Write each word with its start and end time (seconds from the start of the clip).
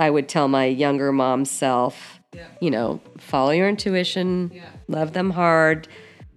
I 0.00 0.08
would 0.08 0.28
tell 0.28 0.48
my 0.48 0.64
younger 0.64 1.12
mom 1.12 1.44
self, 1.44 2.20
Yeah. 2.34 2.46
you 2.60 2.70
know, 2.70 3.00
follow 3.18 3.50
your 3.50 3.68
intuition, 3.68 4.50
Yeah. 4.54 4.62
love 4.88 5.12
them 5.12 5.30
hard, 5.30 5.88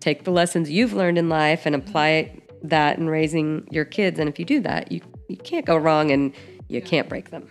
take 0.01 0.25
the 0.25 0.31
lessons 0.31 0.69
you've 0.69 0.91
learned 0.91 1.17
in 1.17 1.29
life 1.29 1.65
and 1.65 1.73
apply 1.73 2.09
mm-hmm. 2.29 2.67
that 2.67 2.97
in 2.97 3.07
raising 3.07 3.65
your 3.71 3.85
kids. 3.85 4.19
And 4.19 4.27
if 4.27 4.37
you 4.37 4.43
do 4.43 4.59
that, 4.61 4.91
you, 4.91 4.99
you 5.29 5.37
can't 5.37 5.65
go 5.65 5.77
wrong 5.77 6.11
and 6.11 6.33
you 6.67 6.81
can't 6.81 7.07
break 7.07 7.29
them. 7.29 7.47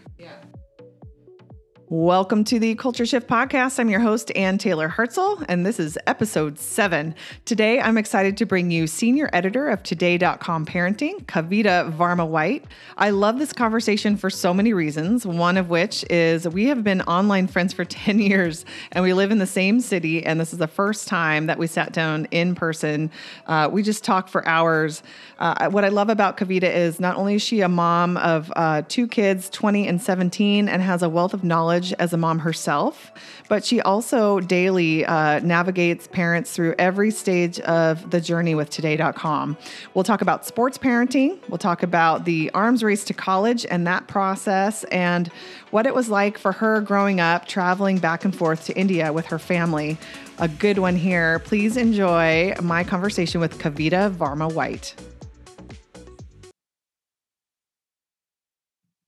Welcome 1.93 2.45
to 2.45 2.59
the 2.59 2.75
Culture 2.77 3.05
Shift 3.05 3.29
Podcast. 3.29 3.79
I'm 3.79 3.91
your 3.91 4.01
host, 4.01 4.33
Anne 4.35 4.57
Taylor 4.57 4.89
Hartzell, 4.89 5.45
and 5.47 5.67
this 5.67 5.79
is 5.79 5.99
episode 6.07 6.59
seven. 6.59 7.15
Today, 7.45 7.81
I'm 7.81 7.99
excited 7.99 8.39
to 8.39 8.47
bring 8.47 8.71
you 8.71 8.87
senior 8.87 9.29
editor 9.35 9.69
of 9.69 9.83
Today.com 9.83 10.65
Parenting, 10.65 11.27
Kavita 11.27 11.95
Varma 11.95 12.27
White. 12.27 12.65
I 12.97 13.11
love 13.11 13.39
this 13.39 13.53
conversation 13.53 14.17
for 14.17 14.31
so 14.31 14.55
many 14.55 14.73
reasons, 14.73 15.27
one 15.27 15.59
of 15.59 15.69
which 15.69 16.03
is 16.09 16.49
we 16.49 16.65
have 16.69 16.83
been 16.83 17.03
online 17.03 17.47
friends 17.47 17.75
for 17.75 17.85
10 17.85 18.21
years 18.21 18.65
and 18.93 19.05
we 19.05 19.13
live 19.13 19.31
in 19.31 19.37
the 19.37 19.47
same 19.47 19.79
city, 19.79 20.25
and 20.25 20.41
this 20.41 20.55
is 20.55 20.59
the 20.59 20.67
first 20.67 21.09
time 21.09 21.45
that 21.45 21.59
we 21.59 21.67
sat 21.67 21.93
down 21.93 22.27
in 22.31 22.55
person. 22.55 23.11
Uh, 23.47 23.69
we 23.71 23.83
just 23.83 24.03
talked 24.03 24.31
for 24.31 24.49
hours. 24.49 25.03
Uh, 25.39 25.69
what 25.69 25.85
I 25.85 25.89
love 25.89 26.09
about 26.09 26.39
Kavita 26.39 26.75
is 26.75 26.99
not 27.01 27.17
only 27.17 27.35
is 27.35 27.43
she 27.43 27.61
a 27.61 27.69
mom 27.69 28.17
of 28.17 28.51
uh, 28.57 28.81
two 28.89 29.07
kids, 29.07 29.51
20 29.51 29.87
and 29.87 30.01
17, 30.01 30.71
and 30.71 30.81
has 30.81 31.03
a 31.03 31.09
wealth 31.11 31.35
of 31.35 31.45
knowledge 31.45 31.82
as 31.95 32.13
a 32.13 32.17
mom 32.17 32.39
herself, 32.39 33.11
but 33.49 33.65
she 33.65 33.81
also 33.81 34.39
daily 34.39 35.05
uh, 35.05 35.41
navigates 35.41 36.07
parents 36.07 36.53
through 36.53 36.75
every 36.79 37.11
stage 37.11 37.59
of 37.61 38.11
the 38.11 38.21
journey 38.21 38.55
with 38.55 38.71
Today.com. 38.71 39.57
We'll 39.95 40.05
talk 40.05 40.21
about 40.21 40.47
sports 40.47 40.79
parenting, 40.79 41.39
we'll 41.49 41.59
talk 41.59 41.83
about 41.83 42.25
the 42.25 42.51
arms 42.55 42.85
race 42.85 43.03
to 43.07 43.15
college 43.15 43.67
and 43.69 43.87
that 43.87 44.07
process, 44.07 44.85
and 44.85 45.29
what 45.71 45.87
it 45.87 45.95
was 45.95 46.09
like 46.09 46.39
for 46.39 46.53
her 46.53 46.81
growing 46.81 47.19
up 47.19 47.47
traveling 47.47 47.99
back 47.99 48.25
and 48.25 48.37
forth 48.37 48.67
to 48.67 48.77
India 48.79 49.13
with 49.13 49.27
her 49.27 49.39
family. 49.39 49.99
A 50.39 50.49
good 50.49 50.79
one 50.79 50.97
here. 50.97 51.41
Please 51.41 51.77
enjoy 51.77 52.55
my 52.63 52.85
conversation 52.85 53.41
with 53.41 53.59
Kavita 53.59 54.15
Varma 54.15 54.53
White. 54.53 54.95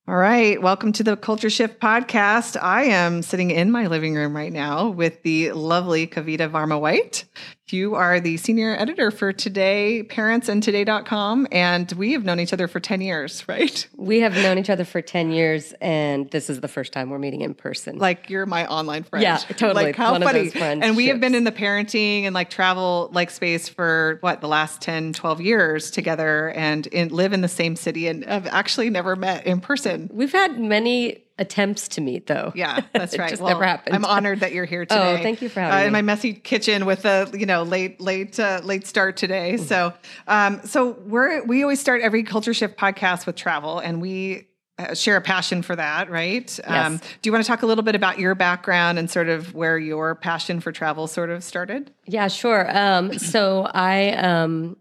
All 0.06 0.16
right, 0.16 0.60
welcome 0.60 0.92
to 0.92 1.02
the 1.02 1.16
Culture 1.16 1.48
Shift 1.48 1.80
podcast. 1.80 2.60
I 2.60 2.82
am 2.84 3.22
sitting 3.22 3.50
in 3.50 3.70
my 3.70 3.86
living 3.86 4.14
room 4.14 4.36
right 4.36 4.52
now 4.52 4.88
with 4.88 5.22
the 5.22 5.52
lovely 5.52 6.06
Kavita 6.06 6.50
Varma 6.50 6.78
White. 6.78 7.24
You 7.68 7.94
are 7.94 8.20
the 8.20 8.36
senior 8.36 8.76
editor 8.76 9.10
for 9.10 9.32
Today 9.32 10.02
Parents 10.02 10.50
and 10.50 10.62
Today.com, 10.62 11.48
and 11.50 11.90
we 11.92 12.12
have 12.12 12.22
known 12.22 12.38
each 12.38 12.52
other 12.52 12.68
for 12.68 12.78
10 12.78 13.00
years, 13.00 13.42
right? 13.48 13.88
We 13.96 14.20
have 14.20 14.34
known 14.34 14.58
each 14.58 14.68
other 14.68 14.84
for 14.84 15.00
10 15.00 15.30
years, 15.30 15.72
and 15.80 16.30
this 16.30 16.50
is 16.50 16.60
the 16.60 16.68
first 16.68 16.92
time 16.92 17.08
we're 17.08 17.18
meeting 17.18 17.40
in 17.40 17.54
person. 17.54 17.96
Like 17.96 18.28
you're 18.28 18.44
my 18.44 18.66
online 18.66 19.04
friend. 19.04 19.22
Yeah, 19.22 19.38
totally. 19.38 19.84
Like 19.84 19.96
how 19.96 20.12
One 20.12 20.22
of 20.22 20.52
funny. 20.52 20.82
and 20.82 20.94
we 20.94 21.06
have 21.06 21.20
been 21.20 21.34
in 21.34 21.44
the 21.44 21.52
parenting 21.52 22.24
and 22.24 22.34
like 22.34 22.50
travel 22.50 23.08
like 23.12 23.30
space 23.30 23.66
for 23.66 24.18
what 24.20 24.42
the 24.42 24.48
last 24.48 24.82
10, 24.82 25.14
12 25.14 25.40
years 25.40 25.90
together 25.90 26.50
and 26.50 26.86
in, 26.88 27.08
live 27.08 27.32
in 27.32 27.40
the 27.40 27.48
same 27.48 27.76
city 27.76 28.08
and 28.08 28.26
have 28.26 28.46
actually 28.46 28.90
never 28.90 29.16
met 29.16 29.46
in 29.46 29.60
person. 29.60 30.10
We've 30.12 30.32
had 30.32 30.60
many 30.60 31.23
attempts 31.38 31.88
to 31.88 32.00
meet, 32.00 32.26
though. 32.26 32.52
Yeah, 32.54 32.80
that's 32.92 33.14
It 33.14 33.20
right. 33.20 33.30
just 33.30 33.42
Well, 33.42 33.52
never 33.52 33.64
happened. 33.64 33.94
I'm 33.94 34.04
honored 34.04 34.40
that 34.40 34.52
you're 34.52 34.64
here 34.64 34.84
today. 34.86 35.18
Oh, 35.18 35.22
thank 35.22 35.42
you 35.42 35.48
for 35.48 35.60
having 35.60 35.74
uh, 35.74 35.80
me. 35.80 35.86
In 35.86 35.92
my 35.92 36.02
messy 36.02 36.32
kitchen 36.32 36.86
with 36.86 37.04
a 37.04 37.28
you 37.34 37.46
know 37.46 37.62
late 37.62 38.00
late 38.00 38.38
uh, 38.38 38.60
late 38.62 38.86
start 38.86 39.16
today. 39.16 39.56
So 39.56 39.92
um, 40.26 40.60
so 40.64 40.96
we're 41.06 41.44
we 41.44 41.62
always 41.62 41.80
start 41.80 42.00
every 42.02 42.22
culture 42.22 42.54
shift 42.54 42.76
podcast 42.78 43.26
with 43.26 43.36
travel, 43.36 43.78
and 43.78 44.00
we. 44.00 44.48
Uh, 44.76 44.92
share 44.92 45.16
a 45.16 45.20
passion 45.20 45.62
for 45.62 45.76
that, 45.76 46.10
right? 46.10 46.58
Um, 46.64 46.96
do 46.96 47.28
you 47.28 47.30
want 47.30 47.44
to 47.44 47.46
talk 47.46 47.62
a 47.62 47.66
little 47.66 47.84
bit 47.84 47.94
about 47.94 48.18
your 48.18 48.34
background 48.34 48.98
and 48.98 49.08
sort 49.08 49.28
of 49.28 49.54
where 49.54 49.78
your 49.78 50.16
passion 50.16 50.58
for 50.58 50.72
travel 50.72 51.06
sort 51.06 51.30
of 51.30 51.44
started? 51.44 51.92
Yeah, 52.06 52.26
sure. 52.26 52.76
Um, 52.76 53.16
so 53.20 53.70
I 53.72 54.14
um, 54.14 54.76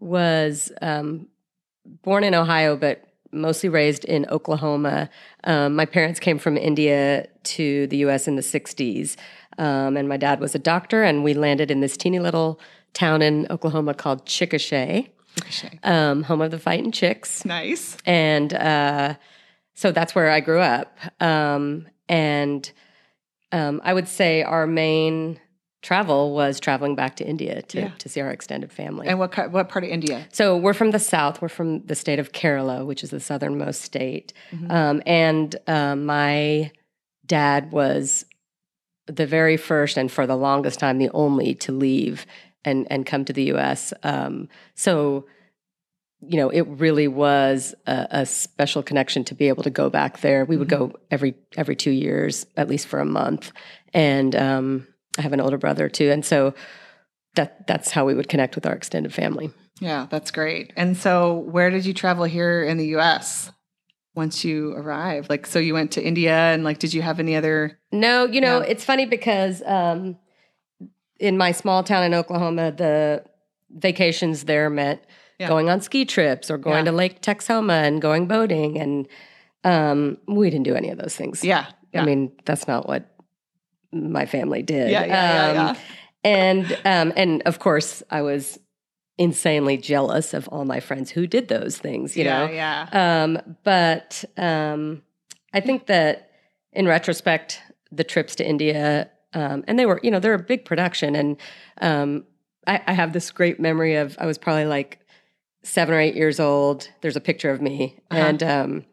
was 0.00 0.70
um, 0.82 1.28
born 2.02 2.24
in 2.24 2.34
Ohio, 2.34 2.76
but 2.76 3.02
mostly 3.32 3.68
raised 3.68 4.04
in 4.04 4.26
Oklahoma. 4.26 5.08
Um, 5.44 5.74
my 5.74 5.86
parents 5.86 6.20
came 6.20 6.38
from 6.38 6.56
India 6.56 7.26
to 7.44 7.86
the 7.88 7.98
U.S. 7.98 8.28
in 8.28 8.36
the 8.36 8.42
'60s, 8.42 9.16
um, 9.58 9.96
and 9.96 10.08
my 10.08 10.16
dad 10.16 10.40
was 10.40 10.54
a 10.54 10.58
doctor, 10.58 11.02
and 11.02 11.24
we 11.24 11.34
landed 11.34 11.70
in 11.70 11.80
this 11.80 11.96
teeny 11.96 12.18
little 12.18 12.60
town 12.92 13.22
in 13.22 13.46
Oklahoma 13.50 13.94
called 13.94 14.26
Chickasha, 14.26 15.08
um, 15.82 16.22
home 16.24 16.42
of 16.42 16.50
the 16.50 16.58
fighting 16.58 16.92
chicks 16.92 17.44
Nice. 17.44 17.96
and 18.04 18.52
uh, 18.52 19.14
so 19.74 19.90
that's 19.90 20.14
where 20.14 20.30
I 20.30 20.40
grew 20.40 20.60
up. 20.60 20.98
Um, 21.20 21.86
and 22.08 22.70
um, 23.50 23.80
I 23.82 23.94
would 23.94 24.08
say 24.08 24.42
our 24.42 24.66
main 24.66 25.40
travel 25.82 26.32
was 26.34 26.60
traveling 26.60 26.94
back 26.94 27.16
to 27.16 27.26
India 27.26 27.62
to, 27.62 27.78
Yeah. 27.80 27.90
to 27.98 28.08
see 28.08 28.20
our 28.20 28.30
extended 28.30 28.72
family. 28.72 29.08
And 29.08 29.18
what 29.18 29.36
what 29.50 29.68
part 29.68 29.84
of 29.84 29.90
India? 29.90 30.26
so 30.32 30.56
we're 30.56 30.74
from 30.74 30.92
the 30.92 30.98
south. 30.98 31.42
We're 31.42 31.48
from 31.48 31.84
the 31.86 31.94
state 31.94 32.18
of 32.18 32.32
Kerala, 32.32 32.86
which 32.86 33.02
is 33.04 33.10
the 33.10 33.20
southernmost 33.20 33.82
state. 33.82 34.32
Um, 34.70 35.02
and 35.06 35.54
um, 35.66 36.06
my 36.06 36.70
dad 37.26 37.72
was 37.72 38.24
the 39.06 39.26
very 39.26 39.56
first, 39.56 39.96
and 39.96 40.10
for 40.10 40.26
the 40.26 40.36
longest 40.36 40.78
time, 40.78 40.98
the 40.98 41.10
only 41.10 41.54
to 41.56 41.72
leave 41.72 42.26
and 42.64 42.86
and 42.90 43.04
come 43.04 43.24
to 43.24 43.32
the 43.32 43.44
U.S. 43.44 43.92
Um, 44.04 44.48
so 44.74 45.26
you 46.24 46.36
know, 46.36 46.50
it 46.50 46.60
really 46.68 47.08
was 47.08 47.74
a, 47.84 48.06
a 48.12 48.26
special 48.26 48.80
connection 48.84 49.24
to 49.24 49.34
be 49.34 49.48
able 49.48 49.64
to 49.64 49.70
go 49.70 49.90
back 49.90 50.20
there. 50.20 50.44
We 50.44 50.56
would 50.56 50.68
go 50.68 50.92
every 51.10 51.34
every 51.56 51.74
two 51.74 51.90
years, 51.90 52.46
at 52.56 52.68
least 52.68 52.86
for 52.86 53.00
a 53.00 53.04
month, 53.04 53.50
and 53.92 54.36
um, 54.36 54.86
I 55.18 55.22
have 55.22 55.32
an 55.32 55.40
older 55.40 55.58
brother 55.58 55.88
too, 55.88 56.10
and 56.10 56.24
so 56.24 56.54
that 57.34 57.66
that's 57.66 57.90
how 57.90 58.04
we 58.04 58.14
would 58.14 58.28
connect 58.28 58.54
with 58.54 58.66
our 58.66 58.72
extended 58.74 59.12
family. 59.12 59.50
Yeah, 59.80 60.06
that's 60.10 60.30
great. 60.30 60.72
And 60.76 60.96
so, 60.96 61.38
where 61.38 61.70
did 61.70 61.84
you 61.86 61.94
travel 61.94 62.24
here 62.24 62.62
in 62.62 62.76
the 62.76 62.86
U.S. 62.88 63.50
once 64.14 64.44
you 64.44 64.72
arrived? 64.74 65.28
Like, 65.30 65.46
so 65.46 65.58
you 65.58 65.74
went 65.74 65.92
to 65.92 66.02
India, 66.02 66.34
and 66.36 66.62
like, 66.64 66.78
did 66.78 66.94
you 66.94 67.02
have 67.02 67.18
any 67.20 67.34
other? 67.36 67.78
No, 67.90 68.24
you 68.26 68.40
know, 68.40 68.58
Yeah. 68.60 68.66
it's 68.68 68.84
funny 68.84 69.06
because 69.06 69.62
um, 69.66 70.16
in 71.18 71.36
my 71.36 71.52
small 71.52 71.82
town 71.82 72.04
in 72.04 72.14
Oklahoma, 72.14 72.70
the 72.72 73.24
vacations 73.70 74.44
there 74.44 74.68
meant 74.70 75.00
Yeah. 75.38 75.48
going 75.48 75.68
on 75.70 75.80
ski 75.80 76.04
trips 76.04 76.50
or 76.50 76.58
going 76.58 76.84
Yeah. 76.84 76.90
to 76.90 76.96
Lake 76.96 77.20
Texoma 77.22 77.82
and 77.86 78.00
going 78.02 78.26
boating. 78.26 78.78
And 78.78 79.08
um, 79.64 80.18
we 80.28 80.50
didn't 80.50 80.64
do 80.64 80.74
any 80.74 80.90
of 80.90 80.98
those 80.98 81.16
things. 81.16 81.42
Yeah, 81.44 81.66
yeah. 81.92 82.02
I 82.02 82.04
mean, 82.04 82.32
that's 82.44 82.66
not 82.68 82.86
what 82.86 83.11
my 83.92 84.26
family 84.26 84.62
did. 84.62 84.90
Yeah, 84.90 85.04
yeah, 85.04 85.52
yeah, 85.52 85.70
Um, 85.70 85.76
And 86.24 86.78
um, 86.84 87.12
and 87.16 87.42
of 87.46 87.58
course, 87.58 88.02
I 88.10 88.22
was 88.22 88.58
insanely 89.18 89.76
jealous 89.76 90.34
of 90.34 90.48
all 90.48 90.64
my 90.64 90.80
friends 90.80 91.10
who 91.10 91.26
did 91.26 91.48
those 91.48 91.78
things. 91.78 92.16
You 92.16 92.24
yeah, 92.24 92.46
know, 92.46 92.52
yeah. 92.52 93.22
um, 93.24 93.56
but 93.64 94.24
um, 94.36 95.02
I 95.52 95.60
think 95.60 95.86
that 95.86 96.30
in 96.72 96.86
retrospect, 96.86 97.60
the 97.90 98.04
trips 98.04 98.36
to 98.36 98.48
India, 98.48 99.10
um, 99.34 99.64
and 99.66 99.78
they 99.78 99.86
were, 99.86 100.00
you 100.02 100.10
know, 100.10 100.20
they're 100.20 100.34
a 100.34 100.38
big 100.38 100.64
production. 100.64 101.14
And 101.14 101.36
um, 101.80 102.24
I, 102.66 102.80
I 102.86 102.92
have 102.92 103.12
this 103.12 103.30
great 103.30 103.60
memory 103.60 103.96
of 103.96 104.16
I 104.18 104.26
was 104.26 104.38
probably 104.38 104.66
like 104.66 105.00
seven 105.62 105.94
or 105.94 106.00
eight 106.00 106.14
years 106.14 106.40
old. 106.40 106.88
There's 107.02 107.16
a 107.16 107.20
picture 107.20 107.50
of 107.50 107.60
me. 107.60 107.98
Uh-huh. 108.10 108.20
And, 108.20 108.42
um, 108.42 108.84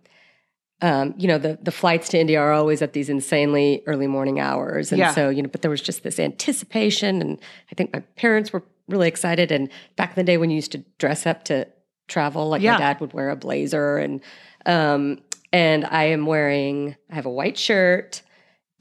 um, 0.81 1.13
you 1.17 1.28
know, 1.28 1.38
the, 1.38 1.59
the 1.62 1.72
flights 1.72 2.09
to 2.09 2.19
India 2.19 2.40
are 2.40 2.53
always 2.53 2.81
at 2.81 2.94
these 2.94 3.09
insanely 3.09 3.84
early 3.85 4.07
morning 4.07 4.40
hours. 4.40 4.91
And 4.91 5.00
Yeah. 5.00 5.13
so, 5.13 5.29
you 5.29 5.41
know, 5.41 5.50
but 5.50 5.62
there 5.62 5.72
was 5.72 5.81
just 5.81 6.03
this 6.03 6.19
anticipation. 6.19 7.22
And 7.22 7.40
I 7.72 7.75
think 7.75 7.91
my 7.94 8.00
parents 8.16 8.53
were 8.53 8.63
really 8.88 9.07
excited. 9.07 9.51
And 9.51 9.69
back 9.97 10.12
in 10.12 10.16
the 10.16 10.23
day 10.23 10.38
when 10.38 10.50
you 10.50 10.56
used 10.56 10.72
to 10.72 10.79
dress 10.97 11.25
up 11.25 11.44
to 11.45 11.67
travel, 12.07 12.47
like 12.50 12.62
Yeah. 12.62 12.73
my 12.73 12.79
dad 12.79 13.01
would 13.01 13.13
wear 13.13 13.29
a 13.29 13.35
blazer 13.35 13.97
and, 13.97 14.22
um, 14.66 15.19
and 15.51 15.85
I 15.85 16.06
am 16.06 16.25
wearing, 16.25 16.96
I 17.11 17.16
have 17.16 17.25
a 17.25 17.31
white 17.31 17.57
shirt, 17.57 18.22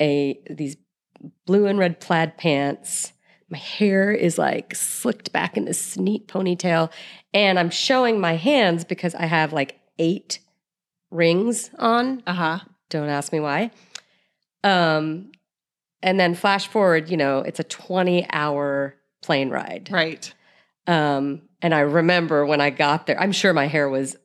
a, 0.00 0.38
these 0.48 0.76
blue 1.46 1.66
and 1.66 1.78
red 1.78 1.98
plaid 2.00 2.38
pants. 2.38 3.12
My 3.50 3.58
hair 3.58 4.12
is 4.12 4.38
like 4.38 4.74
slicked 4.74 5.32
back 5.32 5.56
in 5.56 5.64
this 5.64 5.96
neat 5.96 6.28
ponytail. 6.28 6.90
And 7.34 7.58
I'm 7.58 7.70
showing 7.70 8.20
my 8.20 8.34
hands 8.36 8.84
because 8.84 9.14
I 9.16 9.26
have 9.26 9.52
like 9.52 9.80
eight 9.98 10.38
rings 11.10 11.70
on. 11.78 12.22
Uh 12.26 12.32
huh. 12.32 12.58
Don't 12.90 13.08
ask 13.08 13.32
me 13.32 13.40
why. 13.40 13.70
Um, 14.64 15.32
and 16.02 16.18
then 16.18 16.34
flash 16.34 16.68
forward, 16.68 17.10
you 17.10 17.16
know, 17.16 17.40
it's 17.40 17.60
a 17.60 17.64
20 17.64 18.26
hour 18.30 18.94
plane 19.22 19.50
ride. 19.50 19.88
Right. 19.90 20.32
Um, 20.86 21.42
and 21.60 21.74
I 21.74 21.80
remember 21.80 22.46
when 22.46 22.60
I 22.60 22.70
got 22.70 23.06
there, 23.06 23.20
I'm 23.20 23.32
sure 23.32 23.52
my 23.52 23.66
hair 23.66 23.88
was 23.88 24.16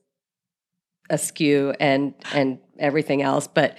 askew 1.10 1.74
and 1.78 2.14
and 2.32 2.58
everything 2.78 3.22
else, 3.22 3.46
but 3.46 3.76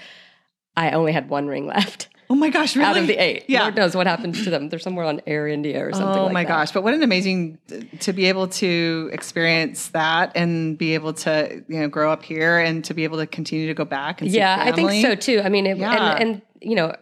I 0.75 0.91
only 0.91 1.11
had 1.11 1.29
one 1.29 1.47
ring 1.47 1.65
left. 1.67 2.09
Oh 2.29 2.35
my 2.35 2.49
gosh, 2.49 2.75
really? 2.75 2.87
out 2.89 2.97
of 2.97 3.07
the 3.07 3.17
eight. 3.17 3.45
Yeah. 3.47 3.63
Lord 3.63 3.75
knows 3.75 3.95
what 3.95 4.07
happened 4.07 4.35
to 4.35 4.49
them. 4.49 4.69
They're 4.69 4.79
somewhere 4.79 5.05
on 5.05 5.21
Air 5.27 5.47
India 5.47 5.85
or 5.85 5.91
something 5.93 6.19
Oh 6.21 6.23
like 6.25 6.33
my 6.33 6.43
that. 6.43 6.47
gosh! 6.49 6.71
But 6.71 6.83
what 6.83 6.93
an 6.93 7.03
amazing 7.03 7.59
to 7.99 8.13
be 8.13 8.25
able 8.25 8.47
to 8.49 9.09
experience 9.13 9.89
that 9.89 10.31
and 10.35 10.77
be 10.77 10.93
able 10.95 11.13
to 11.13 11.63
you 11.67 11.79
know 11.79 11.87
grow 11.87 12.11
up 12.11 12.23
here 12.23 12.57
and 12.59 12.83
to 12.85 12.93
be 12.93 13.03
able 13.03 13.17
to 13.17 13.27
continue 13.27 13.67
to 13.67 13.73
go 13.73 13.85
back 13.85 14.21
and 14.21 14.31
see 14.31 14.37
Yeah, 14.37 14.57
I 14.59 14.71
think 14.71 14.91
so 15.05 15.15
too. 15.15 15.41
I 15.43 15.49
mean, 15.49 15.65
it, 15.67 15.77
Yeah. 15.77 16.15
and, 16.15 16.21
and 16.29 16.41
you 16.61 16.75
know, 16.75 16.95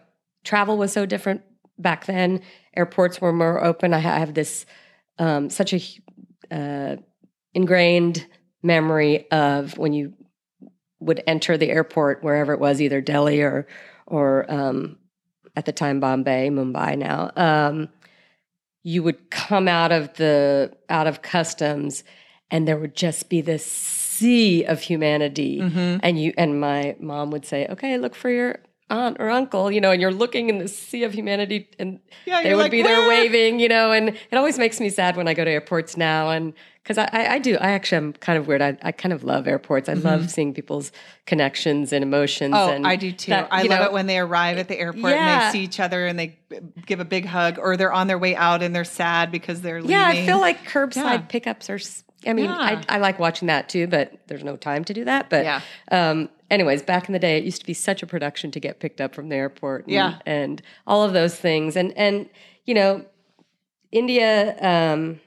travel 0.44 0.76
was 0.76 0.92
so 0.92 1.06
different 1.06 1.42
back 1.78 2.04
then. 2.06 2.40
Airports 2.76 3.20
were 3.20 3.32
more 3.32 3.64
open. 3.64 3.94
I 3.94 3.98
I 3.98 4.00
have 4.00 4.34
this 4.34 4.66
um, 5.18 5.48
such 5.48 5.72
a 5.72 5.80
uh, 6.50 6.96
ingrained 7.54 8.26
memory 8.62 9.30
of 9.30 9.78
when 9.78 9.92
you 9.92 10.12
would 11.00 11.22
enter 11.26 11.56
the 11.56 11.70
airport 11.70 12.22
wherever 12.22 12.52
it 12.52 12.60
was, 12.60 12.80
either 12.82 13.00
Delhi 13.00 13.40
or 13.42 13.66
or 14.06 14.44
um, 14.52 14.98
at 15.56 15.64
the 15.66 15.72
time 15.72 16.00
Bombay, 16.00 16.50
Mumbai. 16.50 16.96
Now, 16.98 17.30
um, 17.36 17.88
you 18.82 19.02
would 19.02 19.30
come 19.30 19.66
out 19.68 19.92
of 19.92 20.14
the 20.14 20.72
out 20.88 21.06
of 21.06 21.22
customs, 21.22 22.04
and 22.50 22.68
there 22.68 22.76
would 22.76 22.94
just 22.94 23.28
be 23.28 23.40
this 23.40 23.64
sea 23.64 24.64
of 24.64 24.80
humanity 24.80 25.58
Mhm. 25.60 25.98
and 26.02 26.20
you 26.22 26.32
and 26.38 26.60
my 26.60 26.94
mom 27.00 27.32
would 27.32 27.44
say 27.44 27.66
okay 27.68 27.98
look 27.98 28.14
for 28.14 28.30
your 28.30 28.60
aunt 28.88 29.16
or 29.18 29.28
uncle 29.28 29.72
you 29.72 29.80
know 29.80 29.90
and 29.90 30.00
you're 30.00 30.12
looking 30.12 30.48
in 30.48 30.58
the 30.58 30.68
sea 30.68 31.02
of 31.02 31.12
humanity 31.12 31.68
and 31.80 31.98
Yeah, 32.24 32.42
they 32.44 32.54
would 32.54 32.62
like, 32.62 32.70
be 32.70 32.82
there 32.82 33.00
"Where?" 33.00 33.08
waving 33.08 33.58
you 33.58 33.68
know 33.68 33.90
and 33.90 34.10
it 34.10 34.36
always 34.36 34.56
makes 34.56 34.78
me 34.78 34.88
sad 34.88 35.16
when 35.16 35.26
i 35.26 35.34
go 35.34 35.44
to 35.44 35.50
airports 35.50 35.96
now 35.96 36.30
and 36.30 36.52
because 36.84 36.98
I, 36.98 37.08
I, 37.12 37.38
do 37.38 37.56
i 37.56 37.70
actually 37.70 37.96
am 37.96 38.12
kind 38.12 38.38
of 38.38 38.46
weird 38.46 38.60
i, 38.62 38.76
I 38.82 38.92
kind 38.92 39.12
of 39.14 39.24
love 39.24 39.48
airports 39.48 39.88
i 39.88 39.94
love 39.94 40.30
seeing 40.30 40.52
people's 40.54 40.92
connections 41.26 41.92
and 41.92 42.02
emotions 42.04 42.54
Mm-hmm. 42.54 42.70
Oh, 42.70 42.74
and 42.74 42.86
I 42.86 42.96
do 42.96 43.10
too. 43.10 43.30
that, 43.30 43.48
I 43.50 43.62
you 43.62 43.70
love 43.70 43.80
know, 43.80 43.86
it 43.86 43.92
when 43.92 44.06
they 44.06 44.18
arrive 44.18 44.58
at 44.58 44.68
the 44.68 44.78
airport 44.78 45.12
and 45.14 45.42
they 45.42 45.50
see 45.58 45.64
each 45.64 45.80
other 45.80 46.06
and 46.06 46.18
they 46.18 46.38
give 46.86 47.00
a 47.00 47.04
big 47.04 47.24
hug, 47.26 47.58
or 47.58 47.76
they're 47.76 47.92
on 47.92 48.06
their 48.06 48.18
way 48.18 48.36
out 48.36 48.62
and 48.62 48.74
they're 48.76 48.84
sad 48.84 49.32
because 49.32 49.60
they're 49.62 49.80
leaving. 49.80 49.90
yeah 49.96 50.06
i 50.06 50.24
feel 50.26 50.38
like 50.40 50.64
curbside 50.64 50.94
Yeah. 50.96 51.18
pickups 51.18 51.70
are 51.70 51.80
I 52.26 52.32
mean 52.32 52.46
Yeah. 52.46 52.56
I, 52.56 52.82
I 52.88 52.98
like 52.98 53.18
watching 53.18 53.48
that 53.48 53.68
too 53.68 53.86
but 53.86 54.12
there's 54.28 54.44
no 54.44 54.56
time 54.56 54.84
to 54.84 54.94
do 54.94 55.04
that 55.06 55.30
but 55.30 55.44
Yeah. 55.44 55.60
um 55.90 56.28
anyways 56.50 56.82
back 56.82 57.08
in 57.08 57.12
the 57.14 57.18
day 57.18 57.38
it 57.38 57.44
used 57.44 57.60
to 57.60 57.66
be 57.66 57.74
such 57.74 58.02
a 58.02 58.06
production 58.06 58.50
to 58.52 58.60
get 58.60 58.78
picked 58.80 59.00
up 59.00 59.14
from 59.14 59.28
the 59.30 59.36
airport 59.36 59.84
and, 59.84 59.92
Yeah. 59.94 60.18
and 60.26 60.60
all 60.86 61.02
of 61.02 61.12
those 61.14 61.34
things 61.34 61.76
and 61.76 61.92
and 61.96 62.28
you 62.66 62.74
know 62.74 63.04
india 63.92 64.56
um 64.60 65.20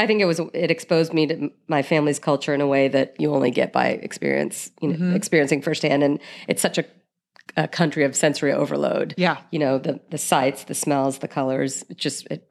i 0.00 0.06
think 0.06 0.20
it 0.20 0.24
was 0.26 0.40
it 0.64 0.70
exposed 0.70 1.12
me 1.12 1.26
to 1.26 1.50
my 1.68 1.82
family's 1.82 2.18
culture 2.18 2.52
in 2.54 2.60
a 2.60 2.66
way 2.66 2.88
that 2.88 3.14
you 3.18 3.32
only 3.34 3.50
get 3.50 3.72
by 3.72 3.88
experience 3.88 4.70
you 4.80 4.88
know 4.88 4.94
Mm-hmm. 4.94 5.14
experiencing 5.20 5.62
firsthand 5.62 6.02
and 6.02 6.18
it's 6.48 6.62
such 6.62 6.78
a, 6.78 6.84
a 7.56 7.66
country 7.68 8.04
of 8.04 8.14
sensory 8.16 8.52
overload 8.52 9.14
Yeah. 9.16 9.36
you 9.50 9.58
know 9.58 9.78
the 9.78 10.00
the 10.10 10.18
sights 10.18 10.64
the 10.64 10.74
smells 10.74 11.18
the 11.18 11.28
colors 11.28 11.84
it 11.90 11.96
just 11.96 12.26
it 12.30 12.42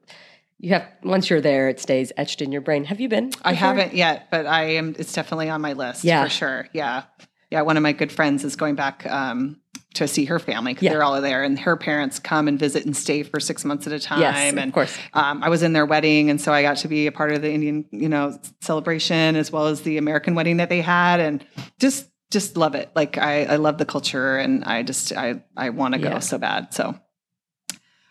you 0.58 0.70
have 0.74 0.86
once 1.02 1.30
you're 1.30 1.40
there 1.40 1.68
it 1.68 1.80
stays 1.80 2.12
etched 2.16 2.40
in 2.42 2.52
your 2.52 2.60
brain 2.60 2.84
have 2.84 3.00
you 3.00 3.08
been 3.08 3.32
I 3.42 3.54
haven't 3.54 3.94
yet, 3.94 4.28
but 4.30 4.44
I 4.46 4.62
am. 4.80 4.94
It's 4.98 5.12
definitely 5.14 5.48
on 5.48 5.60
my 5.62 5.72
list 5.72 6.04
Yeah. 6.04 6.22
for 6.24 6.28
sure. 6.30 6.68
Yeah, 6.74 7.04
yeah. 7.50 7.62
One 7.62 7.76
of 7.78 7.82
my 7.82 7.92
good 7.92 8.12
friends 8.12 8.44
is 8.44 8.56
going 8.56 8.74
back 8.74 9.06
um, 9.06 9.58
to 10.06 10.08
see 10.12 10.24
her 10.26 10.38
family 10.38 10.72
because 10.74 10.84
Yeah. 10.84 10.92
they're 10.92 11.02
all 11.02 11.20
there, 11.20 11.42
and 11.42 11.58
her 11.60 11.76
parents 11.76 12.18
come 12.18 12.48
and 12.48 12.58
visit 12.58 12.84
and 12.84 12.96
stay 12.96 13.22
for 13.22 13.40
six 13.40 13.64
months 13.64 13.86
at 13.86 13.92
a 13.92 13.98
time. 14.00 14.20
Yes, 14.20 14.52
of 14.66 14.72
course. 14.72 14.96
um, 15.14 15.42
I 15.42 15.48
was 15.48 15.62
in 15.62 15.72
their 15.72 15.86
wedding, 15.86 16.30
and 16.30 16.40
so 16.40 16.52
I 16.52 16.62
got 16.62 16.76
to 16.78 16.88
be 16.88 17.06
a 17.06 17.12
part 17.12 17.32
of 17.32 17.42
the 17.42 17.52
Indian, 17.52 17.84
you 17.90 18.08
know, 18.08 18.38
celebration 18.60 19.36
as 19.36 19.50
well 19.52 19.66
as 19.66 19.82
the 19.82 19.96
American 19.98 20.34
wedding 20.34 20.58
that 20.58 20.68
they 20.68 20.80
had, 20.80 21.20
and 21.20 21.44
just 21.78 22.06
just 22.30 22.56
love 22.56 22.74
it. 22.76 22.90
Like 22.94 23.18
I, 23.18 23.44
I 23.44 23.56
love 23.56 23.78
the 23.78 23.84
culture, 23.86 24.36
and 24.36 24.62
I 24.64 24.82
just 24.82 25.12
I 25.16 25.42
I 25.56 25.70
want 25.70 25.94
to 25.94 26.00
go 26.00 26.10
Yeah. 26.10 26.18
so 26.20 26.38
bad. 26.38 26.72
So. 26.74 26.94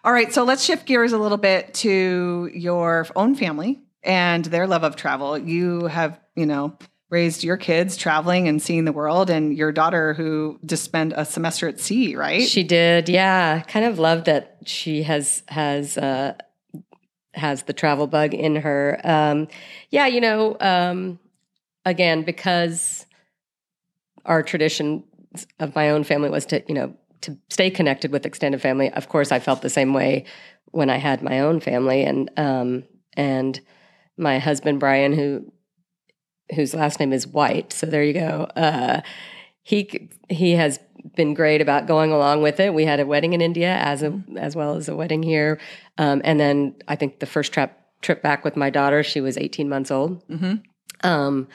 All 0.04 0.14
right, 0.14 0.32
so 0.34 0.44
let's 0.46 0.64
shift 0.64 0.86
gears 0.86 1.12
a 1.12 1.18
little 1.18 1.38
bit 1.38 1.74
to 1.76 2.50
your 2.54 3.06
own 3.18 3.36
family 3.36 3.82
and 4.02 4.46
their 4.46 4.66
love 4.66 4.84
of 4.84 4.96
travel. 4.96 5.38
You 5.38 5.88
have, 5.88 6.18
you 6.38 6.46
know, 6.46 6.78
raised 7.10 7.44
your 7.44 7.58
kids 7.58 7.98
traveling 7.98 8.48
and 8.48 8.62
seeing 8.62 8.86
the 8.86 8.92
world, 8.92 9.30
and 9.30 9.58
your 9.58 9.72
daughter 9.72 10.14
who 10.14 10.60
just 10.66 10.84
spent 10.84 11.14
a 11.16 11.26
semester 11.26 11.68
at 11.68 11.80
sea, 11.80 12.16
right? 12.16 12.48
She 12.48 12.64
did, 12.64 13.10
yeah. 13.10 13.62
Kind 13.62 13.86
of 13.86 14.00
love 14.00 14.26
that 14.26 14.58
she 14.66 15.04
has 15.04 15.44
has 15.48 15.98
uh, 15.98 16.36
has 17.34 17.64
the 17.64 17.74
travel 17.74 18.08
bug 18.08 18.34
in 18.34 18.58
her. 18.58 19.00
Um, 19.04 19.48
yeah, 19.90 20.08
you 20.08 20.22
know, 20.22 20.58
um, 20.60 21.20
again 21.86 22.24
because 22.24 23.06
our 24.26 24.44
tradition 24.44 25.04
of 25.60 25.76
my 25.76 25.90
own 25.90 26.04
family 26.04 26.30
was 26.30 26.46
to 26.48 26.64
you 26.68 26.76
know 26.76 26.94
to 27.22 27.38
stay 27.50 27.70
connected 27.70 28.12
with 28.12 28.26
extended 28.26 28.62
family. 28.62 28.92
Of 28.92 29.10
course, 29.10 29.32
I 29.32 29.40
felt 29.40 29.62
the 29.62 29.70
same 29.70 29.94
way 29.94 30.26
when 30.72 30.90
I 30.90 30.98
had 30.98 31.22
my 31.22 31.40
own 31.40 31.60
family, 31.60 32.04
and 32.04 32.30
um, 32.38 32.84
and 33.18 33.60
my 34.18 34.40
husband 34.40 34.80
Brian, 34.80 35.14
who 35.14 35.52
whose 36.56 36.74
last 36.74 37.00
name 37.00 37.14
is 37.14 37.28
White. 37.28 37.74
So 37.74 37.86
there 37.86 38.04
you 38.04 38.14
go. 38.14 38.48
Uh, 38.56 39.02
he 39.64 40.10
he 40.30 40.54
has 40.54 40.80
been 41.16 41.34
great 41.34 41.62
about 41.62 41.88
going 41.88 42.12
along 42.12 42.42
with 42.42 42.60
it. 42.60 42.74
We 42.74 42.86
had 42.86 43.00
a 43.00 43.06
wedding 43.06 43.34
in 43.34 43.42
India 43.42 43.74
as 43.76 44.04
a, 44.04 44.20
as 44.38 44.56
well 44.56 44.76
as 44.76 44.90
a 44.90 44.96
wedding 44.96 45.24
here, 45.24 45.60
um, 45.98 46.22
and 46.26 46.40
then 46.40 46.76
I 46.88 46.96
think 46.96 47.20
the 47.20 47.26
first 47.26 47.54
trip 47.54 47.72
trip 48.02 48.22
back 48.22 48.44
with 48.46 48.56
my 48.56 48.70
daughter, 48.70 49.04
she 49.04 49.22
was 49.22 49.38
18 49.38 49.68
months 49.70 49.92
old. 49.92 50.24
hmm 50.30 50.56
Um, 51.04 51.48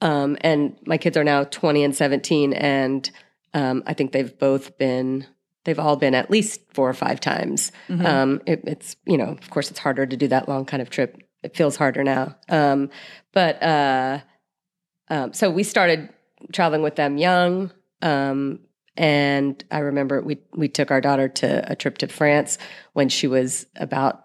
um, 0.00 0.36
and 0.40 0.76
my 0.86 0.98
kids 0.98 1.16
are 1.16 1.24
now 1.24 1.44
20 1.44 1.84
and 1.84 1.94
17, 1.94 2.52
and 2.54 3.10
um, 3.54 3.82
I 3.86 3.94
think 3.94 4.12
they've 4.12 4.36
both 4.38 4.76
been. 4.78 5.26
They've 5.64 5.78
all 5.78 5.94
been 5.94 6.16
at 6.16 6.28
least 6.28 6.60
four 6.74 6.90
or 6.90 6.94
five 6.94 7.20
times. 7.20 7.70
Mhm. 7.88 8.04
Um, 8.04 8.42
it, 8.46 8.62
it's 8.64 8.96
you 9.06 9.16
know, 9.16 9.28
of 9.28 9.48
course, 9.50 9.70
it's 9.70 9.78
harder 9.78 10.06
to 10.06 10.16
do 10.16 10.26
that 10.28 10.48
long 10.48 10.64
kind 10.64 10.82
of 10.82 10.90
trip. 10.90 11.22
It 11.44 11.56
feels 11.56 11.76
harder 11.76 12.02
now. 12.02 12.34
Um, 12.48 12.90
but 13.32 13.62
uh, 13.62 14.18
um, 15.08 15.32
so 15.32 15.50
we 15.50 15.62
started 15.62 16.08
traveling 16.52 16.82
with 16.82 16.96
them 16.96 17.18
young. 17.18 17.70
Um, 18.00 18.60
and 18.96 19.62
I 19.70 19.78
remember 19.78 20.20
we 20.20 20.38
we 20.54 20.68
took 20.68 20.90
our 20.90 21.00
daughter 21.00 21.28
to 21.28 21.70
a 21.70 21.74
trip 21.74 21.98
to 21.98 22.08
France 22.08 22.58
when 22.92 23.08
she 23.08 23.26
was 23.26 23.66
about 23.76 24.24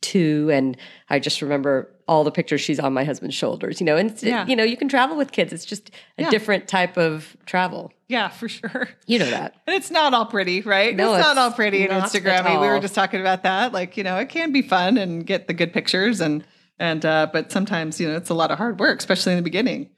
two, 0.00 0.50
and 0.52 0.76
I 1.08 1.20
just 1.20 1.40
remember 1.42 1.88
all 2.08 2.24
the 2.24 2.32
pictures. 2.32 2.60
She's 2.60 2.80
on 2.80 2.92
my 2.92 3.04
husband's 3.04 3.36
shoulders, 3.36 3.80
you 3.80 3.86
know. 3.86 3.96
And 3.96 4.20
Yeah. 4.20 4.44
you 4.46 4.56
know, 4.56 4.64
you 4.64 4.76
can 4.76 4.88
travel 4.88 5.16
with 5.16 5.30
kids. 5.30 5.52
It's 5.52 5.64
just 5.64 5.90
a 6.18 6.22
Yeah. 6.22 6.30
different 6.30 6.66
type 6.66 6.96
of 6.98 7.36
travel. 7.46 7.92
Yeah, 8.08 8.28
for 8.28 8.48
sure. 8.48 8.88
You 9.06 9.20
know 9.20 9.30
that. 9.30 9.54
And 9.68 9.76
it's 9.76 9.90
not 9.90 10.12
all 10.12 10.26
pretty, 10.26 10.60
right? 10.62 10.94
No, 10.96 11.14
it's 11.14 11.24
not 11.24 11.38
all 11.38 11.52
pretty 11.52 11.84
in 11.84 11.90
Instagram. 11.90 12.60
We 12.60 12.66
were 12.66 12.80
just 12.80 12.94
talking 12.96 13.20
about 13.20 13.44
that. 13.44 13.72
Like, 13.72 13.96
you 13.96 14.02
know, 14.02 14.16
it 14.18 14.28
can 14.28 14.50
be 14.52 14.62
fun 14.62 14.96
and 14.96 15.24
get 15.24 15.46
the 15.46 15.54
good 15.54 15.72
pictures 15.72 16.20
and 16.20 16.44
and 16.78 17.06
uh, 17.06 17.28
but 17.32 17.52
sometimes, 17.52 18.00
you 18.00 18.08
know, 18.08 18.16
it's 18.16 18.30
a 18.30 18.34
lot 18.34 18.50
of 18.50 18.58
hard 18.58 18.80
work, 18.80 18.98
especially 18.98 19.32
in 19.32 19.36
the 19.38 19.42
beginning. 19.42 19.90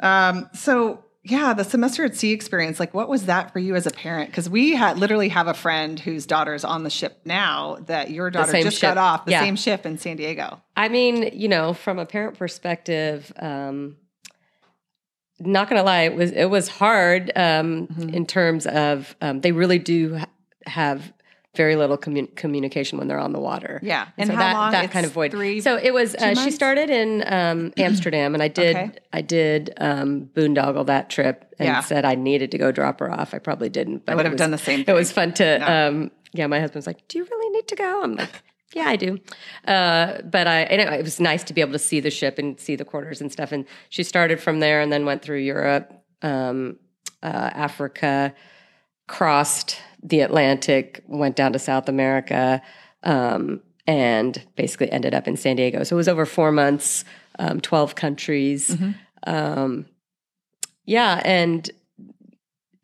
Um, 0.00 0.48
so 0.54 1.04
yeah, 1.22 1.52
the 1.52 1.64
semester 1.64 2.04
at 2.04 2.16
sea 2.16 2.32
experience, 2.32 2.80
like 2.80 2.94
what 2.94 3.08
was 3.08 3.26
that 3.26 3.52
for 3.52 3.58
you 3.58 3.74
as 3.74 3.86
a 3.86 3.90
parent? 3.90 4.30
Because 4.30 4.48
we 4.48 4.74
had 4.74 4.98
literally 4.98 5.28
have 5.28 5.48
a 5.48 5.54
friend 5.54 6.00
whose 6.00 6.24
daughter's 6.24 6.64
on 6.64 6.82
the 6.82 6.88
ship 6.90 7.20
now 7.26 7.76
that 7.86 8.10
your 8.10 8.30
daughter 8.30 8.52
just 8.62 8.78
ship. 8.78 8.94
got 8.94 8.98
off 8.98 9.26
the 9.26 9.32
Yeah. 9.32 9.40
same 9.42 9.56
ship 9.56 9.84
in 9.84 9.98
San 9.98 10.16
Diego. 10.16 10.62
I 10.76 10.88
mean, 10.88 11.30
you 11.34 11.48
know, 11.48 11.74
from 11.74 11.98
a 11.98 12.06
parent 12.06 12.38
perspective, 12.38 13.30
um, 13.38 13.96
not 15.38 15.68
gonna 15.68 15.82
lie, 15.82 16.02
it 16.02 16.14
was 16.14 16.30
it 16.32 16.46
was 16.46 16.68
hard 16.68 17.30
um, 17.36 17.86
Mhm. 17.88 18.14
in 18.14 18.26
terms 18.26 18.66
of 18.66 19.14
um, 19.20 19.40
they 19.40 19.52
really 19.52 19.78
do 19.78 20.20
have 20.66 21.12
very 21.56 21.74
little 21.74 21.96
commun- 21.96 22.28
communication 22.36 22.98
when 22.98 23.08
they're 23.08 23.18
on 23.18 23.32
the 23.32 23.40
water. 23.40 23.80
Yeah. 23.82 24.08
And, 24.16 24.28
so 24.28 24.36
how 24.36 24.70
that, 24.70 24.82
that 24.82 24.90
kind 24.92 25.04
of 25.04 25.12
void. 25.12 25.32
Three, 25.32 25.60
so 25.60 25.76
it 25.76 25.92
was. 25.92 26.14
Uh, 26.14 26.34
she 26.34 26.50
started 26.50 26.90
in 26.90 27.24
um, 27.26 27.72
Amsterdam, 27.78 28.34
and 28.34 28.42
I 28.42 28.48
did. 28.48 28.76
Okay. 28.76 28.90
I 29.12 29.20
did 29.22 29.72
um, 29.78 30.30
boondoggle 30.34 30.86
that 30.86 31.10
trip, 31.10 31.52
and 31.58 31.66
Yeah. 31.66 31.80
said 31.80 32.04
I 32.04 32.14
needed 32.14 32.52
to 32.52 32.58
go 32.58 32.70
drop 32.70 33.00
her 33.00 33.10
off. 33.10 33.34
I 33.34 33.38
probably 33.38 33.68
didn't. 33.68 34.06
But 34.06 34.12
I 34.12 34.16
would 34.16 34.24
have 34.26 34.32
was- 34.34 34.38
done 34.38 34.50
the 34.52 34.58
same 34.58 34.84
Thing. 34.84 34.94
It 34.94 34.98
was 34.98 35.10
fun 35.12 35.32
to. 35.34 35.44
Yeah. 35.44 35.86
Um, 35.86 36.10
yeah, 36.32 36.46
my 36.46 36.60
husband's 36.60 36.86
like, 36.86 37.06
"Do 37.08 37.18
you 37.18 37.24
really 37.24 37.50
need 37.50 37.66
to 37.68 37.74
go?" 37.74 38.02
I'm 38.04 38.14
like, 38.14 38.30
"Yeah, 38.72 38.84
I 38.84 38.94
do." 38.94 39.18
Uh, 39.66 40.22
but 40.22 40.46
I, 40.46 40.60
and 40.60 40.80
it, 40.80 40.92
it 41.00 41.02
was 41.02 41.18
nice 41.18 41.42
to 41.44 41.52
be 41.52 41.60
able 41.60 41.72
to 41.72 41.78
see 41.80 41.98
the 41.98 42.10
ship 42.10 42.38
and 42.38 42.60
see 42.60 42.76
the 42.76 42.84
quarters 42.84 43.20
and 43.20 43.32
stuff. 43.32 43.50
And 43.50 43.64
she 43.88 44.04
started 44.04 44.38
from 44.40 44.60
there, 44.60 44.80
and 44.80 44.92
then 44.92 45.04
went 45.04 45.22
through 45.22 45.38
Europe, 45.40 45.92
um, 46.22 46.76
uh, 47.24 47.50
Africa, 47.52 48.32
crossed 49.10 49.76
the 50.02 50.20
Atlantic, 50.20 51.02
went 51.08 51.34
down 51.36 51.52
to 51.52 51.58
South 51.58 51.88
America, 51.88 52.62
um, 53.02 53.60
and 53.86 54.40
basically 54.56 54.90
ended 54.92 55.14
up 55.14 55.26
in 55.26 55.36
San 55.36 55.56
Diego. 55.56 55.82
So 55.82 55.96
it 55.96 55.98
was 55.98 56.08
over 56.08 56.24
four 56.24 56.52
months, 56.52 57.04
um, 57.38 57.60
twelve 57.60 57.94
countries. 57.96 58.68
Mhm. 58.70 58.94
Um, 59.26 59.86
yeah, 60.86 61.20
and 61.24 61.68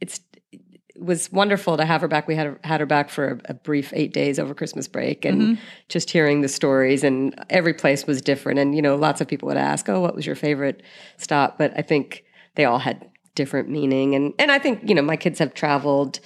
it's 0.00 0.20
it 0.52 0.60
was 1.02 1.30
wonderful 1.30 1.76
to 1.76 1.84
have 1.84 2.00
her 2.00 2.08
back. 2.08 2.26
We 2.26 2.34
had 2.34 2.46
her, 2.46 2.58
had 2.64 2.80
her 2.80 2.86
back 2.86 3.08
for 3.10 3.28
a, 3.46 3.52
a 3.52 3.54
brief 3.54 3.92
eight 3.94 4.12
days 4.12 4.38
over 4.38 4.52
Christmas 4.54 4.88
break, 4.88 5.24
and 5.24 5.40
Mhm. 5.42 5.58
just 5.88 6.10
hearing 6.10 6.40
the 6.42 6.48
stories. 6.48 7.04
And 7.04 7.34
every 7.50 7.74
place 7.74 8.06
was 8.06 8.20
different. 8.20 8.58
And 8.58 8.74
you 8.74 8.82
know, 8.82 8.96
lots 8.96 9.20
of 9.20 9.28
people 9.28 9.46
would 9.48 9.56
ask, 9.58 9.88
"Oh, 9.88 10.00
what 10.00 10.14
was 10.16 10.26
your 10.26 10.34
favorite 10.36 10.82
stop?" 11.18 11.56
But 11.58 11.72
I 11.76 11.82
think 11.82 12.24
they 12.56 12.64
all 12.64 12.78
had 12.80 13.06
different 13.36 13.68
meaning. 13.68 14.16
And 14.16 14.34
and 14.40 14.50
I 14.50 14.58
think 14.58 14.88
you 14.88 14.94
know, 14.96 15.02
my 15.02 15.16
kids 15.16 15.38
have 15.38 15.54
traveled 15.54 16.18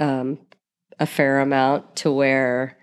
um, 0.00 0.38
a 0.98 1.06
fair 1.06 1.40
amount 1.40 1.96
to 1.96 2.10
where 2.10 2.78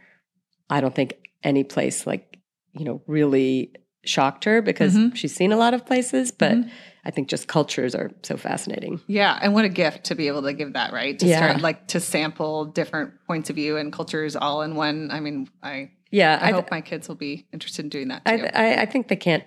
I 0.70 0.82
don't 0.82 0.94
think 0.94 1.16
any 1.44 1.64
place 1.64 2.06
like, 2.06 2.38
you 2.74 2.86
know, 2.86 3.02
really 3.08 3.74
shocked 4.04 4.46
her 4.46 4.62
because 4.62 4.96
Mhm. 4.96 5.16
she's 5.16 5.36
seen 5.36 5.52
a 5.52 5.58
lot 5.58 5.74
of 5.74 5.86
places, 5.86 6.32
but 6.32 6.54
Mhm. 6.54 6.70
I 7.04 7.12
think 7.12 7.28
just 7.28 7.48
cultures 7.48 7.94
are 7.96 8.12
so 8.24 8.38
fascinating. 8.38 9.00
Yeah, 9.08 9.38
and 9.42 9.54
what 9.54 9.66
a 9.66 9.70
gift 9.70 10.06
to 10.06 10.16
be 10.16 10.28
able 10.28 10.44
to 10.44 10.54
give 10.54 10.74
that, 10.74 10.94
right? 10.94 11.18
To 11.20 11.28
Yeah. 11.28 11.38
start 11.38 11.62
like 11.62 11.88
to 11.90 12.00
sample 12.00 12.66
different 12.66 13.14
points 13.28 13.50
of 13.50 13.56
view 13.56 13.78
and 13.78 13.92
cultures 13.92 14.36
all 14.36 14.62
in 14.62 14.76
one. 14.76 15.10
I 15.12 15.20
mean, 15.20 15.50
I 15.64 15.92
Yeah, 16.12 16.38
I, 16.42 16.50
I, 16.50 16.52
hope 16.52 16.70
my 16.72 16.82
kids 16.82 17.08
will 17.08 17.16
be 17.16 17.48
interested 17.54 17.86
in 17.86 17.90
doing 17.90 18.08
that 18.10 18.26
too. 18.26 18.48
I, 18.54 18.72
I, 18.74 18.82
I 18.82 18.86
think 18.86 19.08
they 19.08 19.16
can't 19.16 19.44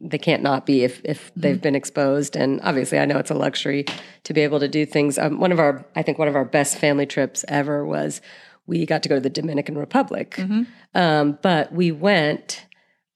they 0.00 0.18
can't 0.18 0.42
not 0.42 0.66
be 0.66 0.84
if 0.84 1.00
if 1.04 1.18
Mm-hmm. 1.30 1.40
they've 1.40 1.62
been 1.62 1.74
exposed 1.74 2.36
and 2.36 2.60
obviously 2.62 2.98
i 2.98 3.04
know 3.04 3.18
it's 3.18 3.30
a 3.30 3.34
luxury 3.34 3.84
to 4.24 4.32
be 4.34 4.40
able 4.42 4.60
to 4.60 4.68
do 4.68 4.84
things 4.86 5.18
um, 5.18 5.40
one 5.40 5.52
of 5.52 5.58
our 5.58 5.84
i 5.96 6.02
think 6.02 6.18
one 6.18 6.28
of 6.28 6.36
our 6.36 6.44
best 6.44 6.78
family 6.78 7.06
trips 7.06 7.44
ever 7.48 7.84
was 7.84 8.20
we 8.66 8.84
got 8.86 9.02
to 9.02 9.08
go 9.08 9.14
to 9.16 9.20
the 9.20 9.30
dominican 9.30 9.76
republic 9.78 10.34
Mhm. 10.38 10.66
um, 10.94 11.38
but 11.42 11.72
we 11.72 11.92
went 11.92 12.66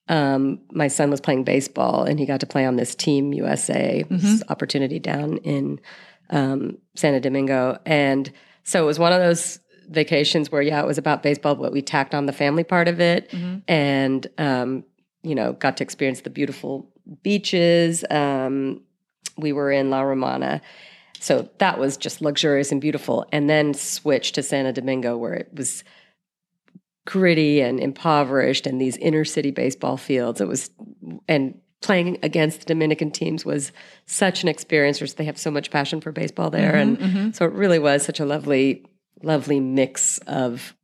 um, 0.08 0.60
my 0.72 0.88
son 0.88 1.10
was 1.10 1.20
playing 1.20 1.44
baseball 1.44 2.02
and 2.02 2.18
he 2.18 2.26
got 2.26 2.40
to 2.40 2.46
play 2.46 2.64
on 2.66 2.76
this 2.76 2.94
team 2.94 3.32
usa 3.32 4.04
Mm-hmm. 4.10 4.50
opportunity 4.50 4.98
down 4.98 5.36
in 5.38 5.80
um, 6.30 6.78
santo 6.96 7.20
domingo 7.20 7.78
and 7.86 8.32
so 8.64 8.82
it 8.82 8.86
was 8.86 8.98
one 8.98 9.12
of 9.12 9.20
those 9.20 9.58
vacations 9.88 10.50
where 10.52 10.62
yeah 10.62 10.80
it 10.80 10.86
was 10.86 10.98
about 10.98 11.22
baseball 11.22 11.54
but 11.56 11.72
we 11.72 11.82
tacked 11.82 12.14
on 12.14 12.26
the 12.26 12.32
family 12.32 12.64
part 12.64 12.86
of 12.88 13.00
it 13.00 13.30
Mhm. 13.30 13.62
and 13.68 14.26
um, 14.38 14.84
you 15.22 15.34
know 15.34 15.52
got 15.54 15.76
to 15.76 15.84
experience 15.84 16.22
the 16.22 16.30
beautiful 16.30 16.90
beaches 17.22 18.04
um, 18.10 18.80
we 19.36 19.52
were 19.52 19.70
in 19.70 19.90
la 19.90 20.00
romana 20.00 20.60
so 21.18 21.48
that 21.58 21.78
was 21.78 21.96
just 21.96 22.22
luxurious 22.22 22.72
and 22.72 22.80
beautiful 22.80 23.26
and 23.32 23.48
then 23.48 23.74
switched 23.74 24.34
to 24.34 24.42
santo 24.42 24.72
domingo 24.72 25.16
where 25.16 25.34
it 25.34 25.48
was 25.54 25.84
gritty 27.06 27.60
and 27.60 27.80
impoverished 27.80 28.66
and 28.66 28.80
these 28.80 28.96
inner 28.98 29.24
city 29.24 29.50
baseball 29.50 29.96
fields 29.96 30.40
it 30.40 30.48
was 30.48 30.70
and 31.28 31.58
playing 31.80 32.18
against 32.22 32.60
the 32.60 32.66
dominican 32.66 33.10
teams 33.10 33.44
was 33.44 33.72
such 34.06 34.42
an 34.42 34.48
experience 34.48 35.00
they 35.14 35.24
have 35.24 35.38
so 35.38 35.50
much 35.50 35.70
passion 35.70 36.00
for 36.00 36.12
baseball 36.12 36.50
there 36.50 36.76
and 36.76 36.98
mhm. 36.98 37.34
so 37.34 37.44
it 37.44 37.52
really 37.52 37.78
was 37.78 38.04
such 38.04 38.20
a 38.20 38.24
lovely 38.24 38.84
lovely 39.22 39.60
mix 39.60 40.18
of 40.26 40.74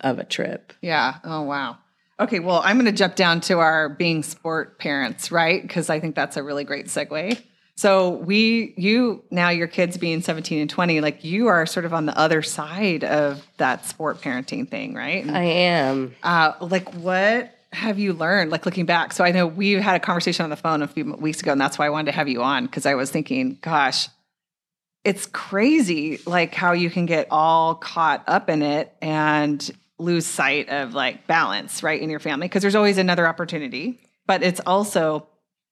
of 0.00 0.18
a 0.18 0.24
trip 0.24 0.72
Yeah. 0.80 1.18
Oh, 1.24 1.42
wow. 1.42 1.78
Okay. 2.22 2.38
Well, 2.38 2.62
I'm 2.64 2.76
going 2.76 2.86
to 2.86 2.96
jump 2.96 3.16
down 3.16 3.40
to 3.42 3.58
our 3.58 3.88
being 3.88 4.22
sport 4.22 4.78
parents, 4.78 5.32
right? 5.32 5.60
Because 5.60 5.90
I 5.90 5.98
think 5.98 6.14
that's 6.14 6.36
a 6.36 6.42
really 6.42 6.62
great 6.62 6.86
segue. 6.86 7.42
So, 7.74 8.10
we, 8.10 8.74
you, 8.76 9.24
now 9.32 9.48
your 9.48 9.66
kids 9.66 9.96
being 9.96 10.20
17 10.20 10.60
and 10.60 10.70
20, 10.70 11.00
like 11.00 11.24
you 11.24 11.48
are 11.48 11.66
sort 11.66 11.84
of 11.84 11.92
on 11.92 12.06
the 12.06 12.16
other 12.16 12.40
side 12.42 13.02
of 13.02 13.44
that 13.56 13.86
sport 13.86 14.20
parenting 14.20 14.68
thing, 14.68 14.94
right? 14.94 15.24
And, 15.24 15.36
i 15.36 15.42
am 15.42 16.14
uh, 16.22 16.52
like, 16.60 16.92
what 16.94 17.52
have 17.72 17.98
you 17.98 18.12
learned, 18.12 18.52
like 18.52 18.66
looking 18.66 18.86
back? 18.86 19.12
So, 19.12 19.24
I 19.24 19.32
know 19.32 19.48
we 19.48 19.72
had 19.72 19.96
a 19.96 20.00
conversation 20.00 20.44
on 20.44 20.50
the 20.50 20.56
phone 20.56 20.82
a 20.82 20.86
few 20.86 21.14
weeks 21.14 21.40
ago, 21.40 21.50
and 21.50 21.60
that's 21.60 21.76
why 21.76 21.86
I 21.86 21.90
wanted 21.90 22.12
to 22.12 22.16
have 22.16 22.28
you 22.28 22.42
on 22.42 22.66
because 22.66 22.86
I 22.86 22.94
was 22.94 23.10
thinking, 23.10 23.58
gosh, 23.60 24.08
it's 25.02 25.26
crazy 25.26 26.20
like 26.26 26.54
how 26.54 26.72
you 26.72 26.88
can 26.88 27.06
get 27.06 27.26
all 27.30 27.74
caught 27.74 28.22
up 28.28 28.48
in 28.48 28.62
it 28.62 28.94
and 29.02 29.68
lose 30.02 30.26
sight 30.26 30.68
of 30.68 30.94
like 30.94 31.26
balance 31.26 31.82
right 31.82 32.00
in 32.00 32.10
your 32.10 32.20
family 32.20 32.46
because 32.48 32.62
there's 32.62 32.74
always 32.74 32.98
another 32.98 33.26
opportunity 33.26 34.00
but 34.26 34.42
it's 34.42 34.60
also 34.66 35.28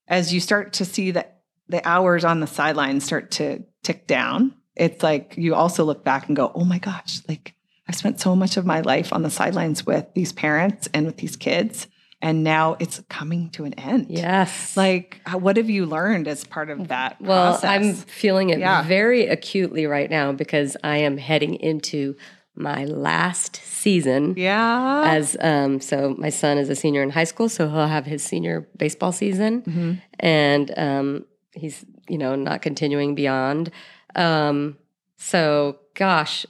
as 0.09 0.33
you 0.35 0.41
start 0.41 0.73
to 0.75 0.85
see 0.85 1.11
that 1.13 1.43
the 1.69 1.87
hours 1.89 2.25
on 2.25 2.41
the 2.41 2.47
sidelines 2.47 3.05
start 3.05 3.31
to 3.33 3.63
tick 3.83 4.07
down 4.07 4.55
it's 4.77 5.03
like 5.03 5.35
you 5.37 5.55
also 5.55 5.85
look 5.85 6.05
back 6.05 6.27
and 6.29 6.37
go 6.37 6.51
oh 6.55 6.65
my 6.65 6.79
gosh 6.79 7.21
like 7.29 7.55
i've 7.89 7.95
spent 7.97 8.21
so 8.21 8.35
much 8.37 8.57
of 8.57 8.65
my 8.67 8.81
life 8.81 9.13
on 9.13 9.23
the 9.23 9.31
sidelines 9.31 9.85
with 9.87 10.07
these 10.15 10.33
parents 10.33 10.89
and 10.95 11.07
with 11.07 11.17
these 11.19 11.37
kids 11.37 11.87
and 12.23 12.45
now 12.45 12.77
it's 12.81 13.03
coming 13.09 13.49
to 13.51 13.65
an 13.65 13.73
end 13.75 14.07
yes 14.11 14.77
like 14.77 15.21
what 15.33 15.57
have 15.57 15.71
you 15.71 15.87
learned 15.87 16.29
as 16.29 16.45
part 16.45 16.69
of 16.71 16.89
that 16.89 17.19
Well, 17.21 17.53
process? 17.53 17.71
I'm 17.71 17.95
feeling 17.95 18.51
it 18.51 18.59
Yeah. 18.59 18.83
very 18.83 19.27
acutely 19.27 19.87
right 19.87 20.11
now 20.11 20.33
because 20.33 20.77
I 20.85 20.99
am 20.99 21.17
heading 21.17 21.55
into 21.55 22.17
my 22.61 22.85
last 22.85 23.57
season 23.57 24.35
yeah 24.37 25.03
as 25.07 25.37
um 25.41 25.81
so 25.81 26.15
my 26.19 26.29
son 26.31 26.59
is 26.59 26.69
a 26.69 26.75
senior 26.77 27.03
in 27.03 27.11
high 27.11 27.25
school 27.25 27.49
so 27.49 27.69
he'll 27.69 27.87
have 27.87 28.07
his 28.07 28.23
senior 28.23 28.69
baseball 28.77 29.13
season 29.13 29.63
Mhm. 29.63 30.03
and 30.21 30.79
um 30.79 31.25
he's 31.53 31.85
you 32.09 32.19
know 32.19 32.35
not 32.37 32.61
continuing 32.63 33.15
beyond 33.15 33.71
um 34.17 34.77
so 35.17 35.79
gosh 35.95 36.47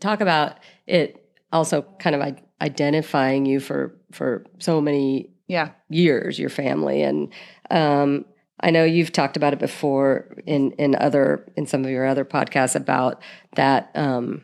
talk 0.00 0.20
about 0.20 0.58
it 0.86 1.24
also 1.52 1.82
kind 1.98 2.14
of 2.16 2.22
i- 2.22 2.42
identifying 2.60 3.46
you 3.46 3.60
for 3.60 3.94
for 4.12 4.44
so 4.58 4.80
many 4.80 5.30
yeah 5.48 5.70
years, 5.90 6.38
your 6.38 6.48
family. 6.48 7.02
And 7.02 7.30
um, 7.70 8.24
I 8.60 8.70
know 8.70 8.84
you've 8.84 9.12
talked 9.12 9.36
about 9.36 9.52
it 9.52 9.58
before 9.58 10.34
in 10.46 10.70
in 10.72 10.94
other 10.94 11.44
in 11.56 11.66
some 11.66 11.84
of 11.84 11.90
your 11.90 12.06
other 12.06 12.24
podcasts 12.24 12.74
about 12.76 13.20
that 13.56 13.90
um, 13.94 14.42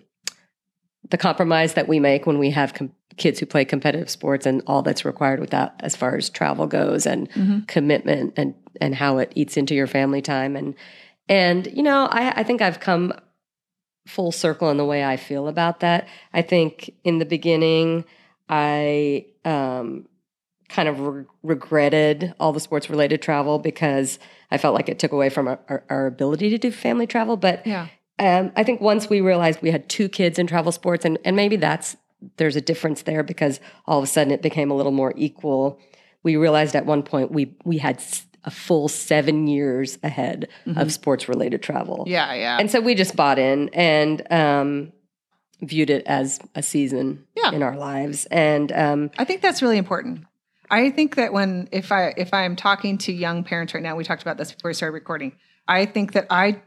the 1.10 1.16
compromise 1.18 1.74
that 1.74 1.88
we 1.88 2.00
make 2.00 2.26
when 2.26 2.38
we 2.38 2.50
have 2.50 2.74
com- 2.74 2.92
kids 3.16 3.40
who 3.40 3.46
play 3.46 3.64
competitive 3.64 4.08
sports 4.10 4.46
and 4.46 4.62
all 4.66 4.82
that's 4.82 5.04
required 5.04 5.40
with 5.40 5.50
that 5.50 5.74
as 5.80 5.96
far 5.96 6.16
as 6.16 6.30
travel 6.30 6.66
goes 6.66 7.06
and 7.06 7.30
Mhm. 7.32 7.66
commitment 7.66 8.34
and 8.36 8.54
and 8.80 8.94
how 8.94 9.18
it 9.18 9.32
eats 9.34 9.56
into 9.56 9.74
your 9.74 9.86
family 9.88 10.22
time 10.22 10.54
and 10.54 10.74
and 11.28 11.66
you 11.76 11.82
know 11.82 12.06
I, 12.10 12.40
I 12.40 12.42
think 12.44 12.62
I've 12.62 12.78
come 12.80 13.12
full 14.06 14.32
circle 14.32 14.70
in 14.70 14.76
the 14.76 14.84
way 14.84 15.04
I 15.04 15.16
feel 15.16 15.48
about 15.48 15.80
that. 15.80 16.08
I 16.32 16.42
think 16.42 16.94
in 17.04 17.18
the 17.18 17.26
beginning 17.26 18.04
I 18.48 19.26
um, 19.44 20.06
kind 20.68 20.88
of 20.88 21.00
re- 21.00 21.24
regretted 21.42 22.34
all 22.40 22.52
the 22.52 22.60
sports 22.60 22.88
related 22.88 23.20
travel 23.20 23.58
because 23.58 24.18
I 24.50 24.58
felt 24.58 24.74
like 24.74 24.88
it 24.88 24.98
took 24.98 25.12
away 25.12 25.28
from 25.28 25.48
our, 25.48 25.58
our, 25.68 25.84
our 25.90 26.06
ability 26.06 26.50
to 26.50 26.58
do 26.58 26.70
family 26.70 27.06
travel. 27.06 27.36
But 27.36 27.66
yeah 27.66 27.88
um, 28.18 28.52
I 28.56 28.64
think 28.64 28.80
once 28.80 29.08
we 29.08 29.20
realized 29.20 29.60
we 29.62 29.70
had 29.70 29.88
two 29.88 30.08
kids 30.08 30.38
in 30.38 30.46
travel 30.46 30.72
sports, 30.72 31.04
and, 31.04 31.18
and 31.25 31.37
maybe 31.37 31.56
that's 31.56 31.96
there's 32.37 32.56
a 32.56 32.60
difference 32.60 33.02
there 33.02 33.22
because 33.22 33.60
all 33.87 33.98
of 33.98 34.04
a 34.04 34.06
sudden 34.08 34.32
it 34.32 34.42
became 34.42 34.70
a 34.70 34.75
little 34.75 34.92
more 34.92 35.12
equal. 35.16 35.78
We 36.25 36.37
realized 36.37 36.75
at 36.75 36.84
one 36.87 37.02
point 37.02 37.30
we 37.30 37.54
we 37.64 37.78
had 37.78 38.02
a 38.44 38.50
full 38.50 38.88
seven 38.88 39.46
years 39.46 39.98
ahead 40.02 40.48
of 40.76 40.92
sports 40.92 41.28
related 41.28 41.62
travel. 41.62 42.04
yeah 42.06 42.32
yeah 42.34 42.56
And 42.58 42.70
so 42.70 42.80
we 42.80 42.94
just 42.94 43.14
bought 43.16 43.38
in 43.38 43.68
and 43.75 44.22
um, 44.32 44.92
viewed 45.60 45.90
it 45.90 46.04
as 46.06 46.40
a 46.54 46.62
season 46.62 47.25
Yeah. 47.37 47.52
in 47.52 47.62
our 47.62 47.76
lives. 47.76 48.26
And 48.26 48.72
um, 48.72 49.10
I 49.18 49.25
think 49.25 49.42
that's 49.42 49.60
really 49.60 49.76
important. 49.78 50.25
I 50.70 50.90
think 50.90 51.16
that 51.16 51.32
when 51.32 51.68
if 51.72 51.90
I 51.92 52.14
if 52.16 52.32
I'm 52.34 52.54
talking 52.56 52.98
to 52.98 53.12
young 53.12 53.42
parents 53.44 53.75
right 53.75 53.82
now, 53.82 53.96
we 53.96 54.04
talked 54.04 54.22
about 54.22 54.37
this 54.38 54.52
before 54.52 54.70
we 54.70 54.75
started 54.75 54.94
recording. 54.94 55.32
I 55.66 55.84
think 55.87 56.12
that 56.12 56.26
I 56.30 56.60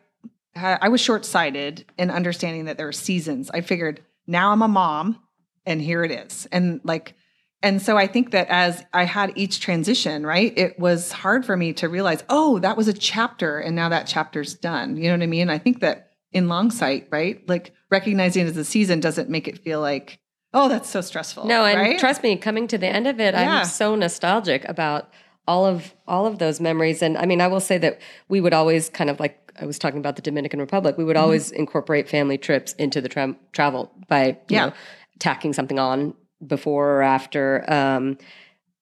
I 0.55 0.89
was 0.89 1.01
short 1.01 1.25
sighted 1.25 1.85
in 1.97 2.11
understanding 2.11 2.65
that 2.65 2.77
there 2.77 2.87
are 2.87 2.93
seasons. 2.93 3.49
I 3.51 3.61
figured 3.61 4.01
now 4.27 4.51
I'm 4.51 4.61
a 4.61 4.67
mom, 4.67 5.19
and 5.65 5.81
here 5.81 6.03
it 6.03 6.11
is, 6.11 6.47
and 6.51 6.81
like. 6.83 7.15
And 7.63 7.79
so 7.79 7.95
I 7.95 8.07
think 8.07 8.31
that 8.31 8.47
as 8.49 8.83
I 8.91 9.03
had 9.03 9.33
each 9.35 9.59
transition, 9.59 10.25
right, 10.25 10.51
it 10.57 10.79
was 10.79 11.11
hard 11.11 11.45
for 11.45 11.55
me 11.55 11.73
to 11.73 11.87
realize, 11.89 12.23
oh, 12.27 12.57
that 12.57 12.75
was 12.75 12.87
a 12.87 12.93
chapter 12.93 13.59
and 13.59 13.75
now 13.75 13.89
that 13.89 14.07
chapter's 14.07 14.55
done. 14.55 14.97
You 14.97 15.03
know 15.09 15.13
what 15.17 15.21
I 15.21 15.27
mean? 15.27 15.47
I 15.47 15.59
think 15.59 15.79
that 15.81 16.09
in 16.31 16.47
long 16.47 16.71
sight, 16.71 17.07
right, 17.11 17.47
like 17.47 17.71
recognizing 17.91 18.47
it 18.47 18.49
as 18.49 18.57
a 18.57 18.65
season 18.65 18.99
doesn't 18.99 19.29
make 19.29 19.47
it 19.47 19.59
feel 19.59 19.79
like, 19.79 20.19
oh, 20.55 20.69
that's 20.69 20.89
so 20.89 21.01
stressful. 21.01 21.45
no, 21.45 21.63
and 21.63 21.79
right? 21.79 21.99
trust 21.99 22.23
me, 22.23 22.35
coming 22.35 22.67
to 22.67 22.79
the 22.79 22.87
end 22.87 23.05
of 23.05 23.19
it, 23.19 23.35
Yeah. 23.35 23.59
I'm 23.59 23.65
so 23.65 23.93
nostalgic 23.93 24.67
about 24.67 25.11
all 25.47 25.65
of 25.65 25.93
all 26.07 26.25
of 26.25 26.39
those 26.39 26.59
memories. 26.59 27.01
And 27.01 27.17
I 27.17 27.25
mean, 27.25 27.41
I 27.41 27.47
will 27.47 27.59
say 27.59 27.77
that 27.79 27.99
we 28.29 28.41
would 28.41 28.53
always 28.53 28.89
kind 28.89 29.09
of 29.09 29.19
like 29.19 29.37
I 29.59 29.65
was 29.65 29.77
talking 29.79 29.99
about 29.99 30.15
the 30.15 30.21
Dominican 30.21 30.59
Republic. 30.59 30.97
We 30.97 31.03
would 31.03 31.15
Mm-hmm. 31.15 31.23
always 31.23 31.51
incorporate 31.51 32.07
family 32.09 32.37
trips 32.37 32.73
into 32.73 33.01
the 33.01 33.09
tra- 33.09 33.35
travel 33.51 33.91
by 34.07 34.27
you 34.27 34.35
Yeah. 34.49 34.65
know, 34.67 34.73
tacking 35.19 35.53
something 35.53 35.79
on 35.79 36.13
before 36.45 36.89
or 36.97 37.01
after. 37.03 37.63
Um, 37.71 38.17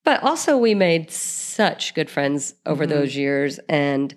but 0.06 0.24
also, 0.24 0.58
we 0.58 0.74
made 0.76 1.12
such 1.12 1.94
good 1.94 2.10
friends 2.10 2.56
over 2.66 2.86
Mhm. 2.86 2.90
those 2.90 3.16
years. 3.16 3.60
And 3.70 4.16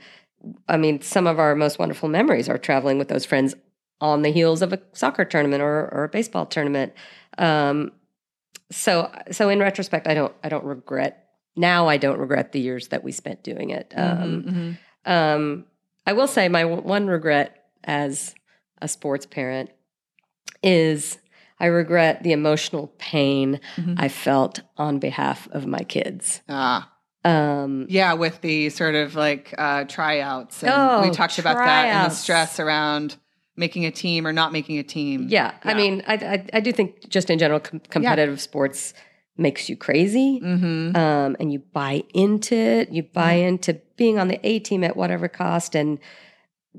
I 0.68 0.76
mean, 0.76 1.00
some 1.00 1.26
of 1.26 1.38
our 1.38 1.54
most 1.54 1.78
wonderful 1.78 2.08
memories 2.08 2.49
are 2.49 2.58
traveling 2.58 2.99
with 2.99 3.08
those 3.08 3.25
friends 3.25 3.54
on 4.00 4.22
the 4.22 4.30
heels 4.30 4.62
of 4.62 4.72
a 4.72 4.80
soccer 4.92 5.25
tournament 5.25 5.62
or, 5.62 5.88
or 5.92 6.04
a 6.04 6.08
baseball 6.08 6.46
tournament. 6.46 6.92
Um, 7.38 7.92
so, 8.70 9.11
so 9.30 9.49
in 9.49 9.61
retrospect, 9.61 10.06
I 10.06 10.14
don't, 10.14 10.34
I 10.42 10.49
don't 10.49 10.64
regret. 10.64 11.22
Now, 11.56 11.88
I 11.88 11.97
don't 11.99 12.18
regret 12.18 12.52
the 12.52 12.61
years 12.61 12.88
that 12.88 13.04
we 13.04 13.12
spent 13.12 13.42
doing 13.42 13.71
it. 13.71 13.92
Um, 13.97 14.42
Mhm, 14.42 14.76
mhm. 15.06 15.11
um, 15.11 15.64
I 16.06 16.12
will 16.14 16.26
say 16.26 16.49
my 16.49 16.62
w- 16.62 16.82
one 16.82 17.06
regret 17.06 17.64
as 17.85 18.35
a 18.80 18.88
sports 18.88 19.26
parent 19.26 19.71
is 20.62 21.18
I 21.61 21.66
regret 21.66 22.23
the 22.23 22.32
emotional 22.32 22.92
pain 22.99 23.61
Mhm. 23.76 23.94
I 23.99 24.09
felt 24.09 24.61
on 24.76 24.99
behalf 24.99 25.49
of 25.52 25.66
my 25.66 25.80
kids. 25.85 26.42
Ah, 26.49 26.88
Um, 27.25 27.87
yeah, 27.88 28.14
with 28.14 28.40
the 28.40 28.68
sort 28.71 28.97
of 28.97 29.14
like 29.14 29.54
uh, 29.56 29.85
tryouts. 29.85 30.64
And 30.64 30.73
Oh, 30.73 31.02
we 31.02 31.11
talked 31.11 31.38
about 31.38 31.56
that 31.59 31.87
and 31.87 32.11
the 32.11 32.14
stress 32.14 32.59
around 32.59 33.14
making 33.56 33.85
a 33.87 33.92
team 33.92 34.26
or 34.26 34.32
not 34.32 34.50
making 34.50 34.78
a 34.78 34.82
team. 34.82 35.26
Yeah, 35.28 35.52
I 35.62 35.75
mean, 35.75 36.02
I, 36.09 36.14
I 36.14 36.47
I 36.54 36.61
do 36.61 36.73
think 36.73 37.09
just 37.09 37.30
in 37.30 37.38
general, 37.38 37.61
com- 37.61 37.78
competitive 37.90 38.40
sports 38.40 38.92
makes 39.36 39.68
you 39.68 39.76
crazy, 39.76 40.40
Mm-hmm. 40.42 40.94
um, 40.96 41.36
and 41.40 41.52
you 41.52 41.60
buy 41.72 42.04
into 42.14 42.54
it. 42.54 42.90
You 42.90 43.02
buy 43.02 43.32
into 43.34 43.80
being 43.96 44.18
on 44.18 44.28
the 44.28 44.38
A 44.46 44.58
team 44.58 44.84
at 44.84 44.96
whatever 44.96 45.28
cost, 45.28 45.74
and 45.74 45.98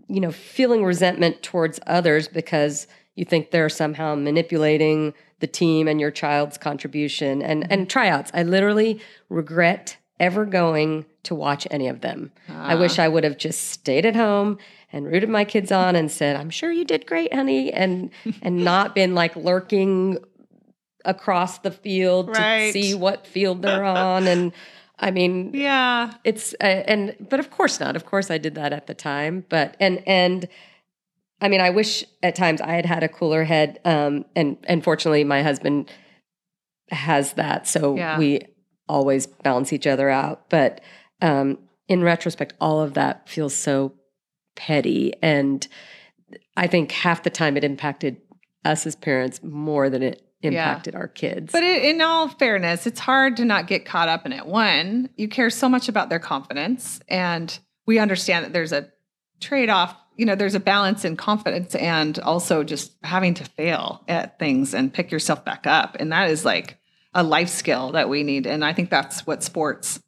you 0.08 0.20
know, 0.20 0.32
feeling 0.32 0.84
resentment 0.84 1.44
towards 1.44 1.80
others 1.86 2.28
because 2.28 2.88
you 3.16 3.26
think 3.26 3.52
they're 3.52 3.70
somehow 3.70 4.16
manipulating 4.16 5.14
the 5.40 5.46
team 5.48 5.88
and 5.88 6.00
your 6.00 6.10
child's 6.12 6.58
contribution 6.58 7.42
and 7.42 7.72
and 7.72 7.90
tryouts. 7.90 8.32
I 8.34 8.44
literally 8.44 9.00
regret 9.30 9.98
ever 10.20 10.46
going 10.46 11.06
to 11.24 11.36
watch 11.36 11.68
any 11.72 11.88
of 11.88 12.02
them. 12.02 12.32
I 12.50 12.76
wish 12.76 12.98
I 13.00 13.08
would 13.08 13.24
have 13.24 13.38
just 13.38 13.70
stayed 13.70 14.06
at 14.06 14.16
home 14.16 14.58
and 14.92 15.06
rooted 15.08 15.30
my 15.30 15.44
kids 15.44 15.72
on 15.72 15.96
and 15.96 16.10
said, 16.12 16.36
"I'm 16.36 16.50
sure 16.50 16.72
you 16.72 16.86
did 16.86 17.06
great, 17.06 17.34
honey," 17.34 17.72
and 17.74 18.10
and 18.42 18.64
not 18.64 18.96
been 18.96 19.14
like 19.16 19.36
lurking 19.36 20.18
across 21.06 21.60
the 21.60 21.72
field 21.72 22.30
Right. 22.30 22.72
to 22.72 22.82
see 22.82 22.94
what 22.96 23.28
field 23.28 23.62
they're 23.62 23.84
on. 23.84 24.28
And 24.28 24.52
I 25.00 25.12
mean, 25.12 25.52
Yeah. 25.54 26.14
it's 26.24 26.54
uh, 26.62 26.64
and 26.88 27.16
but 27.30 27.40
of 27.40 27.52
course 27.52 27.80
not. 27.80 27.96
Of 27.96 28.06
course 28.06 28.30
I 28.32 28.38
did 28.38 28.56
that 28.56 28.74
at 28.74 28.88
the 28.88 28.94
time, 28.94 29.46
but 29.50 29.76
and 29.80 30.02
and 30.08 30.48
I 31.42 31.50
mean, 31.50 31.60
I 31.62 31.72
wish 31.72 32.06
at 32.22 32.36
times 32.36 32.62
I 32.62 32.72
had 32.74 32.86
had 32.86 33.04
a 33.04 33.10
cooler 33.10 33.44
head. 33.44 33.80
Um, 33.84 34.24
and 34.36 34.58
and 34.64 34.84
fortunately, 34.84 35.24
my 35.24 35.44
husband 35.44 35.90
has 36.92 37.34
that, 37.34 37.68
so 37.68 37.96
Yeah. 37.96 38.18
we 38.18 38.42
always 38.88 39.26
balance 39.28 39.74
each 39.74 39.88
other 39.88 40.10
out. 40.10 40.50
But 40.50 40.82
um, 41.22 41.58
in 41.88 42.02
retrospect, 42.04 42.54
all 42.62 42.80
of 42.82 42.94
that 42.94 43.28
feels 43.28 43.54
so 43.56 43.94
petty, 44.56 45.14
and 45.22 45.68
I 46.56 46.68
think 46.68 46.92
half 46.92 47.24
the 47.24 47.30
time 47.30 47.58
it 47.58 47.64
impacted 47.64 48.18
us 48.64 48.86
as 48.86 48.96
parents 48.96 49.42
more 49.44 49.90
than 49.90 50.04
it 50.04 50.23
impacted 50.44 50.96
our 50.96 51.08
kids. 51.08 51.52
But 51.52 51.64
it, 51.64 51.84
in 51.84 52.02
all 52.02 52.28
fairness, 52.28 52.86
it's 52.86 53.00
hard 53.00 53.38
to 53.38 53.46
not 53.46 53.68
get 53.68 53.86
caught 53.86 54.10
up 54.10 54.26
in 54.26 54.34
it. 54.34 54.46
One, 54.46 55.10
you 55.16 55.28
care 55.28 55.50
so 55.50 55.70
much 55.70 55.90
about 55.90 56.10
their 56.10 56.20
confidence, 56.20 57.00
and 57.08 57.58
we 57.86 58.00
understand 58.00 58.46
that 58.46 58.54
there's 58.54 58.72
a 58.72 58.90
trade 59.40 59.70
off. 59.70 59.96
You 60.16 60.26
know, 60.26 60.36
there's 60.36 60.56
a 60.56 60.60
balance 60.60 61.06
in 61.06 61.18
confidence 61.18 61.74
and 61.74 62.20
also 62.20 62.64
just 62.64 62.94
having 63.04 63.34
to 63.36 63.46
fail 63.46 64.04
at 64.08 64.38
things 64.38 64.74
and 64.74 64.94
pick 64.94 65.12
yourself 65.12 65.44
back 65.44 65.66
up. 65.66 65.98
And 66.00 66.12
that 66.12 66.30
is 66.30 66.46
like 66.46 66.78
a 67.16 67.24
life 67.24 67.50
skill 67.50 67.94
that 67.94 68.10
we 68.10 68.24
need. 68.24 68.46
And 68.46 68.64
I 68.64 68.74
think 68.74 68.90
that's 68.90 69.26
what 69.26 69.44
sports 69.44 70.00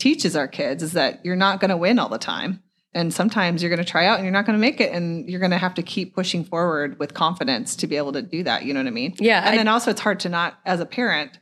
teaches 0.00 0.34
our 0.34 0.48
kids 0.48 0.82
is 0.82 0.92
that 0.92 1.24
you're 1.24 1.36
not 1.36 1.60
going 1.60 1.70
to 1.70 1.76
win 1.76 2.00
all 2.00 2.08
the 2.08 2.18
time. 2.18 2.60
And 2.94 3.12
sometimes 3.12 3.62
you're 3.62 3.70
going 3.70 3.84
to 3.84 3.90
try 3.90 4.04
out 4.06 4.16
and 4.16 4.24
you're 4.24 4.32
not 4.32 4.44
going 4.44 4.58
to 4.58 4.60
make 4.60 4.78
it. 4.80 4.92
And 4.92 5.28
you're 5.28 5.40
going 5.40 5.50
to 5.52 5.58
have 5.58 5.74
to 5.74 5.82
keep 5.82 6.14
pushing 6.14 6.44
forward 6.44 6.98
with 6.98 7.14
confidence 7.14 7.74
to 7.76 7.86
be 7.86 7.96
able 7.96 8.12
to 8.12 8.20
do 8.22 8.42
that. 8.42 8.64
You 8.64 8.74
know 8.74 8.80
what 8.80 8.86
I 8.86 8.90
mean? 8.90 9.14
yeah, 9.18 9.40
And 9.40 9.54
I- 9.54 9.56
then 9.56 9.68
also, 9.68 9.90
it's 9.90 10.00
hard 10.00 10.20
to 10.20 10.28
not, 10.28 10.58
as 10.66 10.78
a 10.80 10.84
parent, 10.86 11.38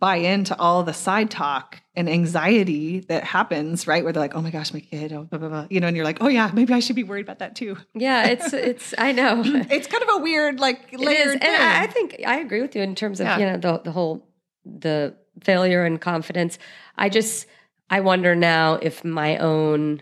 buy 0.00 0.16
into 0.16 0.58
all 0.58 0.82
the 0.82 0.92
side 0.94 1.30
talk 1.30 1.80
and 1.94 2.08
anxiety 2.08 3.00
that 3.00 3.22
happens, 3.24 3.86
right? 3.86 4.02
Where 4.02 4.12
they're 4.12 4.22
like, 4.22 4.34
oh 4.34 4.40
my 4.40 4.50
gosh, 4.50 4.72
my 4.72 4.80
kid, 4.80 5.12
oh, 5.12 5.24
blah, 5.24 5.38
blah, 5.38 5.48
blah. 5.48 5.66
You 5.70 5.80
know, 5.80 5.88
and 5.88 5.96
you're 5.96 6.06
like, 6.06 6.18
oh 6.22 6.28
yeah, 6.28 6.50
maybe 6.54 6.72
I 6.72 6.80
should 6.80 6.96
be 6.96 7.04
worried 7.04 7.24
about 7.26 7.40
that 7.40 7.54
too. 7.56 7.76
yeah, 7.94 8.26
it's 8.28 8.52
it's. 8.54 8.94
I 8.96 9.12
know. 9.12 9.42
It's 9.70 9.86
kind 9.86 10.02
of 10.02 10.08
a 10.14 10.18
weird, 10.18 10.58
like, 10.58 10.88
It 10.92 11.00
layered 11.00 11.28
is, 11.28 11.34
and 11.34 11.44
I, 11.44 11.82
I 11.82 11.86
think 11.86 12.16
I 12.26 12.38
agree 12.40 12.62
with 12.62 12.74
you 12.74 12.82
in 12.82 12.94
terms 12.94 13.20
of 13.20 13.26
Yeah. 13.26 13.38
you 13.38 13.46
know 13.46 13.56
the 13.58 13.78
the 13.84 13.92
whole 13.92 14.26
the 14.64 15.14
failure 15.42 15.84
and 15.84 16.00
confidence. 16.00 16.58
I 16.96 17.08
just 17.10 17.46
I 17.90 18.00
wonder 18.00 18.34
now 18.34 18.74
if 18.74 19.04
my 19.04 19.36
own 19.36 20.00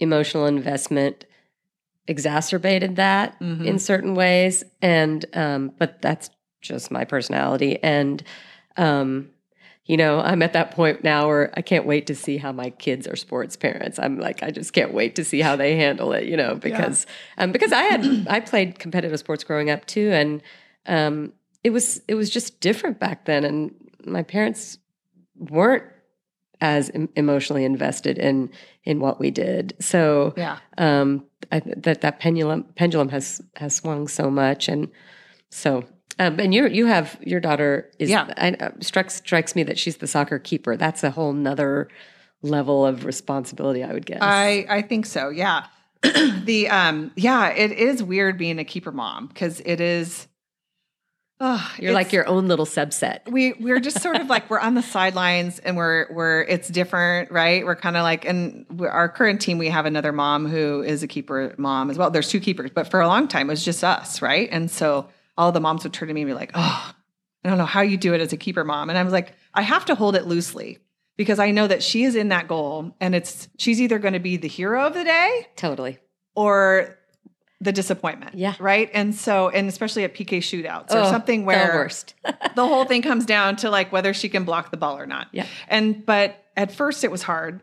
emotional 0.00 0.46
investment 0.46 1.24
exacerbated 2.06 2.96
that 2.96 3.38
Mhm. 3.40 3.64
in 3.64 3.78
certain 3.78 4.14
ways, 4.14 4.64
and 4.82 5.24
um, 5.34 5.72
but 5.78 6.02
that's 6.02 6.30
just 6.60 6.90
my 6.90 7.04
personality, 7.04 7.78
and 7.82 8.22
um, 8.76 9.30
you 9.86 9.96
know 9.96 10.20
I'm 10.20 10.42
at 10.42 10.52
that 10.54 10.70
point 10.72 11.02
now 11.04 11.26
where 11.28 11.52
I 11.56 11.62
can't 11.62 11.86
wait 11.86 12.06
to 12.08 12.14
see 12.14 12.36
how 12.38 12.52
my 12.52 12.70
kids 12.70 13.06
are 13.06 13.16
sports 13.16 13.56
parents. 13.56 13.98
I'm 13.98 14.18
like 14.18 14.42
I 14.42 14.50
just 14.50 14.72
can't 14.72 14.92
wait 14.92 15.14
to 15.16 15.24
see 15.24 15.40
how 15.40 15.56
they 15.56 15.76
handle 15.76 16.12
it, 16.12 16.24
you 16.24 16.36
know, 16.36 16.54
because 16.56 17.06
um, 17.38 17.52
because 17.52 17.72
I 17.72 17.82
had 17.84 18.26
I 18.28 18.40
played 18.40 18.78
competitive 18.78 19.18
sports 19.18 19.44
growing 19.44 19.70
up 19.70 19.86
too, 19.86 20.10
and 20.12 20.42
um, 20.86 21.32
it 21.62 21.70
was 21.70 22.02
it 22.08 22.14
was 22.14 22.28
just 22.30 22.60
different 22.60 22.98
back 23.00 23.24
then, 23.24 23.44
and 23.44 23.74
my 24.04 24.22
parents 24.22 24.78
weren't 25.36 25.84
as 26.64 26.90
em- 26.94 27.10
emotionally 27.14 27.62
invested 27.62 28.16
in 28.16 28.50
in 28.84 28.98
what 28.98 29.20
we 29.20 29.30
did. 29.30 29.76
So 29.80 30.32
yeah. 30.34 30.58
um, 30.78 31.26
I, 31.52 31.60
that 31.76 32.00
that 32.00 32.20
pendulum 32.20 32.64
pendulum 32.74 33.10
has 33.10 33.42
has 33.56 33.76
swung 33.76 34.08
so 34.08 34.30
much, 34.30 34.68
and 34.68 34.88
so. 35.50 35.84
Um, 36.16 36.38
and 36.38 36.54
you 36.54 36.68
you 36.68 36.86
have 36.86 37.18
your 37.22 37.40
daughter 37.40 37.90
is 37.98 38.08
Yeah. 38.08 38.32
I, 38.36 38.52
uh, 38.52 38.70
strikes 38.80 39.16
strikes 39.16 39.56
me 39.56 39.64
that 39.64 39.78
she's 39.78 39.96
the 39.96 40.06
soccer 40.06 40.38
keeper. 40.38 40.76
That's 40.76 41.02
a 41.02 41.10
whole 41.10 41.32
nother 41.32 41.88
level 42.40 42.86
of 42.86 43.04
responsibility, 43.04 43.82
I 43.82 43.92
would 43.92 44.06
guess. 44.06 44.20
I, 44.22 44.64
I 44.68 44.82
think 44.82 45.06
so. 45.06 45.30
Yeah. 45.30 45.66
the, 46.02 46.68
um, 46.68 47.10
yeah, 47.16 47.48
it 47.48 47.72
is 47.72 48.00
weird 48.00 48.38
being 48.38 48.60
a 48.60 48.64
keeper 48.64 48.92
mom 48.92 49.26
because 49.26 49.60
it 49.64 49.80
is, 49.80 50.28
oh, 51.46 51.72
You're 51.78 51.92
like 51.92 52.12
your 52.12 52.26
own 52.26 52.48
little 52.48 52.64
subset. 52.64 53.30
we 53.30 53.52
we're 53.60 53.78
just 53.80 54.00
sort 54.00 54.16
of 54.16 54.28
like 54.28 54.48
we're 54.48 54.58
on 54.58 54.74
the 54.74 54.82
sidelines 54.82 55.58
and 55.58 55.76
we're 55.76 56.06
we're 56.10 56.42
it's 56.42 56.68
different 56.68 57.30
right 57.30 57.64
we're 57.66 57.76
kind 57.76 57.96
of 57.96 58.02
like 58.02 58.24
and 58.24 58.64
our 58.80 59.08
current 59.08 59.40
team 59.42 59.58
we 59.58 59.68
have 59.68 59.84
another 59.86 60.10
mom 60.12 60.46
who 60.48 60.82
is 60.82 61.02
a 61.02 61.06
keeper 61.06 61.54
mom 61.58 61.90
as 61.90 61.98
well 61.98 62.10
there's 62.10 62.28
two 62.30 62.40
keepers 62.40 62.70
but 62.74 62.90
for 62.90 63.00
a 63.00 63.06
long 63.06 63.28
time 63.28 63.48
it 63.50 63.52
was 63.52 63.64
just 63.64 63.84
us 63.84 64.22
right 64.22 64.48
and 64.50 64.70
so 64.70 65.06
all 65.36 65.52
the 65.52 65.60
moms 65.60 65.84
would 65.84 65.92
turn 65.92 66.08
to 66.08 66.14
me 66.14 66.22
and 66.22 66.28
be 66.30 66.34
like 66.34 66.50
oh 66.54 66.92
i 67.44 67.48
don't 67.48 67.58
know 67.58 67.66
how 67.66 67.82
you 67.82 67.96
do 67.98 68.14
it 68.14 68.20
as 68.22 68.32
a 68.32 68.36
keeper 68.38 68.64
mom 68.64 68.88
and 68.88 68.98
i 68.98 69.02
was 69.02 69.12
like 69.12 69.34
i 69.52 69.60
have 69.62 69.84
to 69.84 69.94
hold 69.94 70.16
it 70.16 70.26
loosely 70.26 70.78
because 71.18 71.38
i 71.38 71.50
know 71.50 71.66
that 71.66 71.82
she 71.82 72.04
is 72.04 72.14
in 72.14 72.30
that 72.30 72.48
goal 72.48 72.96
and 73.00 73.14
it's 73.14 73.48
she's 73.58 73.80
either 73.82 73.98
going 73.98 74.14
to 74.14 74.20
be 74.20 74.36
the 74.38 74.48
hero 74.48 74.86
of 74.86 74.94
the 74.94 75.04
day 75.04 75.46
Totally. 75.56 75.98
or 76.34 76.96
the 77.64 77.72
disappointment 77.72 78.34
Yeah. 78.34 78.54
right 78.60 78.90
and 78.94 79.14
so 79.14 79.48
and 79.48 79.68
especially 79.68 80.04
at 80.04 80.14
pk 80.14 80.38
shootouts 80.38 80.90
or 80.92 80.98
Oh, 80.98 81.10
something 81.10 81.44
where 81.44 81.66
the 81.72 81.74
worst. 81.74 82.14
the 82.54 82.66
whole 82.66 82.84
thing 82.84 83.02
comes 83.02 83.24
down 83.26 83.56
to 83.56 83.70
like 83.70 83.90
whether 83.92 84.14
she 84.14 84.28
can 84.28 84.44
block 84.44 84.70
the 84.70 84.76
ball 84.76 84.96
or 84.98 85.06
not. 85.06 85.28
Yeah. 85.32 85.46
And 85.68 86.04
but 86.06 86.44
at 86.56 86.70
first 86.72 87.02
it 87.04 87.10
was 87.10 87.22
hard. 87.22 87.60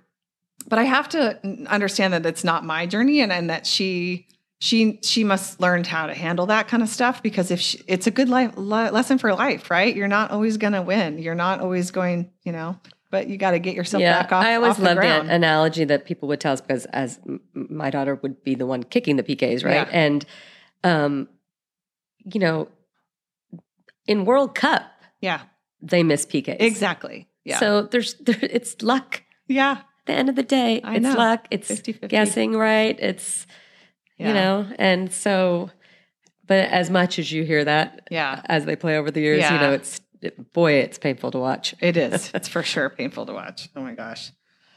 But 0.68 0.78
I 0.80 0.84
have 0.84 1.10
to 1.10 1.40
understand 1.68 2.14
that 2.14 2.26
it's 2.26 2.44
not 2.44 2.64
my 2.66 2.86
journey 2.86 3.22
and, 3.22 3.32
and 3.32 3.50
that 3.50 3.66
she 3.66 4.28
she 4.60 5.00
she 5.02 5.24
must 5.24 5.60
learn 5.60 5.84
how 5.84 6.06
to 6.08 6.14
handle 6.14 6.46
that 6.48 6.68
kind 6.68 6.84
of 6.84 6.90
stuff 6.90 7.24
because 7.24 7.50
if 7.50 7.60
she, 7.60 7.82
it's 7.88 8.06
a 8.06 8.12
good 8.12 8.30
life 8.30 8.52
le- 8.58 8.92
lesson 8.92 9.18
for 9.18 9.34
life, 9.34 9.72
right? 9.72 9.96
You're 9.96 10.08
not 10.08 10.30
always 10.32 10.58
going 10.58 10.74
to 10.74 10.82
win. 10.84 11.18
You're 11.18 11.34
not 11.36 11.62
always 11.62 11.90
going, 11.92 12.30
you 12.44 12.52
know, 12.52 12.78
but 13.12 13.28
you 13.28 13.38
got 13.38 13.52
to 13.52 13.60
get 13.60 13.76
yourself 13.76 14.02
back 14.02 14.32
off 14.32 14.44
I 14.44 14.56
always 14.56 14.72
off 14.72 14.80
loved 14.80 15.02
the 15.02 15.34
analogy 15.34 15.84
that 15.84 16.06
people 16.06 16.28
would 16.30 16.40
tell 16.40 16.54
us 16.54 16.62
because 16.62 16.86
as 16.86 17.20
my 17.54 17.90
daughter 17.92 18.16
would 18.16 18.44
be 18.44 18.56
the 18.56 18.66
one 18.66 18.84
kicking 18.84 19.18
the 19.18 19.24
PKs, 19.24 19.64
right? 19.64 19.88
Yeah. 19.88 19.90
And 19.92 20.26
um, 20.84 21.30
you 22.26 22.40
know, 22.40 22.70
in 24.08 24.26
World 24.26 24.56
Cup 24.56 24.84
yeah. 25.20 25.42
they 25.82 26.02
miss 26.04 26.26
PKs 26.26 26.58
Exactly. 26.60 27.28
Yeah. 27.44 27.60
So 27.60 27.84
there's 27.84 28.14
there, 28.20 28.40
it's 28.42 28.82
luck. 28.82 29.22
yeah. 29.48 29.82
At 30.02 30.06
the 30.08 30.14
end 30.14 30.30
of 30.30 30.36
the 30.36 30.44
day, 30.44 30.82
I 30.84 30.96
it's 30.96 31.04
know. 31.04 31.14
luck. 31.14 31.48
It's 31.52 31.70
50-50. 31.70 32.08
guessing 32.10 32.54
right. 32.54 33.00
It's 33.00 33.46
Yeah. 34.18 34.28
you 34.30 34.34
know, 34.34 34.68
and 34.80 35.14
so. 35.14 35.70
But 36.48 36.70
as 36.70 36.90
much 36.90 37.20
as 37.20 37.32
you 37.32 37.44
hear 37.44 37.64
that 37.64 38.08
Yeah. 38.10 38.42
as 38.46 38.66
they 38.66 38.76
play 38.76 38.98
over 38.98 39.12
the 39.12 39.22
years, 39.22 39.44
you 39.50 39.58
know, 39.58 39.74
it's 39.74 39.98
it, 39.98 40.02
boy, 40.54 40.74
it's 40.74 40.98
painful 40.98 41.32
to 41.32 41.40
watch. 41.40 41.76
It 41.80 41.98
is. 41.98 42.32
It's 42.34 42.48
for 42.48 42.64
sure 42.64 42.90
painful 42.90 43.26
to 43.26 43.34
watch. 43.34 43.70
Oh 43.76 43.82
my 43.82 43.94
gosh. 43.94 44.32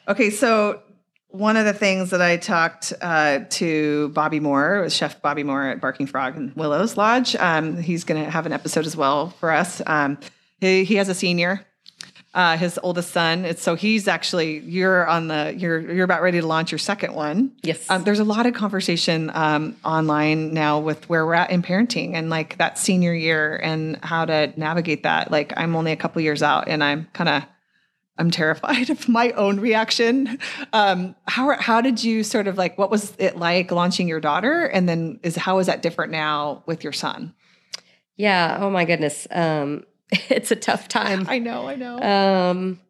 Okay, 0.08 0.30
so 0.30 0.82
one 1.28 1.56
of 1.56 1.64
the 1.64 1.72
things 1.72 2.10
that 2.10 2.22
I 2.22 2.36
talked 2.36 2.92
uh, 3.00 3.40
to 3.50 4.08
Bobby 4.10 4.38
Moore, 4.38 4.82
with 4.82 4.92
Chef 4.92 5.20
Bobby 5.20 5.42
Moore 5.42 5.64
at 5.64 5.80
Barking 5.80 6.06
Frog 6.06 6.36
and 6.36 6.54
Willows 6.54 6.96
Lodge. 6.96 7.34
Um, 7.36 7.76
he's 7.76 8.04
going 8.04 8.22
to 8.22 8.30
have 8.30 8.46
an 8.46 8.52
episode 8.52 8.86
as 8.86 8.96
well 8.96 9.30
for 9.30 9.50
us. 9.50 9.82
Um, 9.86 10.18
he, 10.60 10.84
he 10.84 10.94
has 10.94 11.08
a 11.08 11.14
senior, 11.14 11.66
uh, 12.34 12.56
his 12.56 12.78
oldest 12.82 13.12
son. 13.12 13.44
It's, 13.44 13.62
so 13.62 13.76
he's 13.76 14.08
actually 14.08 14.58
you're 14.58 15.06
on 15.06 15.28
the 15.28 15.54
you're 15.56 15.80
you're 15.92 16.04
about 16.04 16.20
ready 16.20 16.40
to 16.40 16.46
launch 16.46 16.72
your 16.72 16.80
second 16.80 17.14
one. 17.14 17.52
Yes. 17.62 17.88
Um, 17.88 18.02
there's 18.02 18.18
a 18.18 18.24
lot 18.24 18.46
of 18.46 18.54
conversation 18.54 19.30
um, 19.34 19.76
online 19.84 20.52
now 20.52 20.80
with 20.80 21.08
where 21.08 21.24
we're 21.24 21.34
at 21.34 21.50
in 21.50 21.62
parenting 21.62 22.14
and 22.14 22.30
like 22.30 22.58
that 22.58 22.76
senior 22.76 23.14
year 23.14 23.56
and 23.56 23.98
how 24.02 24.24
to 24.24 24.52
navigate 24.56 25.04
that. 25.04 25.30
Like 25.30 25.52
I'm 25.56 25.76
only 25.76 25.92
a 25.92 25.96
couple 25.96 26.20
years 26.22 26.42
out 26.42 26.68
and 26.68 26.82
I'm 26.82 27.06
kind 27.12 27.28
of 27.28 27.44
I'm 28.18 28.32
terrified 28.32 28.90
of 28.90 29.08
my 29.08 29.30
own 29.32 29.60
reaction. 29.60 30.38
Um, 30.72 31.14
how 31.26 31.56
how 31.60 31.80
did 31.80 32.02
you 32.02 32.24
sort 32.24 32.48
of 32.48 32.58
like 32.58 32.76
what 32.76 32.90
was 32.90 33.14
it 33.18 33.36
like 33.36 33.70
launching 33.70 34.08
your 34.08 34.20
daughter 34.20 34.64
and 34.64 34.88
then 34.88 35.20
is 35.22 35.36
how 35.36 35.60
is 35.60 35.68
that 35.68 35.82
different 35.82 36.10
now 36.10 36.64
with 36.66 36.82
your 36.82 36.92
son? 36.92 37.32
Yeah. 38.16 38.58
Oh 38.60 38.70
my 38.70 38.84
goodness. 38.84 39.28
Um, 39.30 39.84
it's 40.30 40.50
a 40.50 40.56
tough 40.56 40.88
time. 40.88 41.26
I 41.28 41.38
know, 41.38 41.66
I 41.68 41.74
know. 41.76 41.98
Um, 42.00 42.80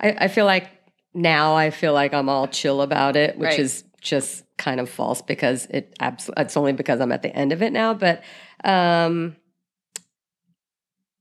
I, 0.00 0.16
I 0.24 0.28
feel 0.28 0.44
like 0.44 0.68
now 1.14 1.54
I 1.54 1.70
feel 1.70 1.92
like 1.92 2.14
I'm 2.14 2.28
all 2.28 2.48
chill 2.48 2.82
about 2.82 3.16
it, 3.16 3.36
which 3.38 3.50
Right. 3.50 3.58
is 3.58 3.84
just 4.00 4.44
kind 4.58 4.80
of 4.80 4.90
false 4.90 5.22
because 5.22 5.66
it 5.66 5.94
abs- 6.00 6.30
it's 6.36 6.56
only 6.56 6.72
because 6.72 7.00
I'm 7.00 7.12
at 7.12 7.22
the 7.22 7.34
end 7.34 7.52
of 7.52 7.62
it 7.62 7.72
now. 7.72 7.94
But 7.94 8.22
um, 8.64 9.36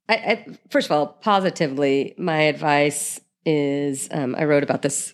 I, 0.09 0.15
I, 0.15 0.45
first 0.69 0.87
of 0.87 0.91
all, 0.91 1.07
positively, 1.07 2.15
my 2.17 2.41
advice 2.43 3.19
is 3.45 4.09
um, 4.11 4.35
I 4.35 4.45
wrote 4.45 4.63
about 4.63 4.81
this 4.81 5.13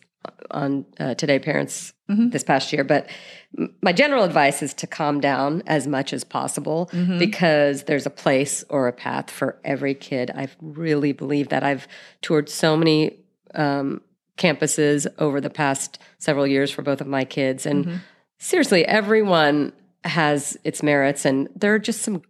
on 0.51 0.85
uh, 0.99 1.13
Today 1.15 1.39
Parents 1.39 1.93
Mhm. 2.09 2.31
this 2.31 2.43
past 2.43 2.71
year, 2.71 2.83
but 2.85 3.09
m- 3.57 3.73
my 3.81 3.91
general 3.91 4.23
advice 4.23 4.61
is 4.63 4.73
to 4.75 4.87
calm 4.87 5.19
down 5.19 5.61
as 5.67 5.87
much 5.87 6.13
as 6.13 6.23
possible 6.23 6.89
Mhm. 6.93 7.19
because 7.19 7.83
there's 7.83 8.05
a 8.05 8.09
place 8.09 8.63
or 8.69 8.87
a 8.87 8.93
path 8.93 9.29
for 9.29 9.57
every 9.65 9.93
kid. 9.93 10.31
I 10.35 10.47
really 10.61 11.11
believe 11.11 11.49
that. 11.49 11.63
I've 11.63 11.87
toured 12.21 12.49
so 12.49 12.77
many 12.77 13.17
um, 13.55 14.01
campuses 14.37 15.07
over 15.17 15.41
the 15.41 15.49
past 15.49 15.99
several 16.19 16.45
years 16.45 16.69
for 16.69 16.81
both 16.83 17.01
of 17.01 17.07
my 17.07 17.25
kids, 17.25 17.65
and 17.65 17.85
Mhm. 17.85 17.99
seriously, 18.37 18.85
everyone 18.85 19.73
has 20.03 20.57
its 20.63 20.83
merits, 20.83 21.25
and 21.25 21.49
there 21.55 21.73
are 21.73 21.79
just 21.79 22.01
some 22.01 22.21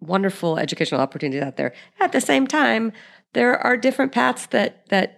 wonderful 0.00 0.58
educational 0.58 1.00
opportunities 1.00 1.42
out 1.42 1.56
there. 1.56 1.72
At 2.00 2.12
the 2.12 2.20
same 2.20 2.46
time, 2.46 2.92
there 3.32 3.56
are 3.58 3.76
different 3.76 4.12
paths 4.12 4.46
that 4.46 4.86
that 4.88 5.17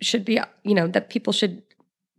should 0.00 0.24
be, 0.24 0.38
you 0.62 0.74
know, 0.74 0.86
that 0.88 1.10
people 1.10 1.32
should 1.32 1.62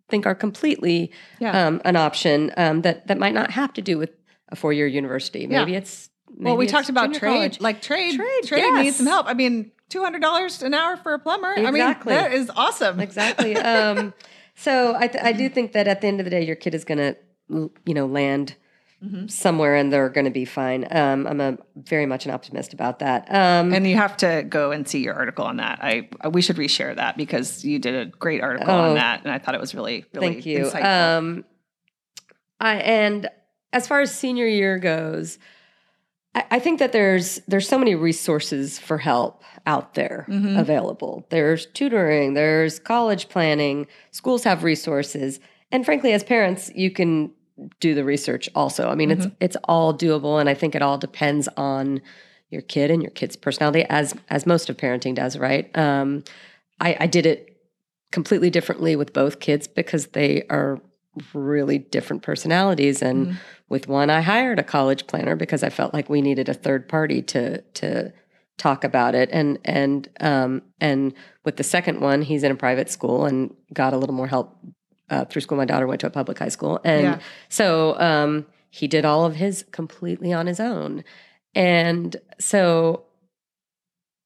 think 0.10 0.26
are 0.26 0.36
completely 0.36 1.12
Yeah. 1.40 1.68
um, 1.68 1.82
an 1.86 1.96
option 1.96 2.52
um, 2.58 2.82
that 2.84 3.08
that 3.08 3.18
might 3.18 3.34
not 3.34 3.52
have 3.52 3.74
to 3.74 3.82
do 3.82 3.98
with 3.98 4.12
a 4.50 4.56
four 4.56 4.72
year 4.74 4.88
university. 4.88 5.42
Yeah. 5.42 5.60
Maybe 5.60 5.76
it's 5.76 6.10
maybe 6.30 6.46
well, 6.46 6.58
we 6.58 6.66
it's 6.66 6.72
talked 6.72 6.90
about 6.90 7.13
trade, 7.13 7.34
college. 7.34 7.62
like 7.62 7.82
trade, 7.82 8.16
Trade, 8.16 8.44
trade 8.46 8.60
yes. 8.62 8.84
needs 8.84 8.96
some 8.98 9.08
help. 9.08 9.28
I 9.28 9.34
mean, 9.34 9.72
two 9.90 10.02
hundred 10.04 10.22
dollars 10.22 10.63
an 10.63 10.74
hour 10.74 10.98
for 10.98 11.13
a 11.13 11.20
plumber. 11.20 11.54
Exactly. 11.54 12.13
I 12.13 12.22
mean, 12.22 12.24
that 12.24 12.34
is 12.34 12.50
awesome. 12.56 13.00
exactly. 13.00 13.56
Um, 13.58 14.13
so 14.56 14.96
I, 14.96 15.08
th- 15.08 15.24
I 15.24 15.34
do 15.34 15.50
think 15.50 15.74
that 15.74 15.88
at 15.88 16.02
the 16.02 16.08
end 16.08 16.20
of 16.20 16.24
the 16.24 16.32
day, 16.32 16.44
your 16.44 16.56
kid 16.56 16.74
is 16.74 16.84
going 16.84 16.98
to, 16.98 17.16
you 17.86 17.94
know, 17.94 18.08
land 18.08 18.56
Mhm. 19.05 19.29
somewhere 19.29 19.75
and 19.75 19.93
they're 19.93 20.10
going 20.10 20.25
to 20.25 20.31
be 20.31 20.43
fine. 20.45 20.88
Um, 20.89 21.27
I'm 21.27 21.39
a 21.39 21.57
very 21.75 22.07
much 22.07 22.25
an 22.25 22.31
optimist 22.31 22.73
about 22.73 22.97
that. 22.99 23.27
Um, 23.29 23.71
And 23.71 23.86
you 23.86 23.95
have 23.95 24.17
to 24.17 24.43
go 24.49 24.71
and 24.71 24.88
see 24.88 25.03
your 25.03 25.13
article 25.13 25.45
on 25.45 25.57
that. 25.57 25.77
I 25.83 26.07
we 26.31 26.41
should 26.41 26.55
reshare 26.55 26.95
that 26.95 27.15
because 27.15 27.63
you 27.63 27.77
did 27.77 27.93
a 27.93 28.05
great 28.17 28.41
article 28.41 28.73
Oh. 28.73 28.89
on 28.89 28.95
that, 28.95 29.21
and 29.23 29.31
I 29.31 29.38
thought 29.38 29.53
it 29.53 29.62
was 29.62 29.75
really, 29.75 30.05
really 30.15 30.27
thank 30.33 30.45
you. 30.47 30.65
insightful. 30.65 31.17
Um, 31.17 31.45
I 32.60 32.77
and 32.77 33.29
as 33.71 33.88
far 33.88 34.01
as 34.01 34.13
senior 34.13 34.47
year 34.47 34.79
goes, 34.79 35.38
I, 36.33 36.45
I 36.51 36.60
think 36.60 36.79
that 36.79 36.91
there's 36.91 37.39
there's 37.47 37.67
so 37.67 37.77
many 37.77 37.93
resources 37.93 38.79
for 38.79 38.97
help 38.97 39.43
out 39.67 39.93
there 39.93 40.25
Mhm. 40.27 40.60
available. 40.60 41.27
There's 41.29 41.67
tutoring, 41.67 42.33
there's 42.33 42.79
college 42.79 43.29
planning, 43.29 43.86
schools 44.10 44.43
have 44.43 44.63
resources, 44.63 45.39
and 45.71 45.86
frankly, 45.86 46.13
as 46.13 46.23
parents, 46.23 46.71
you 46.73 46.89
can 46.89 47.31
do 47.80 47.93
the 47.96 48.04
research 48.04 48.50
also. 48.56 48.89
I 48.89 48.96
mean, 48.96 49.12
it's 49.12 49.26
it's 49.39 49.58
all 49.63 49.93
doable, 49.93 50.39
and 50.39 50.50
I 50.50 50.54
think 50.54 50.76
it 50.76 50.82
all 50.82 50.98
depends 50.98 51.48
on 51.58 52.02
your 52.50 52.62
kid 52.62 52.91
and 52.91 53.02
your 53.02 53.12
kid's 53.12 53.36
personality, 53.36 53.84
as 53.89 54.13
as 54.30 54.46
most 54.46 54.70
of 54.70 54.78
parenting 54.78 55.15
does, 55.15 55.38
right? 55.38 55.76
Um, 55.78 56.24
I, 56.80 56.96
I 57.02 57.08
did 57.08 57.26
it 57.26 57.58
completely 58.12 58.50
differently 58.50 58.96
with 58.96 59.13
both 59.13 59.39
kids 59.39 59.67
because 59.67 60.08
they 60.08 60.43
are 60.50 60.80
really 61.34 61.80
different 61.80 62.22
personalities 62.22 63.02
and 63.02 63.28
Mhm. 63.28 63.36
with 63.70 63.88
one 63.88 64.10
I 64.10 64.22
hired 64.22 64.60
a 64.60 64.63
college 64.63 65.08
planner 65.08 65.36
because 65.36 65.63
I 65.63 65.70
felt 65.70 65.93
like 65.93 66.10
we 66.10 66.22
needed 66.22 66.48
a 66.48 66.54
third 66.54 66.88
party 66.88 67.22
to 67.24 67.62
to 67.62 68.13
talk 68.58 68.84
about 68.84 69.15
it 69.15 69.30
and 69.32 69.58
and 69.65 70.10
um 70.20 70.62
and 70.80 71.13
with 71.43 71.58
the 71.58 71.63
second 71.63 72.02
one 72.02 72.22
he's 72.22 72.43
in 72.43 72.52
a 72.52 72.56
private 72.56 72.89
school 72.89 73.26
and 73.26 73.54
got 73.74 73.93
a 73.93 73.98
little 73.98 74.15
more 74.15 74.28
help 74.28 74.58
uh, 75.10 75.26
through 75.26 75.41
school 75.41 75.58
my 75.58 75.65
daughter 75.65 75.88
went 75.88 76.02
to 76.02 76.08
a 76.08 76.12
public 76.12 76.38
high 76.39 76.50
school. 76.50 76.80
And 76.84 77.04
Yeah. 77.04 77.20
so 77.50 78.00
um 78.00 78.46
he 78.70 78.88
did 78.88 79.06
all 79.06 79.26
of 79.26 79.36
his 79.36 79.63
completely 79.72 80.34
on 80.34 80.46
his 80.48 80.60
own. 80.60 81.04
And 81.56 82.15
so 82.39 83.04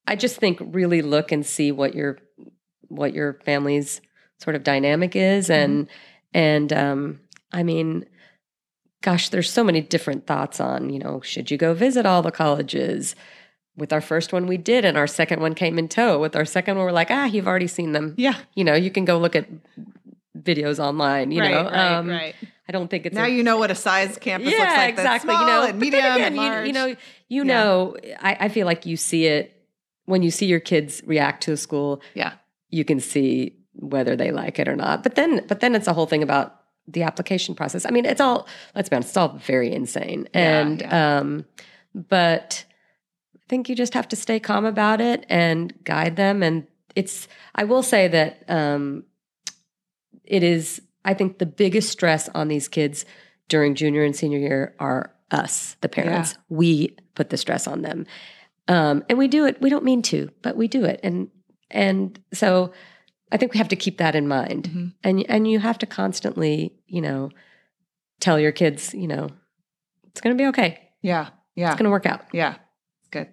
I 0.06 0.16
just 0.16 0.36
think 0.36 0.58
really 0.60 1.00
look 1.02 1.32
and 1.32 1.46
see 1.46 1.72
what 1.72 1.94
your 1.94 2.18
what 2.88 3.14
your 3.14 3.34
family's 3.44 4.00
sort 4.38 4.56
of 4.56 4.64
dynamic 4.64 5.14
is. 5.16 5.48
And 5.48 5.88
and 6.34 6.72
um 6.72 7.20
I 7.52 7.62
mean 7.62 8.04
gosh 9.02 9.28
there's 9.30 9.50
so 9.50 9.64
many 9.64 9.80
different 9.80 10.26
thoughts 10.26 10.60
on 10.60 10.90
you 10.90 10.98
know 10.98 11.20
should 11.22 11.50
you 11.50 11.56
go 11.56 11.74
visit 11.74 12.04
all 12.06 12.22
the 12.22 12.32
colleges? 12.32 13.14
With 13.74 13.90
our 13.92 14.02
first 14.02 14.34
one 14.34 14.46
we 14.46 14.58
did 14.58 14.84
and 14.84 14.98
our 14.98 15.06
second 15.06 15.40
one 15.40 15.54
came 15.54 15.78
in 15.78 15.88
tow. 15.88 16.18
With 16.18 16.36
our 16.36 16.44
second 16.44 16.76
one 16.76 16.84
we're 16.84 16.92
like 16.92 17.10
ah 17.10 17.24
you've 17.24 17.46
already 17.48 17.68
seen 17.68 17.92
them. 17.92 18.14
Yeah, 18.18 18.34
you 18.54 18.64
know 18.64 18.74
you 18.74 18.90
can 18.90 19.04
go 19.06 19.16
look 19.18 19.34
at 19.36 19.46
videos 20.42 20.78
online 20.78 21.30
you 21.30 21.40
right, 21.40 21.50
know 21.50 21.64
right, 21.64 21.92
um 21.96 22.08
right. 22.08 22.34
I 22.68 22.72
don't 22.72 22.88
think 22.88 23.06
it's 23.06 23.14
Now 23.14 23.24
a- 23.24 23.28
you 23.28 23.42
know 23.42 23.56
what 23.58 23.70
a 23.70 23.74
size 23.74 24.16
campus 24.18 24.52
yeah, 24.52 24.58
looks 24.60 24.76
like. 24.76 24.90
exactly. 24.90 25.34
You 25.34 25.46
know, 25.46 25.64
and 25.66 25.78
medium 25.80 26.04
and 26.04 26.16
again, 26.16 26.36
large. 26.36 26.60
you, 26.60 26.66
you 26.68 26.72
know, 26.72 26.86
you 27.28 27.44
Yeah. 27.44 27.54
know, 27.54 27.96
I, 28.20 28.36
I 28.40 28.48
feel 28.48 28.66
like 28.66 28.86
you 28.86 28.96
see 28.96 29.26
it 29.26 29.66
when 30.04 30.22
you 30.22 30.30
see 30.30 30.46
your 30.46 30.60
kids 30.60 31.02
react 31.04 31.42
to 31.44 31.52
a 31.52 31.56
school. 31.56 32.00
Yeah. 32.14 32.32
you 32.70 32.84
can 32.84 33.00
see 33.00 33.56
whether 33.74 34.14
they 34.16 34.30
like 34.30 34.58
it 34.58 34.68
or 34.68 34.76
not. 34.76 35.02
But 35.02 35.16
then, 35.16 35.44
but 35.48 35.60
then 35.60 35.74
it's 35.74 35.86
a 35.88 35.92
whole 35.92 36.06
thing 36.06 36.22
about 36.22 36.60
the 36.86 37.02
application 37.02 37.54
process. 37.54 37.84
I 37.84 37.90
mean, 37.90 38.04
it's 38.06 38.20
all 38.20 38.46
let's 38.74 38.88
be 38.88 38.96
honest, 38.96 39.10
it's 39.10 39.16
all 39.16 39.36
very 39.38 39.72
insane. 39.72 40.28
Yeah, 40.34 40.60
and 40.60 40.82
um, 40.92 41.44
but 41.94 42.64
I 43.36 43.40
think 43.48 43.68
you 43.68 43.74
just 43.74 43.94
have 43.94 44.08
to 44.08 44.16
stay 44.16 44.38
calm 44.40 44.64
about 44.64 45.00
it 45.00 45.26
and 45.28 45.72
guide 45.84 46.16
them. 46.16 46.42
And 46.42 46.66
it's 46.94 47.28
I 47.54 47.64
will 47.64 47.82
say 47.82 48.08
that 48.08 48.44
um, 48.48 49.04
it 50.32 50.42
is. 50.42 50.80
I 51.04 51.14
think 51.14 51.38
the 51.38 51.46
biggest 51.46 51.90
stress 51.90 52.28
on 52.34 52.48
these 52.48 52.68
kids 52.68 53.04
during 53.48 53.74
junior 53.74 54.02
and 54.04 54.14
senior 54.14 54.38
year 54.38 54.74
are 54.78 55.12
us, 55.30 55.76
the 55.80 55.88
parents. 55.88 56.36
We 56.48 56.96
put 57.14 57.30
the 57.30 57.36
stress 57.36 57.66
on 57.66 57.82
them. 57.82 58.06
Um, 58.68 59.04
and 59.08 59.18
we 59.18 59.26
do 59.28 59.44
it, 59.46 59.60
we 59.60 59.68
don't 59.70 59.84
mean 59.84 60.02
to, 60.02 60.30
but 60.42 60.56
we 60.56 60.68
do 60.68 60.84
it. 60.84 61.00
And 61.02 61.28
and 61.70 62.18
so 62.32 62.72
I 63.32 63.36
think 63.36 63.52
we 63.52 63.58
have 63.58 63.68
to 63.68 63.76
keep 63.76 63.98
that 63.98 64.14
in 64.14 64.28
mind. 64.28 64.64
Mhm. 64.68 64.92
And 65.02 65.24
and 65.28 65.50
you 65.50 65.58
have 65.58 65.78
to 65.78 65.86
constantly, 65.86 66.72
you 66.86 67.00
know, 67.00 67.30
tell 68.20 68.38
your 68.38 68.52
kids, 68.52 68.94
you 68.94 69.08
know, 69.08 69.28
it's 70.10 70.20
gonna 70.20 70.36
be 70.36 70.46
okay. 70.46 70.78
yeah, 71.02 71.30
yeah, 71.56 71.72
It's 71.72 71.78
gonna 71.78 71.90
work 71.90 72.06
out. 72.06 72.22
yeah. 72.32 72.54
It's 73.00 73.08
good. 73.10 73.28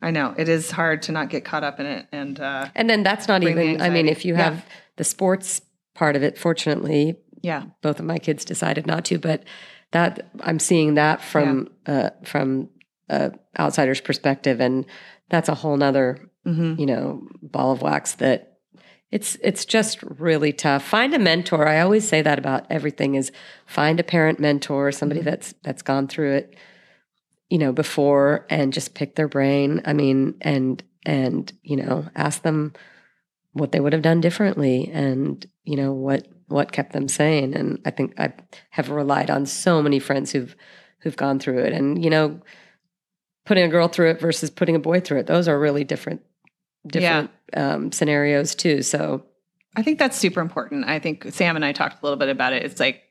I 0.00 0.10
know 0.12 0.34
it 0.38 0.48
is 0.48 0.70
hard 0.70 1.02
to 1.02 1.12
not 1.12 1.28
get 1.28 1.44
caught 1.44 1.62
up 1.64 1.78
in 1.78 1.86
it, 1.86 2.06
and 2.12 2.40
uh, 2.40 2.68
And 2.74 2.88
then 2.88 3.02
that's 3.02 3.28
not 3.28 3.42
even 3.42 3.82
I 3.82 3.90
mean, 3.90 4.08
if 4.08 4.24
you 4.24 4.34
Yeah. 4.34 4.44
have 4.50 4.64
the 4.96 5.04
sports 5.04 5.60
part 5.94 6.16
of 6.16 6.22
it, 6.22 6.38
fortunately, 6.38 7.16
yeah, 7.42 7.64
both 7.82 7.98
of 8.00 8.06
my 8.06 8.18
kids 8.18 8.44
decided 8.44 8.86
not 8.86 9.04
to, 9.06 9.18
but 9.18 9.44
that 9.90 10.30
I'm 10.40 10.58
seeing 10.58 10.94
that 10.94 11.20
from 11.22 11.68
uh 11.86 12.10
from 12.24 12.68
uh 13.10 13.30
outsider's 13.58 14.00
perspective 14.00 14.60
and 14.60 14.86
that's 15.28 15.48
a 15.50 15.54
whole 15.54 15.76
nother 15.76 16.18
hmm 16.44 16.74
you 16.78 16.86
know 16.86 17.26
ball 17.42 17.72
of 17.72 17.82
wax 17.82 18.14
that 18.14 18.58
it's 19.10 19.36
it's 19.42 19.66
just 19.66 20.02
really 20.02 20.52
tough. 20.54 20.82
Find 20.82 21.12
a 21.12 21.18
mentor. 21.18 21.68
I 21.68 21.80
always 21.80 22.08
say 22.08 22.22
that 22.22 22.38
about 22.38 22.64
everything 22.70 23.14
is 23.14 23.30
find 23.66 24.00
a 24.00 24.04
parent 24.04 24.40
mentor 24.40 24.90
somebody 24.92 25.20
Mhm. 25.20 25.24
that's 25.24 25.54
that's 25.62 25.82
gone 25.82 26.08
through 26.08 26.32
it 26.36 26.56
you 27.50 27.58
know 27.58 27.72
before 27.72 28.46
and 28.48 28.72
just 28.72 28.94
pick 28.94 29.14
their 29.16 29.28
brain. 29.28 29.82
I 29.84 29.92
mean 29.92 30.34
and 30.40 30.82
and 31.04 31.52
you 31.62 31.76
know 31.76 32.06
ask 32.16 32.40
them 32.42 32.72
what 33.52 33.72
they 33.72 33.80
would 33.80 33.92
have 33.92 34.02
done 34.02 34.20
differently 34.20 34.90
and 34.92 35.46
you 35.64 35.76
know 35.76 35.92
what 35.92 36.26
what 36.48 36.72
kept 36.72 36.92
them 36.92 37.08
sane 37.08 37.54
and 37.54 37.80
i 37.84 37.90
think 37.90 38.18
i 38.18 38.32
have 38.70 38.90
relied 38.90 39.30
on 39.30 39.46
so 39.46 39.82
many 39.82 39.98
friends 39.98 40.32
who've 40.32 40.54
who've 41.00 41.16
gone 41.16 41.38
through 41.38 41.58
it 41.58 41.72
and 41.72 42.02
you 42.02 42.10
know 42.10 42.40
putting 43.44 43.64
a 43.64 43.68
girl 43.68 43.88
through 43.88 44.10
it 44.10 44.20
versus 44.20 44.50
putting 44.50 44.76
a 44.76 44.80
boy 44.80 45.00
through 45.00 45.18
it 45.18 45.26
those 45.26 45.48
are 45.48 45.58
really 45.58 45.84
different 45.84 46.22
different 46.86 47.30
um, 47.54 47.92
scenarios 47.92 48.54
too 48.54 48.82
so 48.82 49.24
I 49.74 49.82
think 49.82 49.98
that's 49.98 50.18
super 50.18 50.40
important. 50.40 50.84
I 50.86 50.98
think 50.98 51.26
Sam 51.30 51.56
and 51.56 51.64
I 51.64 51.72
talked 51.72 52.02
a 52.02 52.06
little 52.06 52.18
bit 52.18 52.28
about 52.28 52.52
it. 52.52 52.62
It's 52.62 52.78
like 52.78 53.02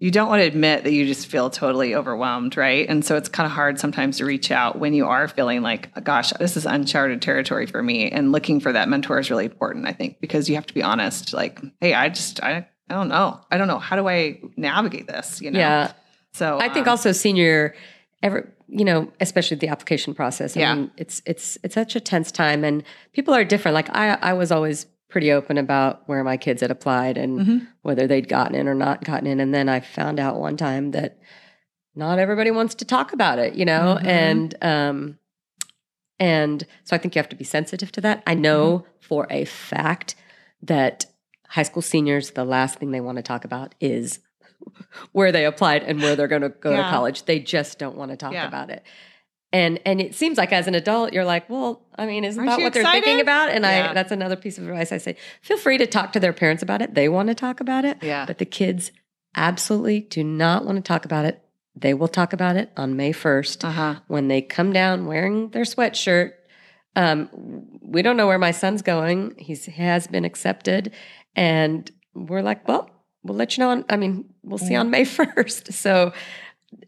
you 0.00 0.10
don't 0.12 0.28
want 0.28 0.40
to 0.40 0.46
admit 0.46 0.84
that 0.84 0.92
you 0.92 1.06
just 1.06 1.26
feel 1.26 1.50
totally 1.50 1.94
overwhelmed, 1.94 2.56
right? 2.56 2.88
And 2.88 3.04
so 3.04 3.16
it's 3.16 3.28
kind 3.28 3.46
of 3.46 3.52
hard 3.52 3.80
sometimes 3.80 4.18
to 4.18 4.24
reach 4.24 4.50
out 4.52 4.78
when 4.78 4.94
you 4.94 5.06
are 5.06 5.26
feeling 5.26 5.60
like, 5.60 5.92
gosh, 6.04 6.30
this 6.38 6.56
is 6.56 6.66
uncharted 6.66 7.20
territory 7.20 7.66
for 7.66 7.82
me. 7.82 8.08
And 8.10 8.30
looking 8.30 8.60
for 8.60 8.72
that 8.72 8.88
mentor 8.88 9.18
is 9.18 9.28
really 9.28 9.46
important, 9.46 9.86
I 9.88 9.92
think, 9.92 10.20
because 10.20 10.48
you 10.48 10.54
have 10.54 10.66
to 10.66 10.74
be 10.74 10.82
honest. 10.82 11.32
Like, 11.32 11.60
hey, 11.80 11.94
I 11.94 12.10
just, 12.10 12.40
I, 12.42 12.68
I 12.88 12.94
don't 12.94 13.08
know. 13.08 13.40
I 13.50 13.58
don't 13.58 13.66
know. 13.66 13.80
How 13.80 13.96
do 13.96 14.08
I 14.08 14.40
navigate 14.56 15.08
this? 15.08 15.40
You 15.42 15.50
know? 15.50 15.58
yeah 15.58 15.92
So 16.32 16.58
i 16.60 16.68
think 16.68 16.86
um, 16.86 16.90
also 16.92 17.10
senior 17.12 17.74
ever 18.22 18.52
you 18.68 18.84
know 18.84 19.10
especially 19.20 19.56
the 19.56 19.68
application 19.68 20.14
process 20.14 20.56
i 20.56 20.60
Yeah. 20.60 20.74
mean 20.74 20.90
it's 20.96 21.22
it's 21.26 21.56
it's 21.64 21.74
such 21.74 21.96
a 21.96 22.00
tense 22.00 22.30
time 22.30 22.64
and 22.64 22.82
people 23.12 23.32
are 23.34 23.44
different 23.44 23.74
like 23.74 23.88
i 23.90 24.10
i 24.20 24.32
was 24.34 24.52
always 24.52 24.86
pretty 25.08 25.32
open 25.32 25.56
about 25.58 26.06
where 26.06 26.22
my 26.22 26.36
kids 26.36 26.60
had 26.60 26.70
applied 26.70 27.16
and 27.16 27.40
Mhm. 27.40 27.66
whether 27.82 28.06
they'd 28.06 28.28
gotten 28.28 28.54
in 28.54 28.68
or 28.68 28.74
not 28.74 29.02
gotten 29.04 29.26
in 29.26 29.40
and 29.40 29.54
then 29.54 29.68
i 29.68 29.80
found 29.80 30.20
out 30.20 30.38
one 30.38 30.56
time 30.56 30.90
that 30.90 31.16
not 31.94 32.18
everybody 32.18 32.50
wants 32.50 32.74
to 32.76 32.84
talk 32.84 33.12
about 33.12 33.38
it 33.38 33.54
you 33.54 33.64
know 33.64 33.98
Mhm. 34.00 34.06
and 34.06 34.54
um 34.62 35.18
and 36.18 36.66
so 36.84 36.94
i 36.94 36.98
think 36.98 37.14
you 37.14 37.18
have 37.20 37.28
to 37.28 37.36
be 37.36 37.44
sensitive 37.44 37.90
to 37.92 38.00
that 38.02 38.22
i 38.26 38.34
know 38.34 38.84
for 39.00 39.26
a 39.30 39.44
fact 39.46 40.14
that 40.62 41.06
high 41.48 41.62
school 41.62 41.82
seniors 41.82 42.32
the 42.32 42.44
last 42.44 42.78
thing 42.78 42.90
they 42.90 43.00
want 43.00 43.16
to 43.16 43.22
talk 43.22 43.44
about 43.44 43.74
is 43.80 44.18
where 45.12 45.32
they 45.32 45.46
applied 45.46 45.82
and 45.84 46.02
where 46.02 46.14
they're 46.16 46.28
going 46.28 46.42
to 46.42 46.48
go 46.50 46.72
Yeah. 46.72 46.82
to 46.82 46.90
college. 46.90 47.24
They 47.24 47.38
just 47.38 47.78
don't 47.78 47.96
want 47.96 48.10
to 48.10 48.16
talk 48.16 48.32
Yeah. 48.32 48.46
about 48.48 48.68
it. 48.70 48.82
And 49.52 49.80
and 49.86 50.00
it 50.00 50.14
seems 50.14 50.36
like 50.36 50.52
as 50.52 50.66
an 50.66 50.74
adult, 50.74 51.12
you're 51.14 51.24
like, 51.24 51.48
well, 51.48 51.82
I 51.96 52.04
mean, 52.06 52.24
isn't 52.24 52.38
Aren't 52.38 52.58
that 52.58 52.62
what 52.62 52.72
they're 52.74 52.84
thinking 52.84 53.20
about? 53.20 53.48
And 53.48 53.64
Yeah. 53.64 53.90
I 53.90 53.94
that's 53.94 54.12
another 54.12 54.36
piece 54.36 54.58
of 54.58 54.68
advice 54.68 54.92
I 54.92 54.98
say: 54.98 55.16
feel 55.40 55.56
free 55.56 55.78
to 55.78 55.86
talk 55.86 56.12
to 56.12 56.20
their 56.20 56.34
parents 56.34 56.62
about 56.62 56.82
it. 56.82 56.94
They 56.94 57.08
want 57.08 57.28
to 57.28 57.34
talk 57.34 57.60
about 57.60 57.84
it, 57.86 57.96
Yeah. 58.02 58.26
but 58.26 58.36
the 58.38 58.44
kids 58.44 58.92
absolutely 59.36 60.00
do 60.00 60.22
not 60.22 60.64
want 60.66 60.76
to 60.76 60.82
talk 60.82 61.04
about 61.06 61.24
it. 61.24 61.42
They 61.74 61.94
will 61.94 62.08
talk 62.08 62.32
about 62.32 62.56
it 62.56 62.70
on 62.76 62.96
May 62.96 63.12
first 63.12 63.64
Uh 63.64 63.70
huh. 63.70 63.94
when 64.08 64.28
they 64.28 64.42
come 64.42 64.72
down 64.72 65.06
wearing 65.06 65.48
their 65.50 65.62
sweatshirt. 65.64 66.32
Um, 66.96 67.28
we 67.80 68.02
don't 68.02 68.16
know 68.16 68.26
where 68.26 68.38
my 68.38 68.50
son's 68.50 68.82
going. 68.82 69.34
He's, 69.38 69.66
he 69.66 69.82
has 69.82 70.06
been 70.08 70.24
accepted, 70.24 70.92
and 71.36 71.88
we're 72.14 72.42
like, 72.42 72.66
well, 72.66 72.90
we'll 73.22 73.36
let 73.36 73.56
you 73.56 73.62
know. 73.62 73.70
On, 73.70 73.84
I 73.88 73.96
mean, 73.96 74.24
we'll 74.42 74.58
see 74.58 74.74
on 74.74 74.90
May 74.90 75.04
first. 75.18 75.72
So, 75.72 76.12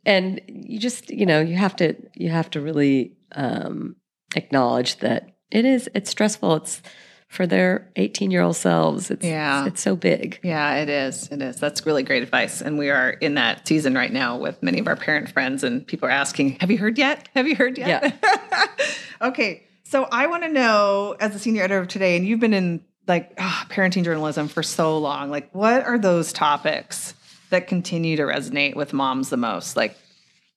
and 0.06 0.40
you 0.48 0.78
just, 0.78 1.10
you 1.10 1.26
know, 1.26 1.40
you 1.40 1.56
have 1.56 1.76
to, 1.76 1.94
you 2.14 2.30
have 2.30 2.50
to 2.50 2.60
really 2.60 3.16
um, 3.32 3.96
acknowledge 4.36 4.98
that 4.98 5.30
it 5.50 5.64
is. 5.64 5.88
It's 5.94 6.10
stressful. 6.10 6.56
It's 6.56 6.82
for 7.28 7.46
their 7.46 7.90
18 7.94 8.30
year 8.32 8.42
old 8.42 8.56
selves. 8.56 9.10
It's, 9.10 9.24
Yeah. 9.24 9.64
it's 9.66 9.80
so 9.80 9.94
big. 9.94 10.40
Yeah, 10.42 10.76
it 10.76 10.88
is. 10.88 11.28
It 11.28 11.40
is. 11.40 11.56
That's 11.56 11.86
really 11.86 12.02
great 12.02 12.22
advice. 12.24 12.60
And 12.60 12.76
we 12.78 12.90
are 12.90 13.10
in 13.10 13.34
that 13.34 13.68
season 13.68 13.94
right 13.94 14.12
now 14.12 14.36
with 14.36 14.60
many 14.62 14.80
of 14.80 14.88
our 14.88 14.96
parent 14.96 15.30
friends, 15.30 15.62
and 15.62 15.86
people 15.86 16.08
are 16.08 16.12
asking, 16.12 16.58
Have 16.60 16.70
you 16.72 16.78
heard 16.78 16.98
yet? 16.98 17.28
Have 17.34 17.46
you 17.46 17.54
heard 17.56 17.78
yet? 17.78 17.88
Yeah. 18.22 18.76
Okay. 19.22 19.64
So 19.84 20.04
I 20.10 20.28
want 20.28 20.44
to 20.44 20.48
know, 20.48 21.14
as 21.20 21.34
a 21.34 21.38
senior 21.38 21.62
editor 21.62 21.80
of 21.80 21.88
today, 21.88 22.16
and 22.16 22.26
you've 22.26 22.40
been 22.40 22.54
in 22.54 22.82
like 23.06 23.32
ah, 23.38 23.66
parenting 23.68 24.02
journalism 24.04 24.48
for 24.48 24.62
so 24.62 24.96
long, 24.98 25.30
like 25.30 25.54
what 25.54 25.84
are 25.84 25.98
those 25.98 26.32
topics 26.32 27.12
that 27.50 27.66
continue 27.68 28.16
to 28.16 28.22
resonate 28.22 28.74
with 28.76 28.92
moms 28.92 29.30
the 29.30 29.36
most? 29.36 29.76
Like, 29.76 29.96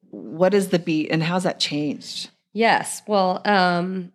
what 0.09 0.53
is 0.53 0.69
the 0.69 0.79
beat 0.79 1.09
and 1.11 1.23
how's 1.23 1.43
that 1.43 1.59
changed? 1.59 2.29
Yes. 2.53 3.01
Well, 3.07 3.41
um, 3.45 4.11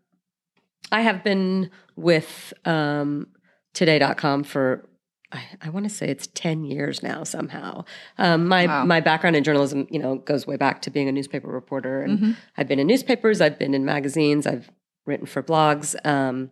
I 0.92 1.00
have 1.02 1.24
been 1.24 1.70
with 1.96 2.52
um, 2.64 3.26
today.com 3.74 4.44
for, 4.44 4.88
I, 5.32 5.42
I 5.60 5.68
want 5.70 5.84
to 5.86 5.90
say 5.90 6.08
it's 6.08 6.28
10 6.28 6.64
years 6.64 7.02
now 7.02 7.24
somehow. 7.24 7.84
Um, 8.16 8.46
my, 8.46 8.66
Wow. 8.66 8.84
my 8.84 9.00
background 9.00 9.34
in 9.36 9.42
journalism, 9.44 9.86
you 9.90 9.98
know, 9.98 10.16
goes 10.16 10.46
way 10.46 10.56
back 10.56 10.82
to 10.82 10.90
being 10.90 11.08
a 11.08 11.12
newspaper 11.12 11.48
reporter. 11.48 12.02
And 12.02 12.18
Mhm. 12.18 12.36
I've 12.56 12.68
been 12.68 12.78
in 12.78 12.86
newspapers, 12.86 13.40
I've 13.40 13.58
been 13.58 13.74
in 13.74 13.84
magazines, 13.84 14.46
I've 14.46 14.70
written 15.04 15.26
for 15.26 15.42
blogs. 15.42 15.94
Um, 16.06 16.50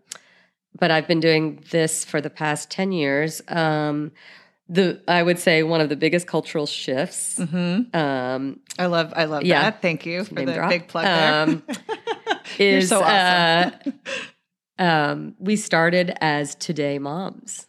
but 0.79 0.91
I've 0.91 1.07
been 1.07 1.21
doing 1.21 1.63
this 1.71 2.05
for 2.05 2.21
the 2.21 2.29
past 2.31 2.69
10 2.71 2.93
years. 2.93 3.41
Um, 3.49 4.13
the 4.69 5.01
I 5.07 5.23
would 5.23 5.39
say 5.39 5.63
one 5.63 5.81
of 5.81 5.89
the 5.89 5.97
biggest 5.97 6.27
cultural 6.27 6.67
shifts. 6.67 7.39
Mm-hmm. 7.39 7.97
Um, 7.97 8.61
I 8.79 8.87
love, 8.87 9.13
I 9.17 9.25
love 9.27 9.45
Yeah. 9.45 9.63
that. 9.63 9.83
Thank 9.83 10.05
you 10.07 10.25
for 10.25 10.35
the 10.35 10.55
drop. 10.55 10.71
big 10.71 10.89
plug 10.89 11.05
there. 11.05 11.43
Um, 11.43 11.63
You're 12.59 12.79
is 12.79 12.89
so 12.89 13.03
awesome. 13.03 13.93
uh, 14.79 14.83
um, 14.83 15.35
we 15.39 15.57
started 15.57 16.13
as 16.21 16.55
Today 16.55 16.99
Moms, 16.99 17.65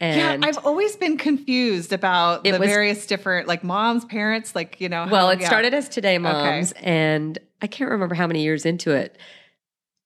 and 0.00 0.42
yeah, 0.42 0.48
I've 0.48 0.64
always 0.66 0.96
been 0.96 1.16
confused 1.18 1.92
about 1.92 2.44
the 2.44 2.52
was- 2.58 2.68
various 2.68 3.06
different 3.06 3.46
like 3.48 3.62
moms, 3.64 4.04
parents, 4.04 4.54
like 4.54 4.80
you 4.80 4.88
know. 4.88 5.06
well, 5.10 5.26
how- 5.26 5.32
it 5.32 5.40
yeah. 5.40 5.46
started 5.46 5.72
as 5.74 5.88
Today 5.88 6.18
Moms, 6.18 6.72
and 6.72 7.38
I 7.62 7.66
can't 7.66 7.90
remember 7.90 8.14
how 8.14 8.26
many 8.26 8.42
years 8.42 8.66
into 8.66 8.90
it. 8.92 9.16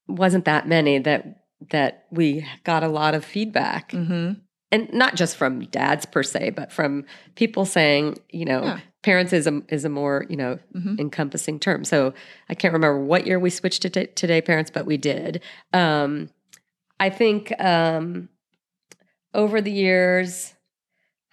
Wasn't 0.09 0.45
that 0.47 0.67
many 0.69 0.99
that 0.99 1.45
that 1.71 2.05
we 2.11 2.47
got 2.65 2.83
a 2.85 2.89
lot 2.89 3.15
of 3.15 3.25
feedback, 3.25 3.91
Mhm. 3.93 4.41
And 4.71 4.93
not 4.93 5.15
just 5.17 5.37
from 5.37 5.61
dads 5.67 6.05
per 6.07 6.23
se, 6.23 6.51
but 6.51 6.73
from 6.73 7.05
people 7.37 7.65
saying, 7.65 8.19
you 8.31 8.45
know, 8.45 8.63
Yeah. 8.65 8.81
parents 9.03 9.33
is 9.33 9.47
a 9.47 9.63
is 9.69 9.85
a 9.85 9.89
more 9.89 10.27
you 10.29 10.37
know 10.37 10.59
Mhm. 10.77 10.99
encompassing 11.01 11.59
term. 11.61 11.85
So 11.85 12.13
I 12.49 12.55
can't 12.55 12.75
remember 12.75 13.01
what 13.03 13.27
year 13.27 13.39
we 13.39 13.51
switched 13.51 13.83
to 13.83 13.91
t- 13.91 14.07
Today 14.15 14.41
Parents, 14.41 14.71
but 14.71 14.87
we 14.87 14.97
did. 14.97 15.43
Um, 15.73 16.31
I 17.01 17.11
think 17.11 17.53
um, 17.63 18.29
over 19.35 19.61
the 19.61 19.71
years, 19.73 20.55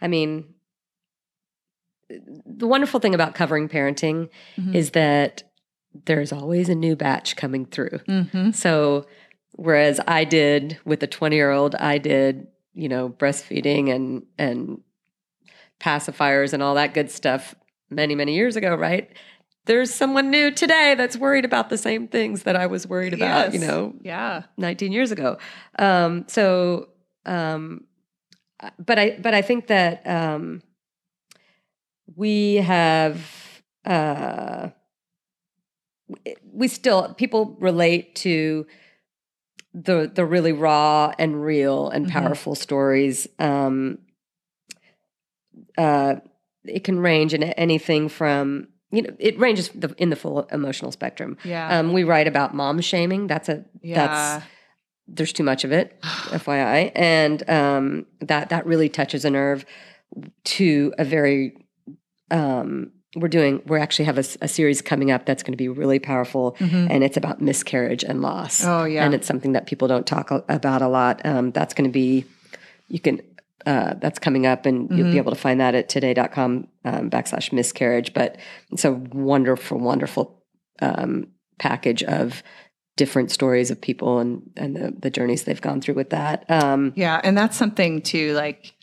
I 0.01 0.07
mean, 0.07 0.53
the 2.09 2.67
wonderful 2.67 2.99
thing 2.99 3.15
about 3.15 3.33
covering 3.35 3.67
parenting 3.67 4.29
Mhm. 4.57 4.75
is 4.75 4.91
that 4.91 5.43
there's 6.05 6.31
always 6.31 6.69
a 6.69 6.75
new 6.75 6.95
batch 6.95 7.35
coming 7.35 7.65
through. 7.65 7.99
Mhm. 8.07 8.53
So 8.53 9.05
whereas 9.53 9.99
I 10.07 10.23
did 10.25 10.77
with 10.85 11.01
a 11.01 11.07
20 11.07 11.35
year 11.37 11.51
old, 11.51 11.73
I 11.75 11.97
did, 11.97 12.47
you 12.75 12.89
know, 12.89 13.09
breastfeeding 13.09 13.93
and 13.93 14.25
and 14.37 14.81
pacifiers 15.79 16.53
and 16.53 16.61
all 16.61 16.75
that 16.75 16.93
good 16.93 17.09
stuff 17.11 17.55
many, 17.89 18.15
many 18.15 18.35
years 18.35 18.55
ago, 18.55 18.75
right? 18.75 19.09
There's 19.65 19.93
someone 19.93 20.29
new 20.29 20.51
today 20.51 20.93
that's 20.95 21.17
worried 21.17 21.43
about 21.45 21.69
the 21.69 21.77
same 21.77 22.07
things 22.07 22.43
that 22.43 22.55
I 22.55 22.67
was 22.67 22.87
worried 22.87 23.13
about, 23.13 23.53
you 23.53 23.59
know, 23.59 23.93
Yeah. 24.01 24.43
19 24.57 24.91
years 24.91 25.11
ago. 25.11 25.37
Um, 25.79 26.25
so, 26.27 26.89
um, 27.25 27.85
uh, 28.59 28.69
but 28.77 28.99
I, 28.99 29.17
but 29.19 29.33
I 29.33 29.41
think 29.41 29.67
that 29.67 30.05
um, 30.07 30.61
we 32.15 32.55
have, 32.55 33.19
uh, 33.85 34.69
we 36.53 36.67
still 36.67 37.13
people 37.15 37.57
relate 37.59 38.15
to 38.15 38.65
the 39.77 40.09
the 40.13 40.25
really 40.25 40.53
raw 40.53 41.11
and 41.19 41.43
real 41.43 41.89
and 41.89 42.05
Mhm. 42.05 42.11
powerful 42.11 42.55
stories. 42.55 43.27
Um, 43.39 43.97
uh, 45.77 46.15
it 46.63 46.83
can 46.83 46.99
range 46.99 47.33
in 47.33 47.43
anything 47.43 48.07
from 48.09 48.67
you 48.91 49.01
know 49.01 49.15
it 49.19 49.37
ranges 49.37 49.69
the, 49.75 49.93
in 49.97 50.09
the 50.09 50.15
full 50.15 50.43
emotional 50.51 50.91
spectrum. 50.91 51.37
Yeah. 51.43 51.77
Um, 51.79 51.91
we 51.93 52.03
write 52.03 52.27
about 52.27 52.53
mom 52.55 52.79
shaming. 52.81 53.27
That's 53.27 53.49
a 53.49 53.65
yeah. 53.81 54.07
that's 54.07 54.45
there's 55.07 55.33
too 55.33 55.43
much 55.43 55.63
of 55.63 55.71
it, 55.71 55.99
FYI, 56.03 56.91
and 56.95 57.47
um, 57.49 58.05
that 58.21 58.49
that 58.49 58.65
really 58.65 58.89
touches 58.89 59.25
a 59.25 59.29
nerve. 59.29 59.65
To 60.45 60.93
a 60.97 61.03
very, 61.03 61.57
um, 62.31 62.91
we're 63.15 63.27
doing 63.29 63.61
we're 63.65 63.77
actually 63.77 64.05
have 64.05 64.17
a 64.17 64.47
series 64.47 64.81
coming 64.81 65.11
up 65.11 65.25
that's 65.25 65.41
going 65.43 65.53
to 65.53 65.57
be 65.57 65.69
really 65.69 65.99
powerful, 65.99 66.55
Mhm. 66.59 66.87
and 66.89 67.03
it's 67.03 67.17
about 67.17 67.41
miscarriage 67.41 68.03
and 68.03 68.21
loss. 68.21 68.63
Oh 68.65 68.83
yeah. 68.85 69.05
and 69.05 69.13
it's 69.13 69.27
something 69.27 69.53
that 69.53 69.65
people 69.67 69.87
don't 69.87 70.05
talk 70.05 70.31
about 70.31 70.81
a 70.81 70.87
lot. 70.87 71.21
Um, 71.25 71.51
that's 71.51 71.73
going 71.73 71.89
to 71.89 71.93
be 71.93 72.25
you 72.87 72.99
can. 72.99 73.21
Uh, 73.65 73.95
that's 73.99 74.19
coming 74.19 74.45
up, 74.45 74.67
and 74.67 74.91
you'll 74.95 75.07
Mhm. 75.07 75.11
be 75.13 75.17
able 75.17 75.31
to 75.31 75.37
find 75.39 75.59
that 75.59 75.73
at 75.73 75.89
today.com 75.89 76.67
um, 76.83 77.09
backslash 77.09 77.51
miscarriage. 77.51 78.13
But 78.13 78.37
it's 78.71 78.85
a 78.85 78.91
wonderful, 78.91 79.79
wonderful 79.79 80.43
um, 80.81 81.29
package 81.57 82.03
of 82.03 82.43
different 82.95 83.31
stories 83.31 83.71
of 83.71 83.81
people 83.81 84.19
and 84.19 84.41
and 84.55 84.75
the, 84.75 84.93
the 84.99 85.09
journeys 85.09 85.43
they've 85.45 85.61
gone 85.61 85.81
through 85.81 85.95
with 85.95 86.11
that. 86.11 86.45
Um, 86.49 86.93
yeah, 86.95 87.19
and 87.23 87.35
that's 87.35 87.57
something 87.57 88.01
too. 88.03 88.33
Like 88.33 88.73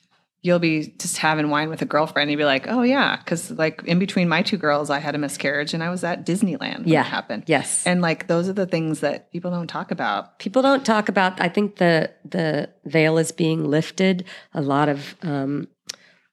you'll 0.44 0.58
be 0.58 0.92
just 0.98 1.18
having 1.18 1.50
wine 1.50 1.70
with 1.70 1.80
a 1.82 1.84
girlfriend, 1.84 2.28
and 2.28 2.32
you'll 2.32 2.44
be 2.46 2.52
like, 2.54 2.66
"Oh 2.68 2.82
yeah," 2.82 3.16
because 3.16 3.50
like 3.52 3.82
in 3.84 3.98
between 3.98 4.28
my 4.28 4.42
two 4.42 4.56
girls, 4.56 4.90
I 4.90 4.98
had 4.98 5.14
a 5.14 5.18
miscarriage, 5.18 5.72
and 5.72 5.82
I 5.82 5.90
was 5.90 6.02
at 6.04 6.26
Disneyland 6.26 6.80
when 6.80 6.88
Yeah. 6.88 7.00
it 7.02 7.06
happened. 7.06 7.44
yes, 7.46 7.86
And 7.86 8.02
like 8.02 8.26
those 8.26 8.48
are 8.48 8.52
the 8.52 8.66
things 8.66 9.00
that 9.00 9.30
people 9.32 9.50
don't 9.50 9.68
talk 9.68 9.90
about. 9.90 10.38
people 10.38 10.60
don't 10.62 10.84
talk 10.84 11.08
about. 11.08 11.40
I 11.40 11.48
think 11.48 11.76
the 11.76 12.10
the 12.24 12.68
veil 12.84 13.18
is 13.18 13.30
being 13.32 13.64
lifted. 13.70 14.24
A 14.52 14.60
lot 14.62 14.88
of 14.88 15.14
um, 15.22 15.68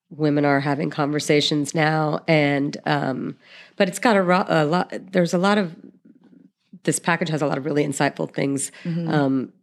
women 0.10 0.43
are 0.43 0.60
having 0.60 0.89
conversations 0.89 1.76
now, 1.76 2.22
and 2.28 2.76
um, 2.88 3.38
but 3.78 3.88
it's 3.88 4.00
got 4.00 4.15
a, 4.17 4.24
ro- 4.24 4.45
a 4.48 4.65
lot. 4.65 4.91
There's 5.12 5.34
a 5.36 5.38
lot 5.38 5.58
of 5.60 5.76
this 6.84 6.98
package 6.98 7.30
has 7.30 7.41
a 7.43 7.45
lot 7.48 7.58
of 7.60 7.65
really 7.65 7.86
insightful 7.86 8.34
things 8.34 8.72
Mhm. 8.86 9.08
um, 9.13 9.54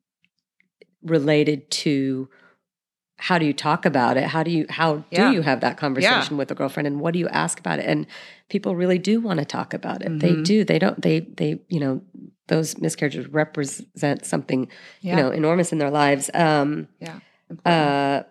related 1.03 1.71
to 1.71 2.29
how 3.19 3.39
do 3.39 3.47
you 3.47 3.53
talk 3.55 3.87
about 3.87 4.17
it 4.17 4.25
how 4.25 4.43
do 4.43 4.51
you 4.51 4.67
how 4.69 4.97
do 4.97 5.03
Yeah. 5.11 5.31
you 5.33 5.43
have 5.43 5.61
that 5.61 5.77
conversation 5.79 6.37
with 6.37 6.51
a 6.51 6.55
girlfriend 6.55 6.87
and 6.87 7.01
what 7.01 7.13
do 7.15 7.19
you 7.19 7.29
ask 7.29 7.59
about 7.59 7.79
it 7.79 7.87
and 7.87 8.07
people 8.51 8.77
really 8.77 8.99
do 8.99 9.21
want 9.21 9.39
to 9.39 9.45
talk 9.47 9.73
about 9.73 10.03
it 10.03 10.19
they 10.21 10.35
Mhm. 10.35 10.45
do 10.45 10.65
they 10.65 10.79
don't 10.79 11.01
they 11.01 11.21
they 11.21 11.59
you 11.69 11.81
know 11.81 12.03
those 12.49 12.79
miscarriages 12.79 13.27
represent 13.29 14.25
something 14.25 14.69
Yeah. 15.01 15.17
you 15.17 15.23
know 15.23 15.31
enormous 15.31 15.73
in 15.73 15.79
their 15.79 15.91
lives 15.91 16.31
um 16.35 16.89
yeah. 17.01 17.21
Uh 17.65 18.23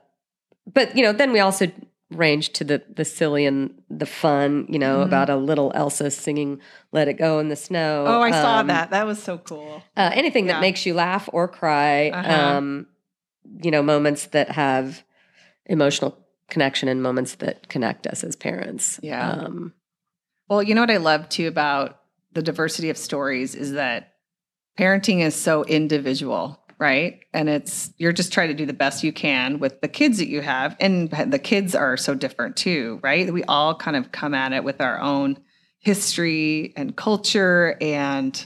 but 0.74 0.95
you 0.95 1.04
know 1.04 1.12
then 1.13 1.32
we 1.32 1.39
also 1.39 1.67
range 2.12 2.50
to 2.54 2.63
the 2.63 2.84
the 2.95 3.04
silly 3.06 3.45
and 3.45 3.74
the 3.89 4.06
fun 4.06 4.67
you 4.69 4.78
know 4.78 5.00
Mhm. 5.00 5.06
about 5.06 5.30
a 5.30 5.36
little 5.36 5.71
elsa 5.74 6.12
singing 6.12 6.60
let 6.91 7.08
it 7.08 7.13
go 7.15 7.39
in 7.39 7.50
the 7.50 7.56
snow 7.56 8.06
oh, 8.08 8.21
I 8.21 8.32
saw 8.32 8.60
Um, 8.60 8.67
that. 8.67 8.91
That 8.91 9.06
was 9.08 9.21
so 9.21 9.39
cool. 9.39 9.82
uh, 9.98 10.12
anything 10.13 10.45
Yeah. 10.45 10.54
that 10.54 10.62
makes 10.62 10.86
you 10.86 10.93
laugh 10.93 11.28
or 11.34 11.48
cry 11.48 12.10
Uh-huh. 12.12 12.58
um, 12.58 12.86
you 13.63 13.71
know 13.71 13.81
moments 13.84 14.27
that 14.27 14.49
have 14.51 15.03
emotional 15.65 16.17
connection 16.49 16.88
and 16.88 17.01
moments 17.01 17.36
that 17.36 17.67
connect 17.69 18.05
us 18.08 18.23
as 18.23 18.36
parents 18.36 18.99
Yeah. 19.01 19.31
um, 19.31 19.73
Well, 20.47 20.62
you 20.62 20.75
know 20.75 20.81
what 20.81 20.91
I 20.91 20.97
love 20.97 21.27
too 21.29 21.47
about 21.47 22.01
the 22.34 22.41
diversity 22.43 22.89
of 22.89 22.97
stories 22.97 23.55
is 23.55 23.71
that 23.73 24.13
parenting 24.77 25.21
is 25.21 25.36
so 25.36 25.63
individual. 25.63 26.60
right? 26.77 27.21
And 27.34 27.47
it's 27.47 27.93
you're 27.97 28.12
just 28.12 28.34
trying 28.34 28.49
to 28.49 28.53
do 28.53 28.65
the 28.65 28.73
best 28.73 29.01
you 29.01 29.13
can 29.13 29.60
with 29.60 29.79
the 29.79 29.88
kids 29.88 30.17
that 30.17 30.27
you 30.27 30.41
have. 30.41 30.75
And 30.81 31.10
the 31.10 31.39
kids 31.39 31.73
are 31.73 31.95
so 31.95 32.13
different 32.13 32.58
too, 32.58 32.99
right? 33.01 33.31
We 33.31 33.45
all 33.45 33.75
kind 33.75 33.95
of 33.95 34.12
come 34.12 34.34
at 34.34 34.51
it 34.51 34.65
with 34.65 34.81
our 34.81 34.99
own 34.99 35.38
history 35.79 36.73
and 36.75 36.93
culture 36.95 37.77
and 37.79 38.45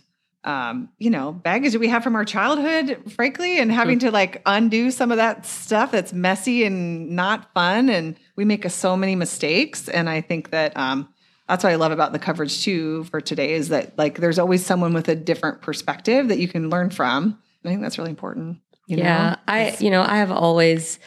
um, 0.49 0.89
you 0.97 1.11
know, 1.11 1.31
baggage 1.31 1.73
that 1.73 1.79
we 1.79 1.89
have 1.89 2.03
from 2.03 2.15
our 2.15 2.25
childhood, 2.25 3.11
frankly, 3.11 3.59
and 3.59 3.71
having 3.71 3.99
to 3.99 4.09
like 4.09 4.41
undo 4.47 4.89
some 4.89 5.11
of 5.11 5.17
that 5.17 5.45
stuff 5.45 5.91
that's 5.91 6.11
messy 6.11 6.63
and 6.63 7.11
not 7.11 7.53
fun. 7.53 7.87
And 7.87 8.17
we 8.35 8.45
make 8.45 8.65
a, 8.65 8.69
so 8.69 8.97
many 8.97 9.15
mistakes. 9.15 9.87
And 9.87 10.09
I 10.09 10.21
think 10.21 10.49
that 10.49 10.75
um, 10.75 11.07
that's 11.47 11.63
what 11.63 11.71
I 11.71 11.75
love 11.75 11.91
about 11.91 12.13
the 12.13 12.19
coverage 12.19 12.63
too 12.63 13.03
for 13.05 13.21
today 13.21 13.53
is 13.53 13.69
that 13.69 13.95
like 13.95 14.17
there's 14.17 14.39
always 14.39 14.65
someone 14.65 14.91
with 14.91 15.07
a 15.07 15.15
different 15.15 15.61
perspective 15.61 16.29
that 16.29 16.39
you 16.39 16.47
can 16.47 16.71
learn 16.71 16.89
from. 16.89 17.39
I 17.63 17.67
think 17.67 17.81
that's 17.81 17.99
really 17.99 18.09
important. 18.09 18.57
You 18.87 18.97
yeah, 18.97 19.29
know? 19.29 19.35
I 19.47 19.77
you 19.79 19.91
know 19.91 20.01
I 20.01 20.17
have 20.17 20.31
always 20.31 20.97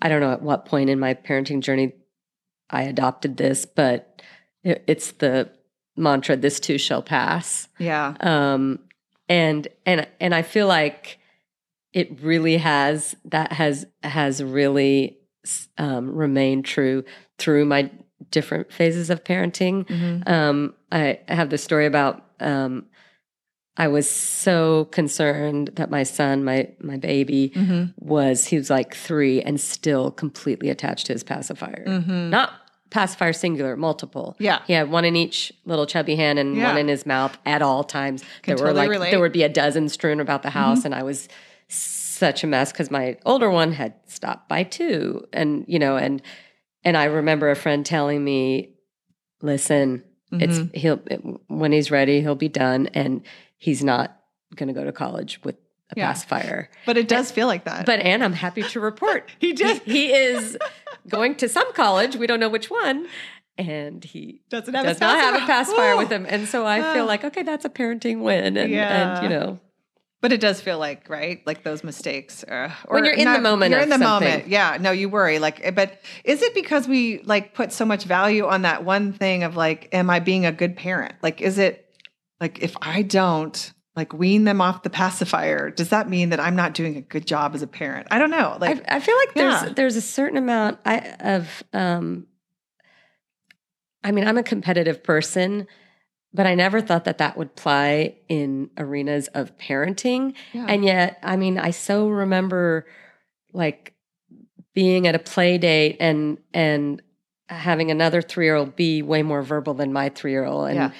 I 0.00 0.08
don't 0.08 0.20
know 0.20 0.30
at 0.30 0.42
what 0.42 0.66
point 0.66 0.88
in 0.88 1.00
my 1.00 1.14
parenting 1.14 1.62
journey 1.62 1.94
I 2.70 2.84
adopted 2.84 3.38
this, 3.38 3.66
but 3.66 4.22
it, 4.62 4.84
it's 4.86 5.12
the 5.12 5.50
mantra 5.96 6.36
this 6.36 6.58
too 6.58 6.78
shall 6.78 7.02
pass 7.02 7.68
yeah 7.78 8.14
um 8.20 8.80
and 9.28 9.68
and 9.86 10.06
and 10.20 10.34
i 10.34 10.42
feel 10.42 10.66
like 10.66 11.18
it 11.92 12.20
really 12.20 12.56
has 12.56 13.14
that 13.24 13.52
has 13.52 13.86
has 14.02 14.42
really 14.42 15.18
um 15.78 16.14
remained 16.14 16.64
true 16.64 17.04
through 17.38 17.64
my 17.64 17.90
different 18.30 18.72
phases 18.72 19.10
of 19.10 19.24
parenting 19.24 19.86
mm-hmm. 19.86 20.28
um 20.30 20.74
i 20.92 21.18
have 21.28 21.50
the 21.50 21.58
story 21.58 21.86
about 21.86 22.24
um 22.40 22.86
I 23.76 23.88
was 23.88 24.08
so 24.08 24.84
concerned 24.86 25.70
that 25.74 25.90
my 25.90 26.04
son, 26.04 26.44
my 26.44 26.68
my 26.80 26.96
baby, 26.96 27.50
mm-hmm. 27.54 27.86
was 27.98 28.46
he 28.46 28.56
was 28.56 28.70
like 28.70 28.94
three 28.94 29.42
and 29.42 29.60
still 29.60 30.12
completely 30.12 30.70
attached 30.70 31.06
to 31.06 31.12
his 31.12 31.24
pacifier. 31.24 31.84
Mm-hmm. 31.84 32.30
Not 32.30 32.52
pacifier 32.94 33.32
singular, 33.32 33.76
multiple. 33.76 34.36
Yeah. 34.38 34.60
He 34.68 34.72
had 34.72 34.88
one 34.88 35.04
in 35.04 35.16
each 35.16 35.52
little 35.64 35.84
chubby 35.84 36.14
hand 36.14 36.38
and 36.38 36.56
yeah. 36.56 36.68
one 36.68 36.78
in 36.78 36.86
his 36.86 37.04
mouth 37.04 37.36
at 37.44 37.60
all 37.60 37.82
times. 37.82 38.22
Can 38.42 38.54
there 38.54 38.56
totally 38.56 38.72
were 38.72 38.78
like 38.78 38.88
relate. 38.88 39.10
there 39.10 39.18
would 39.18 39.32
be 39.32 39.42
a 39.42 39.48
dozen 39.48 39.88
strewn 39.88 40.20
about 40.20 40.44
the 40.44 40.50
house 40.50 40.78
mm-hmm. 40.78 40.86
and 40.86 40.94
I 40.94 41.02
was 41.02 41.28
such 41.66 42.44
a 42.44 42.46
mess 42.46 42.70
because 42.70 42.92
my 42.92 43.18
older 43.26 43.50
one 43.50 43.72
had 43.72 43.94
stopped 44.06 44.48
by 44.48 44.62
two. 44.62 45.26
And, 45.32 45.64
you 45.66 45.80
know, 45.80 45.96
and 45.96 46.22
and 46.84 46.96
I 46.96 47.06
remember 47.06 47.50
a 47.50 47.56
friend 47.56 47.84
telling 47.84 48.22
me, 48.22 48.76
listen, 49.42 50.04
mm-hmm. 50.32 50.40
it's 50.40 50.80
he'll 50.80 51.00
when 51.48 51.72
he's 51.72 51.90
ready, 51.90 52.20
he'll 52.20 52.36
be 52.36 52.48
done 52.48 52.86
and 52.94 53.22
he's 53.56 53.82
not 53.82 54.16
gonna 54.54 54.72
go 54.72 54.84
to 54.84 54.92
college 54.92 55.40
with 55.42 55.56
a 55.90 55.94
yeah. 55.96 56.12
pacifier. 56.12 56.70
But 56.86 56.96
it 56.96 57.08
does 57.08 57.32
feel 57.32 57.48
like 57.48 57.64
that. 57.64 57.86
But 57.86 57.98
and 57.98 58.22
I'm 58.22 58.34
happy 58.34 58.62
to 58.62 58.78
report 58.78 59.28
he 59.40 59.52
just 59.54 59.82
he, 59.82 60.06
he, 60.06 60.12
is 60.12 60.56
going 61.08 61.34
to 61.36 61.48
some 61.48 61.72
college. 61.74 62.16
We 62.16 62.26
don't 62.26 62.40
know 62.40 62.48
which 62.48 62.70
one. 62.70 63.06
And 63.56 64.02
he 64.02 64.40
doesn't 64.50 64.74
have 64.74 64.84
does 64.84 65.00
not 65.00 65.16
have 65.16 65.42
a 65.42 65.46
pacifier 65.46 65.96
with 65.96 66.10
him. 66.10 66.26
And 66.28 66.48
so 66.48 66.66
I 66.66 66.92
feel 66.92 67.06
like, 67.06 67.22
okay, 67.24 67.44
that's 67.44 67.64
a 67.64 67.68
parenting 67.68 68.22
win. 68.22 68.56
And, 68.56 68.70
yeah. 68.70 69.18
and 69.18 69.22
you 69.22 69.28
know. 69.28 69.60
But 70.20 70.32
it 70.32 70.40
does 70.40 70.60
feel 70.60 70.78
like, 70.78 71.10
right? 71.10 71.46
Like 71.46 71.62
those 71.62 71.84
mistakes. 71.84 72.42
Uh, 72.42 72.72
or 72.86 72.94
when 72.94 73.04
you're 73.04 73.14
in 73.14 73.24
not, 73.24 73.36
the 73.36 73.42
moment. 73.42 73.70
You're 73.70 73.80
in 73.80 73.90
the 73.90 73.98
something. 73.98 74.28
moment. 74.28 74.48
Yeah. 74.48 74.78
No, 74.80 74.90
you 74.90 75.10
worry. 75.10 75.38
Like, 75.38 75.60
eh, 75.62 75.70
but 75.70 76.00
is 76.24 76.40
it 76.40 76.54
because 76.54 76.88
we 76.88 77.20
like 77.24 77.52
put 77.52 77.72
so 77.72 77.84
much 77.84 78.04
value 78.04 78.46
on 78.46 78.62
that 78.62 78.84
one 78.84 79.12
thing 79.12 79.44
of 79.44 79.54
like, 79.54 79.90
am 79.92 80.08
I 80.08 80.20
being 80.20 80.46
a 80.46 80.52
good 80.52 80.76
parent? 80.76 81.14
Like, 81.22 81.42
is 81.42 81.58
it 81.58 81.94
like 82.40 82.62
if 82.62 82.74
I 82.80 83.02
don't, 83.02 83.72
like 83.96 84.12
wean 84.12 84.44
them 84.44 84.60
off 84.60 84.82
the 84.82 84.90
pacifier 84.90 85.70
does 85.70 85.90
that 85.90 86.08
mean 86.08 86.30
that 86.30 86.40
i'm 86.40 86.56
not 86.56 86.74
doing 86.74 86.96
a 86.96 87.00
good 87.00 87.26
job 87.26 87.54
as 87.54 87.62
a 87.62 87.66
parent 87.66 88.06
i 88.10 88.18
don't 88.18 88.30
know 88.30 88.56
like 88.60 88.82
i, 88.90 88.96
I 88.96 89.00
feel 89.00 89.16
like 89.16 89.34
there's 89.34 89.62
yeah. 89.62 89.68
there's 89.74 89.96
a 89.96 90.00
certain 90.00 90.36
amount 90.36 90.78
I, 90.84 90.98
of 91.20 91.62
um 91.72 92.26
i 94.02 94.10
mean 94.12 94.26
i'm 94.26 94.38
a 94.38 94.42
competitive 94.42 95.02
person 95.02 95.66
but 96.32 96.46
i 96.46 96.54
never 96.54 96.80
thought 96.80 97.04
that 97.04 97.18
that 97.18 97.36
would 97.36 97.48
apply 97.48 98.16
in 98.28 98.70
arenas 98.76 99.28
of 99.28 99.56
parenting 99.58 100.34
yeah. 100.52 100.66
and 100.68 100.84
yet 100.84 101.18
i 101.22 101.36
mean 101.36 101.58
i 101.58 101.70
so 101.70 102.08
remember 102.08 102.86
like 103.52 103.94
being 104.74 105.06
at 105.06 105.14
a 105.14 105.18
play 105.20 105.56
date 105.56 105.96
and 106.00 106.38
and 106.52 107.00
having 107.48 107.90
another 107.90 108.22
three 108.22 108.46
year 108.46 108.56
old 108.56 108.74
be 108.74 109.02
way 109.02 109.22
more 109.22 109.42
verbal 109.42 109.74
than 109.74 109.92
my 109.92 110.08
three 110.08 110.32
year 110.32 110.44
old 110.44 110.68
and 110.68 110.76
yeah. 110.76 110.90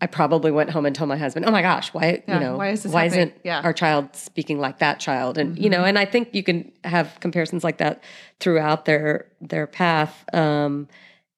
I 0.00 0.06
probably 0.06 0.50
went 0.50 0.70
home 0.70 0.86
and 0.86 0.96
told 0.96 1.08
my 1.08 1.16
husband, 1.16 1.44
"Oh 1.46 1.50
my 1.50 1.62
gosh, 1.62 1.92
why 1.92 2.22
yeah, 2.26 2.34
you 2.34 2.40
know 2.40 2.56
why, 2.56 2.70
is 2.70 2.86
why 2.86 3.04
isn't 3.04 3.34
yeah. 3.44 3.60
our 3.62 3.72
child 3.72 4.16
speaking 4.16 4.58
like 4.58 4.78
that 4.78 4.98
child?" 4.98 5.36
And 5.36 5.54
mm-hmm. 5.54 5.62
you 5.62 5.70
know, 5.70 5.78
mm-hmm. 5.78 5.88
and 5.88 5.98
I 5.98 6.06
think 6.06 6.34
you 6.34 6.42
can 6.42 6.72
have 6.84 7.18
comparisons 7.20 7.64
like 7.64 7.78
that 7.78 8.02
throughout 8.38 8.86
their 8.86 9.26
their 9.40 9.66
path, 9.66 10.24
um, 10.32 10.88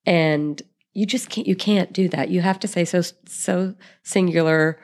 and 0.06 0.62
you 0.94 1.06
just 1.06 1.28
can't 1.28 1.46
you 1.46 1.56
can't 1.56 1.92
do 1.92 2.08
that. 2.10 2.28
You 2.28 2.40
have 2.40 2.60
to 2.60 2.68
say 2.68 2.84
so 2.84 3.02
so 3.26 3.74
singular 4.04 4.78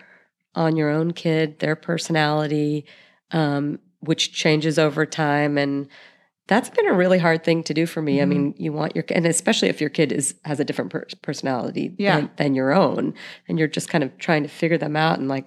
on 0.54 0.76
your 0.76 0.90
own 0.90 1.12
kid, 1.12 1.60
their 1.60 1.76
personality, 1.76 2.84
um, 3.30 3.78
which 4.00 4.32
changes 4.32 4.78
over 4.78 5.06
time, 5.06 5.56
and 5.56 5.88
that's 6.48 6.70
been 6.70 6.88
a 6.88 6.94
really 6.94 7.18
hard 7.18 7.44
thing 7.44 7.62
to 7.64 7.74
do 7.74 7.86
for 7.86 8.02
me. 8.02 8.14
Mm-hmm. 8.14 8.22
I 8.22 8.24
mean, 8.24 8.54
you 8.56 8.72
want 8.72 8.96
your 8.96 9.04
and 9.10 9.26
especially 9.26 9.68
if 9.68 9.80
your 9.80 9.90
kid 9.90 10.10
is 10.12 10.34
has 10.44 10.58
a 10.58 10.64
different 10.64 10.90
per- 10.90 11.06
personality 11.22 11.94
yeah. 11.98 12.16
than, 12.16 12.30
than, 12.36 12.54
your 12.54 12.72
own, 12.72 13.14
and 13.46 13.58
you're 13.58 13.68
just 13.68 13.88
kind 13.88 14.02
of 14.02 14.16
trying 14.18 14.42
to 14.42 14.48
figure 14.48 14.78
them 14.78 14.96
out 14.96 15.18
and 15.18 15.28
like, 15.28 15.46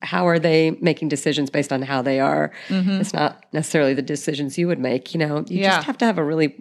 how 0.00 0.26
are 0.26 0.40
they 0.40 0.72
making 0.82 1.08
decisions 1.08 1.48
based 1.48 1.72
on 1.72 1.80
how 1.80 2.02
they 2.02 2.18
are? 2.18 2.50
Mm-hmm. 2.68 3.00
It's 3.00 3.14
not 3.14 3.46
necessarily 3.52 3.94
the 3.94 4.02
decisions 4.02 4.58
you 4.58 4.66
would 4.66 4.80
make. 4.80 5.14
You 5.14 5.20
know, 5.20 5.44
you 5.46 5.60
yeah. 5.60 5.76
just 5.76 5.86
have 5.86 5.98
to 5.98 6.04
have 6.04 6.18
a 6.18 6.24
really 6.24 6.58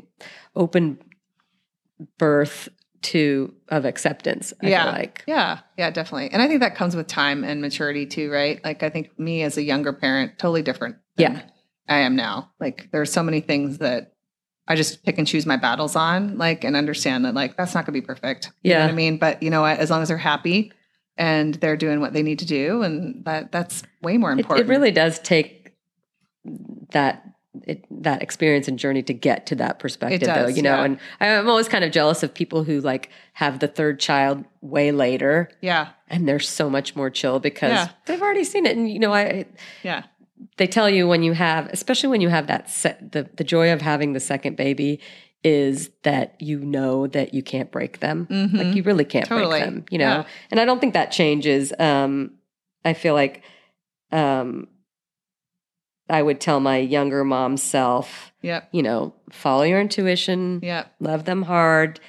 open 0.55 0.99
birth 2.19 2.69
to 3.01 3.51
of 3.69 3.83
acceptance. 3.85 4.53
I 4.61 4.67
yeah, 4.67 4.91
like 4.91 5.23
yeah, 5.25 5.61
yeah, 5.75 5.89
definitely. 5.89 6.29
And 6.31 6.39
I 6.39 6.47
think 6.47 6.59
that 6.59 6.75
comes 6.75 6.95
with 6.95 7.07
time 7.07 7.43
and 7.43 7.61
maturity 7.61 8.05
too, 8.05 8.29
right? 8.31 8.63
Like 8.63 8.83
I 8.83 8.91
think 8.91 9.17
me 9.17 9.41
as 9.41 9.57
a 9.57 9.63
younger 9.63 9.91
parent, 9.91 10.37
totally 10.37 10.61
different. 10.61 10.97
yeah 11.17 11.41
I 11.91 11.99
am 11.99 12.15
now. 12.15 12.51
Like 12.59 12.89
there 12.91 13.01
are 13.01 13.05
so 13.05 13.21
many 13.21 13.41
things 13.41 13.79
that 13.79 14.13
I 14.67 14.75
just 14.75 15.03
pick 15.03 15.17
and 15.17 15.27
choose 15.27 15.45
my 15.45 15.57
battles 15.57 15.97
on, 15.97 16.37
like, 16.37 16.63
and 16.63 16.75
understand 16.77 17.25
that 17.25 17.33
like 17.33 17.57
that's 17.57 17.75
not 17.75 17.85
gonna 17.85 17.93
be 17.93 18.01
perfect. 18.01 18.51
You 18.63 18.71
yeah. 18.71 18.77
know 18.79 18.85
what 18.85 18.91
I 18.91 18.95
mean? 18.95 19.17
But 19.17 19.43
you 19.43 19.49
know 19.49 19.61
what? 19.61 19.77
As 19.77 19.89
long 19.89 20.01
as 20.01 20.07
they're 20.07 20.17
happy 20.17 20.71
and 21.17 21.55
they're 21.55 21.75
doing 21.75 21.99
what 21.99 22.13
they 22.13 22.23
need 22.23 22.39
to 22.39 22.45
do, 22.45 22.81
and 22.81 23.25
that 23.25 23.51
that's 23.51 23.83
way 24.01 24.17
more 24.17 24.31
important. 24.31 24.59
It, 24.61 24.69
it 24.69 24.73
really 24.73 24.91
does 24.91 25.19
take 25.19 25.73
that 26.91 27.25
it, 27.67 27.85
that 28.03 28.21
experience 28.21 28.69
and 28.69 28.79
journey 28.79 29.03
to 29.03 29.13
get 29.13 29.45
to 29.47 29.55
that 29.55 29.79
perspective 29.79 30.21
does, 30.21 30.35
though 30.35 30.47
you 30.47 30.61
know 30.61 30.77
yeah. 30.77 30.83
and 30.85 30.99
i'm 31.19 31.49
always 31.49 31.67
kind 31.67 31.83
of 31.83 31.91
jealous 31.91 32.23
of 32.23 32.33
people 32.33 32.63
who 32.63 32.79
like 32.79 33.09
have 33.33 33.59
the 33.59 33.67
third 33.67 33.99
child 33.99 34.45
way 34.61 34.93
later 34.93 35.49
yeah 35.59 35.89
and 36.07 36.27
they're 36.29 36.39
so 36.39 36.69
much 36.69 36.95
more 36.95 37.09
chill 37.09 37.39
because 37.39 37.71
yeah. 37.71 37.89
they've 38.05 38.21
already 38.21 38.45
seen 38.45 38.65
it 38.65 38.77
and 38.77 38.89
you 38.89 38.99
know 38.99 39.13
i 39.13 39.45
yeah 39.83 40.03
they 40.57 40.67
tell 40.67 40.89
you 40.89 41.07
when 41.07 41.23
you 41.23 41.33
have, 41.33 41.67
especially 41.67 42.09
when 42.09 42.21
you 42.21 42.29
have 42.29 42.47
that 42.47 42.69
set, 42.69 43.11
the 43.11 43.29
the 43.35 43.43
joy 43.43 43.71
of 43.73 43.81
having 43.81 44.13
the 44.13 44.19
second 44.19 44.57
baby 44.57 44.99
is 45.43 45.89
that 46.03 46.35
you 46.39 46.59
know 46.59 47.07
that 47.07 47.33
you 47.33 47.41
can't 47.41 47.71
break 47.71 47.99
them. 47.99 48.27
Mm-hmm. 48.29 48.57
Like 48.57 48.75
you 48.75 48.83
really 48.83 49.05
can't 49.05 49.25
totally. 49.25 49.59
break 49.59 49.63
them, 49.63 49.85
you 49.89 49.97
know. 49.97 50.05
Yeah. 50.05 50.25
And 50.51 50.59
I 50.59 50.65
don't 50.65 50.79
think 50.79 50.93
that 50.93 51.11
changes. 51.11 51.73
Um, 51.79 52.35
I 52.85 52.93
feel 52.93 53.13
like 53.13 53.43
um, 54.11 54.67
I 56.09 56.21
would 56.21 56.39
tell 56.39 56.59
my 56.59 56.77
younger 56.77 57.23
mom 57.23 57.57
self, 57.57 58.31
yeah, 58.41 58.63
you 58.71 58.83
know, 58.83 59.13
follow 59.31 59.63
your 59.63 59.81
intuition, 59.81 60.59
yeah, 60.61 60.85
love 60.99 61.25
them 61.25 61.43
hard, 61.43 61.99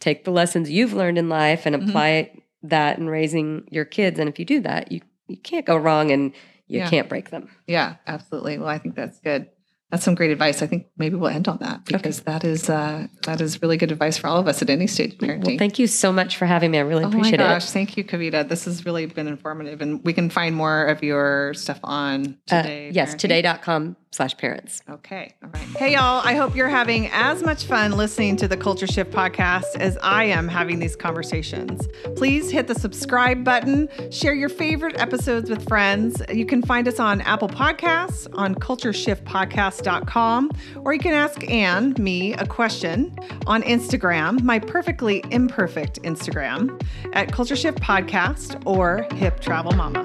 take 0.00 0.24
the 0.24 0.32
lessons 0.32 0.70
you've 0.70 0.92
learned 0.92 1.18
in 1.18 1.28
life 1.28 1.64
and 1.64 1.74
mm-hmm. 1.74 1.88
apply 1.88 2.30
mm-hmm. 2.30 2.68
that 2.68 2.98
in 2.98 3.08
raising 3.08 3.66
your 3.70 3.84
kids. 3.84 4.18
And 4.18 4.28
if 4.28 4.38
you 4.38 4.44
do 4.44 4.60
that, 4.60 4.92
you 4.92 5.00
you 5.28 5.36
can't 5.38 5.64
go 5.64 5.76
wrong 5.76 6.10
and 6.10 6.32
you 6.72 6.78
yeah. 6.78 6.90
can't 6.90 7.08
break 7.08 7.30
them. 7.30 7.50
Yeah, 7.66 7.96
absolutely. 8.06 8.58
Well, 8.58 8.68
I 8.68 8.78
think 8.78 8.94
that's 8.94 9.20
good. 9.20 9.48
That's 9.90 10.04
some 10.04 10.14
great 10.14 10.30
advice. 10.30 10.62
I 10.62 10.66
think 10.66 10.86
maybe 10.96 11.16
we'll 11.16 11.28
end 11.28 11.48
on 11.48 11.58
that 11.58 11.84
because 11.84 12.20
okay. 12.20 12.32
that 12.32 12.44
is 12.44 12.70
uh, 12.70 13.08
that 13.26 13.42
is 13.42 13.60
really 13.60 13.76
good 13.76 13.92
advice 13.92 14.16
for 14.16 14.28
all 14.28 14.38
of 14.38 14.48
us 14.48 14.62
at 14.62 14.70
any 14.70 14.86
stage 14.86 15.12
of 15.12 15.18
parenting. 15.18 15.46
Well, 15.46 15.58
thank 15.58 15.78
you 15.78 15.86
so 15.86 16.10
much 16.10 16.38
for 16.38 16.46
having 16.46 16.70
me. 16.70 16.78
I 16.78 16.80
really 16.80 17.04
oh 17.04 17.08
appreciate 17.08 17.40
my 17.40 17.48
gosh, 17.48 17.64
it. 17.64 17.72
Thank 17.72 17.98
you, 17.98 18.04
Kavita. 18.04 18.48
This 18.48 18.64
has 18.64 18.86
really 18.86 19.04
been 19.04 19.28
informative, 19.28 19.82
and 19.82 20.02
we 20.02 20.14
can 20.14 20.30
find 20.30 20.56
more 20.56 20.86
of 20.86 21.02
your 21.02 21.52
stuff 21.52 21.78
on 21.84 22.38
uh, 22.50 22.62
today. 22.62 22.88
Uh, 22.88 22.92
yes, 22.94 23.14
today.com 23.14 23.96
slash 24.12 24.36
parents. 24.36 24.82
Okay. 24.88 25.34
All 25.42 25.50
right. 25.50 25.62
Hey, 25.76 25.92
y'all. 25.94 26.20
I 26.24 26.34
hope 26.34 26.54
you're 26.54 26.68
having 26.68 27.08
as 27.08 27.42
much 27.42 27.64
fun 27.64 27.92
listening 27.92 28.36
to 28.36 28.46
the 28.46 28.56
Culture 28.56 28.86
Shift 28.86 29.10
podcast 29.10 29.74
as 29.76 29.98
I 30.02 30.24
am 30.24 30.48
having 30.48 30.78
these 30.78 30.94
conversations. 30.94 31.88
Please 32.14 32.50
hit 32.50 32.68
the 32.68 32.74
subscribe 32.74 33.42
button, 33.42 33.88
share 34.10 34.34
your 34.34 34.50
favorite 34.50 35.00
episodes 35.00 35.48
with 35.48 35.66
friends. 35.66 36.22
You 36.32 36.44
can 36.46 36.62
find 36.62 36.86
us 36.86 37.00
on 37.00 37.22
Apple 37.22 37.48
Podcasts, 37.48 38.28
on 38.34 38.54
cultureshiftpodcast.com, 38.54 40.50
or 40.84 40.92
you 40.92 41.00
can 41.00 41.14
ask 41.14 41.48
Anne, 41.50 41.94
me, 41.98 42.34
a 42.34 42.46
question 42.46 43.16
on 43.46 43.62
Instagram, 43.62 44.42
my 44.42 44.58
perfectly 44.58 45.24
imperfect 45.30 46.00
Instagram, 46.02 46.80
at 47.14 47.32
Culture 47.32 47.56
Shift 47.56 47.78
Podcast 47.80 48.62
or 48.66 49.06
Hip 49.14 49.40
Travel 49.40 49.72
Mama. 49.72 50.04